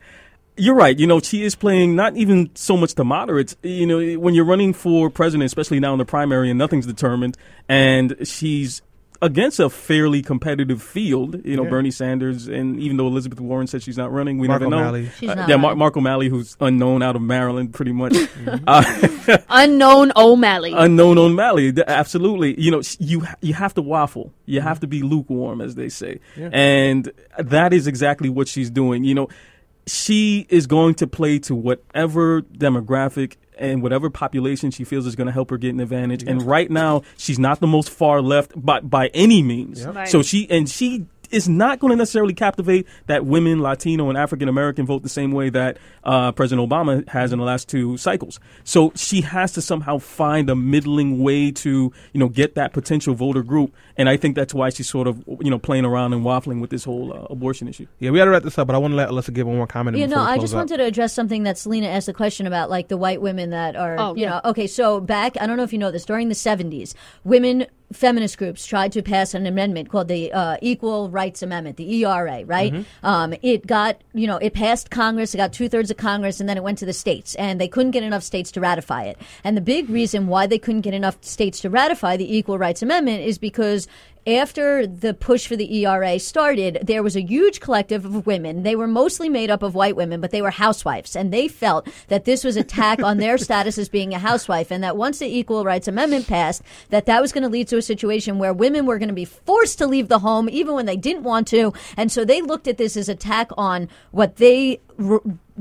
You're 0.58 0.76
right. 0.76 1.00
You 1.00 1.08
know, 1.08 1.20
she 1.22 1.44
is 1.44 1.56
playing 1.56 1.96
not 1.96 2.16
even 2.18 2.52
so 2.56 2.76
much 2.78 2.96
the 2.96 3.06
moderates. 3.06 3.56
You 3.64 3.88
know, 3.88 4.20
when 4.20 4.36
you're 4.36 4.46
running 4.46 4.74
for 4.74 5.10
president, 5.10 5.46
especially 5.46 5.80
now 5.80 5.94
in 5.94 5.98
the 5.98 6.06
primary 6.06 6.50
and 6.50 6.60
nothing's 6.60 6.86
determined, 6.86 7.38
and 7.70 8.16
she's 8.24 8.82
against 9.22 9.60
a 9.60 9.70
fairly 9.70 10.22
competitive 10.22 10.82
field. 10.82 11.46
You 11.46 11.56
know, 11.56 11.64
Yeah. 11.64 11.70
Bernie 11.70 11.92
Sanders, 11.92 12.48
and 12.48 12.80
even 12.80 12.98
though 12.98 13.08
Elizabeth 13.08 13.40
Warren 13.40 13.68
said 13.68 13.84
she's 13.84 13.98
not 13.98 14.12
running, 14.12 14.38
we 14.40 14.48
Mark 14.48 14.62
never 14.62 14.72
know. 14.72 14.78
O'Malley. 14.80 15.10
She's 15.20 15.30
Uh, 15.30 15.36
not 15.36 15.50
yeah, 15.50 15.56
Mar- 15.58 15.76
Mark 15.76 15.96
O'Malley, 15.96 16.28
who's 16.30 16.58
unknown 16.60 17.04
out 17.04 17.16
of 17.16 17.22
Maryland, 17.22 17.74
pretty 17.74 17.92
much. 17.92 18.16
uh, 18.68 19.38
Unknown 19.50 20.12
O'Malley. 20.16 20.74
unknown 20.76 21.18
O'Malley. 21.18 21.74
Absolutely. 21.88 22.60
You 22.60 22.72
know, 22.72 22.82
you 23.00 23.24
you 23.42 23.54
have 23.54 23.74
to 23.76 23.82
waffle. 23.82 24.34
You 24.46 24.62
have 24.62 24.80
to 24.82 24.88
be 24.88 25.02
lukewarm, 25.04 25.62
as 25.62 25.76
they 25.76 25.90
say, 25.90 26.20
and 26.38 27.12
that 27.38 27.74
is 27.74 27.88
exactly 27.88 28.30
what 28.30 28.48
she's 28.48 28.70
doing. 28.70 29.04
You 29.04 29.16
know, 29.16 29.28
she 29.88 30.46
is 30.50 30.68
going 30.68 30.96
to 30.96 31.08
play 31.08 31.40
to 31.40 31.56
whatever 31.56 32.42
demographic 32.42 33.36
and 33.58 33.82
whatever 33.84 34.10
population 34.10 34.72
she 34.72 34.84
feels 34.84 35.06
is 35.06 35.16
going 35.16 35.28
to 35.28 35.34
help 35.34 35.50
her 35.50 35.58
get 35.58 35.74
an 35.74 35.80
advantage. 35.80 36.24
And 36.24 36.42
right 36.42 36.70
now, 36.70 37.04
she's 37.18 37.40
not 37.40 37.60
the 37.60 37.68
most 37.68 37.90
far 37.90 38.22
left 38.22 38.54
by 38.56 38.80
by 38.82 39.08
any 39.14 39.44
means. 39.44 39.86
Right. 39.86 40.08
So 40.08 40.22
she 40.22 40.50
and 40.50 40.70
she 40.70 41.06
is 41.32 41.48
not 41.48 41.80
going 41.80 41.92
to 41.92 41.98
necessarily 41.98 42.34
captivate 42.34 42.88
that 43.08 43.26
women, 43.26 43.62
Latino, 43.62 44.10
and 44.10 44.18
African 44.18 44.50
American 44.50 44.86
vote 44.86 45.04
the 45.04 45.10
same 45.10 45.32
way 45.32 45.50
that 45.50 45.78
uh, 46.04 46.32
President 46.34 46.70
Obama 46.70 47.08
has 47.10 47.32
in 47.32 47.40
the 47.40 47.46
last 47.46 47.70
two 47.70 47.98
cycles. 47.98 48.40
So 48.64 48.92
she 48.96 49.22
has 49.22 49.54
to 49.54 49.62
somehow 49.62 49.98
find 49.98 50.50
a 50.50 50.56
middling 50.56 51.24
way 51.24 51.52
to 51.52 51.94
you 52.14 52.20
know 52.20 52.30
get 52.30 52.56
that 52.56 52.74
potential 52.74 53.16
voter 53.16 53.44
group, 53.44 53.74
and 54.02 54.10
I 54.10 54.18
think 54.18 54.36
that's 54.36 54.54
why 54.54 54.70
she's 54.70 54.90
sort 54.90 55.08
of 55.08 55.24
you 55.40 55.50
know 55.50 55.60
playing 55.60 55.86
around 55.86 56.14
and 56.14 56.26
waffling 56.26 56.60
with 56.60 56.70
this 56.70 56.84
whole 56.84 57.14
uh, 57.14 57.28
abortion 57.30 57.68
issue. 57.68 57.88
yeah, 58.00 58.12
we 58.12 58.18
got 58.18 58.26
to 58.26 58.32
wrap 58.32 58.44
this 58.44 58.58
up, 58.58 58.68
but 58.68 58.76
I 58.76 58.80
want 58.80 58.92
to 58.92 58.96
let 58.96 59.10
Alyssa 59.10 59.34
give 59.34 59.48
one 59.48 59.58
more 59.58 59.68
comment. 59.68 59.98
You 59.98 60.08
know, 60.08 60.20
I 60.20 60.38
just 60.38 60.54
up. 60.54 60.58
wanted 60.58 60.78
to 60.78 60.84
address 60.84 61.14
something 61.14 61.44
that 61.44 61.58
Selena 61.58 61.88
asked 61.88 62.08
the 62.08 62.14
question 62.14 62.48
about, 62.48 62.70
like 62.70 62.88
the 62.88 62.98
white 62.98 63.22
women 63.22 63.52
that 63.52 63.76
are, 63.76 63.96
Oh, 64.00 64.16
you 64.16 64.24
yeah. 64.24 64.30
know, 64.30 64.42
okay, 64.46 64.68
so 64.68 65.00
back, 65.00 65.40
I 65.40 65.46
don't 65.48 65.58
know 65.58 65.64
if 65.64 65.72
you 65.72 65.80
know 65.80 65.92
this, 65.92 66.06
during 66.06 66.28
the 66.30 66.36
70s, 66.36 66.94
women 67.24 67.68
feminist 67.94 68.38
groups 68.38 68.66
tried 68.66 68.92
to 68.94 69.02
pass 69.02 69.34
an 69.34 69.46
amendment 69.46 69.90
called 69.90 70.08
the 70.08 70.32
uh, 70.32 70.58
Equal 70.62 71.10
Rights 71.10 71.44
Amendment, 71.44 71.78
the 71.78 72.06
ERA, 72.06 72.44
right? 72.46 72.72
Mm-hmm. 72.72 73.06
Um, 73.06 73.34
it 73.42 73.68
got, 73.68 74.02
you 74.14 74.28
know, 74.28 74.38
it 74.38 74.54
passed 74.54 74.90
Congress, 74.90 75.34
it 75.34 75.38
got 75.38 75.54
two 75.54 75.68
thirds 75.68 75.92
of 75.92 75.98
Congress, 75.98 76.40
and 76.40 76.48
then 76.48 76.58
it 76.58 76.64
went 76.64 76.78
to 76.80 76.86
the 76.86 76.94
states, 76.94 77.36
and 77.36 77.60
they 77.60 77.68
couldn't 77.68 77.92
get 77.92 78.04
enough 78.04 78.24
states 78.24 78.52
to 78.52 78.62
ratify 78.62 79.04
it. 79.04 79.18
And 79.44 79.58
the 79.58 79.62
big 79.62 79.90
reason 79.90 80.28
why 80.28 80.48
they 80.48 80.58
couldn't 80.60 80.82
get 80.82 80.94
enough 80.94 81.18
states 81.22 81.60
to 81.62 81.70
ratify 81.70 82.18
the 82.18 82.36
Equal 82.36 82.58
Rights 82.58 82.82
Amendment 82.82 83.24
is 83.24 83.38
because 83.38 83.88
after 84.28 84.86
the 84.86 85.14
push 85.14 85.48
for 85.48 85.56
the 85.56 85.84
ERA 85.84 86.20
started, 86.20 86.80
there 86.84 87.02
was 87.02 87.16
a 87.16 87.22
huge 87.22 87.60
collective 87.60 88.06
of 88.06 88.26
women. 88.26 88.64
They 88.64 88.76
were 88.76 88.88
mostly 88.88 89.30
made 89.30 89.50
up 89.50 89.64
of 89.64 89.74
white 89.74 89.96
women, 89.96 90.22
but 90.22 90.32
they 90.32 90.42
were 90.42 90.52
housewives. 90.52 91.16
And 91.16 91.34
they 91.34 91.48
felt 91.48 91.88
that 92.08 92.26
this 92.26 92.44
was 92.44 92.56
attack 92.56 93.02
on 93.02 93.18
their 93.18 93.38
status 93.40 93.78
as 93.78 93.90
being 93.90 94.14
a 94.14 94.20
housewife. 94.20 94.72
And 94.72 94.84
that 94.84 94.98
once 94.98 95.20
the 95.20 95.26
Equal 95.26 95.66
Rights 95.66 95.88
Amendment 95.88 96.28
passed, 96.28 96.62
that 96.90 97.08
that 97.08 97.22
was 97.22 97.32
going 97.32 97.44
to 97.44 97.50
lead 97.50 97.68
to 97.70 97.78
a 97.78 97.82
situation 97.82 98.38
where 98.38 98.54
women 98.54 98.86
were 98.86 99.00
going 99.00 99.10
to 99.10 99.16
be 99.16 99.26
forced 99.26 99.80
to 99.80 99.88
leave 99.88 100.08
the 100.08 100.20
home 100.20 100.50
even 100.50 100.76
when 100.76 100.86
they 100.86 100.98
didn't 100.98 101.24
want 101.24 101.48
to. 101.48 101.74
And 101.98 102.12
so 102.12 102.24
they 102.24 102.42
looked 102.42 102.68
at 102.68 102.78
this 102.78 102.96
as 102.96 103.10
attack 103.10 103.50
on 103.58 103.90
what 104.12 104.36
they 104.36 104.82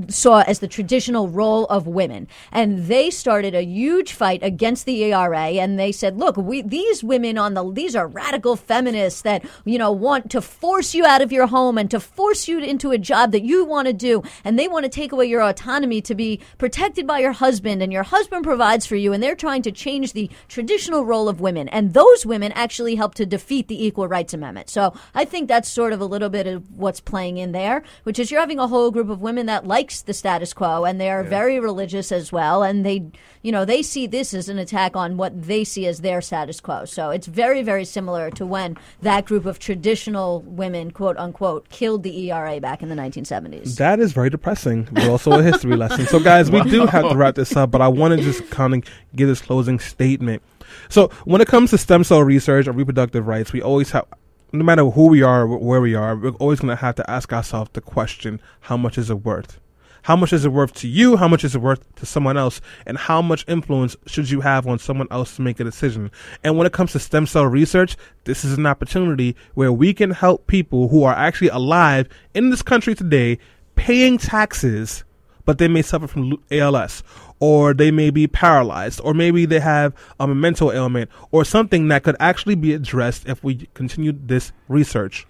saw 0.08 0.42
as 0.42 0.60
the 0.60 0.68
traditional 0.68 1.28
role 1.28 1.66
of 1.66 1.86
women. 1.86 2.28
And 2.52 2.86
they 2.86 3.10
started 3.10 3.54
a 3.54 3.64
huge 3.64 4.12
fight 4.12 4.42
against 4.42 4.86
the 4.86 5.02
ERA 5.04 5.38
and 5.38 5.78
they 5.78 5.92
said, 5.92 6.16
look, 6.16 6.36
we 6.36 6.62
these 6.62 7.02
women 7.02 7.38
on 7.38 7.54
the 7.54 7.70
these 7.72 7.96
are 7.96 8.06
radical 8.06 8.56
feminists 8.56 9.22
that, 9.22 9.44
you 9.64 9.78
know, 9.78 9.92
want 9.92 10.30
to 10.30 10.40
force 10.40 10.94
you 10.94 11.04
out 11.04 11.22
of 11.22 11.32
your 11.32 11.46
home 11.46 11.78
and 11.78 11.90
to 11.90 12.00
force 12.00 12.48
you 12.48 12.58
into 12.60 12.90
a 12.90 12.98
job 12.98 13.32
that 13.32 13.42
you 13.42 13.64
want 13.64 13.86
to 13.86 13.92
do 13.92 14.22
and 14.44 14.58
they 14.58 14.68
want 14.68 14.84
to 14.84 14.88
take 14.88 15.12
away 15.12 15.26
your 15.26 15.42
autonomy 15.42 16.00
to 16.00 16.14
be 16.14 16.40
protected 16.58 17.06
by 17.06 17.18
your 17.18 17.32
husband 17.32 17.82
and 17.82 17.92
your 17.92 18.02
husband 18.02 18.44
provides 18.44 18.86
for 18.86 18.96
you 18.96 19.12
and 19.12 19.22
they're 19.22 19.34
trying 19.34 19.62
to 19.62 19.72
change 19.72 20.12
the 20.12 20.30
traditional 20.48 21.04
role 21.04 21.28
of 21.28 21.40
women. 21.40 21.68
And 21.68 21.94
those 21.94 22.24
women 22.24 22.52
actually 22.52 22.94
helped 22.94 23.16
to 23.18 23.26
defeat 23.26 23.68
the 23.68 23.84
Equal 23.84 24.08
Rights 24.08 24.34
Amendment. 24.34 24.70
So 24.70 24.94
I 25.14 25.24
think 25.24 25.48
that's 25.48 25.68
sort 25.68 25.92
of 25.92 26.00
a 26.00 26.04
little 26.04 26.28
bit 26.28 26.46
of 26.46 26.70
what's 26.72 27.00
playing 27.00 27.38
in 27.38 27.52
there, 27.52 27.82
which 28.04 28.18
is 28.18 28.30
you're 28.30 28.40
having 28.40 28.58
a 28.58 28.68
whole 28.68 28.90
group 28.90 29.08
of 29.08 29.20
women 29.20 29.29
that 29.36 29.66
likes 29.66 30.02
the 30.02 30.14
status 30.14 30.52
quo 30.52 30.84
and 30.84 31.00
they're 31.00 31.22
very 31.22 31.58
religious 31.60 32.12
as 32.12 32.32
well. 32.32 32.62
And 32.62 32.84
they, 32.84 33.06
you 33.42 33.52
know, 33.52 33.64
they 33.64 33.82
see 33.82 34.06
this 34.06 34.34
as 34.34 34.48
an 34.48 34.58
attack 34.58 34.96
on 34.96 35.16
what 35.16 35.42
they 35.42 35.64
see 35.64 35.86
as 35.86 36.00
their 36.00 36.20
status 36.20 36.60
quo. 36.60 36.84
So 36.84 37.10
it's 37.10 37.26
very, 37.26 37.62
very 37.62 37.84
similar 37.84 38.30
to 38.32 38.46
when 38.46 38.76
that 39.02 39.26
group 39.26 39.46
of 39.46 39.58
traditional 39.58 40.42
women, 40.42 40.90
quote 40.90 41.16
unquote, 41.16 41.68
killed 41.68 42.02
the 42.02 42.30
ERA 42.30 42.60
back 42.60 42.82
in 42.82 42.88
the 42.88 42.94
1970s. 42.94 43.76
That 43.76 44.00
is 44.00 44.12
very 44.12 44.30
depressing, 44.30 44.88
but 44.92 45.08
also 45.08 45.38
a 45.38 45.42
history 45.42 45.76
lesson. 45.76 46.06
So, 46.06 46.20
guys, 46.20 46.50
we 46.50 46.62
do 46.62 46.86
have 46.86 47.08
to 47.08 47.16
wrap 47.16 47.34
this 47.34 47.56
up, 47.56 47.70
but 47.70 47.80
I 47.80 47.88
want 47.88 48.18
to 48.18 48.24
just 48.24 48.50
kind 48.50 48.74
of 48.74 48.84
give 49.14 49.28
this 49.28 49.40
closing 49.40 49.78
statement. 49.78 50.42
So, 50.88 51.08
when 51.24 51.40
it 51.40 51.48
comes 51.48 51.70
to 51.70 51.78
stem 51.78 52.04
cell 52.04 52.22
research 52.22 52.68
or 52.68 52.72
reproductive 52.72 53.26
rights, 53.26 53.52
we 53.52 53.62
always 53.62 53.90
have, 53.90 54.06
no 54.52 54.64
matter 54.64 54.84
who 54.84 55.06
we 55.06 55.22
are, 55.22 55.46
where 55.46 55.80
we 55.80 55.94
are, 55.94 56.16
we're 56.16 56.30
always 56.32 56.60
going 56.60 56.76
to 56.76 56.80
have 56.80 56.96
to 56.96 57.10
ask 57.10 57.32
ourselves 57.32 57.70
the 57.72 57.80
question 57.80 58.40
how 58.60 58.76
much 58.76 58.98
is 58.98 59.10
it 59.10 59.24
worth? 59.24 59.60
How 60.02 60.16
much 60.16 60.32
is 60.32 60.44
it 60.44 60.52
worth 60.52 60.72
to 60.74 60.88
you? 60.88 61.16
How 61.16 61.28
much 61.28 61.44
is 61.44 61.54
it 61.54 61.60
worth 61.60 61.94
to 61.96 62.06
someone 62.06 62.36
else? 62.36 62.60
And 62.86 62.96
how 62.96 63.20
much 63.20 63.44
influence 63.46 63.96
should 64.06 64.30
you 64.30 64.40
have 64.40 64.66
on 64.66 64.78
someone 64.78 65.08
else 65.10 65.36
to 65.36 65.42
make 65.42 65.60
a 65.60 65.64
decision? 65.64 66.10
And 66.42 66.56
when 66.56 66.66
it 66.66 66.72
comes 66.72 66.92
to 66.92 66.98
stem 66.98 67.26
cell 67.26 67.44
research, 67.44 67.96
this 68.24 68.44
is 68.44 68.56
an 68.56 68.66
opportunity 68.66 69.36
where 69.54 69.72
we 69.72 69.92
can 69.92 70.10
help 70.10 70.46
people 70.46 70.88
who 70.88 71.04
are 71.04 71.14
actually 71.14 71.48
alive 71.48 72.08
in 72.34 72.50
this 72.50 72.62
country 72.62 72.94
today 72.94 73.38
paying 73.74 74.18
taxes, 74.18 75.04
but 75.44 75.58
they 75.58 75.68
may 75.68 75.82
suffer 75.82 76.06
from 76.06 76.42
ALS, 76.50 77.02
or 77.40 77.74
they 77.74 77.90
may 77.90 78.10
be 78.10 78.26
paralyzed, 78.26 79.00
or 79.02 79.14
maybe 79.14 79.46
they 79.46 79.60
have 79.60 79.94
um, 80.20 80.30
a 80.30 80.34
mental 80.34 80.70
ailment, 80.70 81.10
or 81.30 81.44
something 81.44 81.88
that 81.88 82.04
could 82.04 82.16
actually 82.20 82.54
be 82.54 82.74
addressed 82.74 83.26
if 83.26 83.42
we 83.42 83.68
continue 83.74 84.12
this 84.12 84.52
research. 84.68 85.26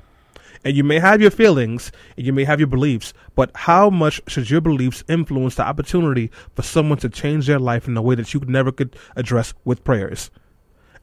And 0.64 0.76
you 0.76 0.84
may 0.84 0.98
have 0.98 1.22
your 1.22 1.30
feelings 1.30 1.90
and 2.16 2.26
you 2.26 2.34
may 2.34 2.44
have 2.44 2.60
your 2.60 2.66
beliefs, 2.66 3.14
but 3.34 3.50
how 3.54 3.88
much 3.88 4.20
should 4.26 4.50
your 4.50 4.60
beliefs 4.60 5.02
influence 5.08 5.54
the 5.54 5.62
opportunity 5.62 6.30
for 6.54 6.62
someone 6.62 6.98
to 6.98 7.08
change 7.08 7.46
their 7.46 7.58
life 7.58 7.88
in 7.88 7.96
a 7.96 8.02
way 8.02 8.14
that 8.16 8.34
you 8.34 8.40
never 8.40 8.70
could 8.70 8.94
address 9.16 9.54
with 9.64 9.84
prayers? 9.84 10.30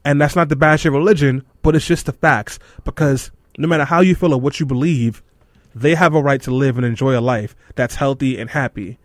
And 0.04 0.20
that's 0.20 0.36
not 0.36 0.48
to 0.50 0.56
bash 0.56 0.84
your 0.84 0.92
religion, 0.92 1.44
but 1.62 1.74
it's 1.74 1.86
just 1.86 2.06
the 2.06 2.12
facts. 2.12 2.60
Because 2.84 3.32
no 3.56 3.66
matter 3.66 3.84
how 3.84 4.00
you 4.00 4.14
feel 4.14 4.32
or 4.32 4.40
what 4.40 4.60
you 4.60 4.66
believe, 4.66 5.24
they 5.74 5.96
have 5.96 6.14
a 6.14 6.22
right 6.22 6.40
to 6.42 6.54
live 6.54 6.76
and 6.76 6.86
enjoy 6.86 7.18
a 7.18 7.20
life 7.20 7.56
that's 7.74 7.96
healthy 7.96 8.38
and 8.38 8.50
happy. 8.50 8.98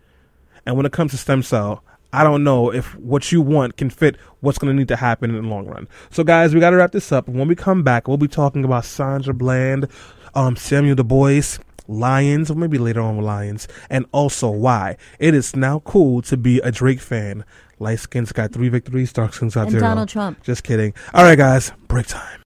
And 0.64 0.76
when 0.76 0.86
it 0.86 0.92
comes 0.92 1.10
to 1.10 1.18
stem 1.18 1.42
cell, 1.42 1.82
I 2.14 2.22
don't 2.22 2.44
know 2.44 2.72
if 2.72 2.94
what 2.96 3.32
you 3.32 3.40
want 3.42 3.76
can 3.76 3.90
fit 3.90 4.16
what's 4.40 4.58
going 4.58 4.72
to 4.72 4.78
need 4.78 4.88
to 4.88 4.96
happen 4.96 5.34
in 5.34 5.42
the 5.42 5.48
long 5.48 5.66
run. 5.66 5.88
So, 6.10 6.22
guys, 6.22 6.54
we 6.54 6.60
got 6.60 6.70
to 6.70 6.76
wrap 6.76 6.92
this 6.92 7.10
up. 7.10 7.28
When 7.28 7.48
we 7.48 7.56
come 7.56 7.82
back, 7.82 8.06
we'll 8.06 8.16
be 8.16 8.28
talking 8.28 8.64
about 8.64 8.84
Sandra 8.84 9.34
Bland, 9.34 9.88
um, 10.34 10.54
Samuel 10.56 10.96
DuBose, 10.96 11.58
Lions, 11.88 12.50
or 12.50 12.54
maybe 12.54 12.78
later 12.78 13.00
on 13.00 13.16
with 13.16 13.26
Lions, 13.26 13.68
and 13.90 14.06
also 14.12 14.48
why 14.48 14.96
it 15.18 15.34
is 15.34 15.56
now 15.56 15.80
cool 15.80 16.22
to 16.22 16.36
be 16.36 16.60
a 16.60 16.70
Drake 16.70 17.00
fan. 17.00 17.44
Light 17.80 17.98
skins 17.98 18.30
got 18.32 18.52
three 18.52 18.68
victories, 18.68 19.12
dark 19.12 19.34
skins 19.34 19.54
got 19.54 19.62
And 19.62 19.70
zero. 19.72 19.82
Donald 19.82 20.08
Trump. 20.08 20.42
Just 20.44 20.62
kidding. 20.62 20.94
All 21.12 21.24
right, 21.24 21.36
guys, 21.36 21.72
break 21.88 22.06
time. 22.06 22.43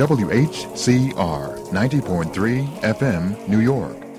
WHCR 0.00 1.58
90.3 1.72 2.80
FM, 2.80 3.48
New 3.48 3.60
York. 3.60 4.09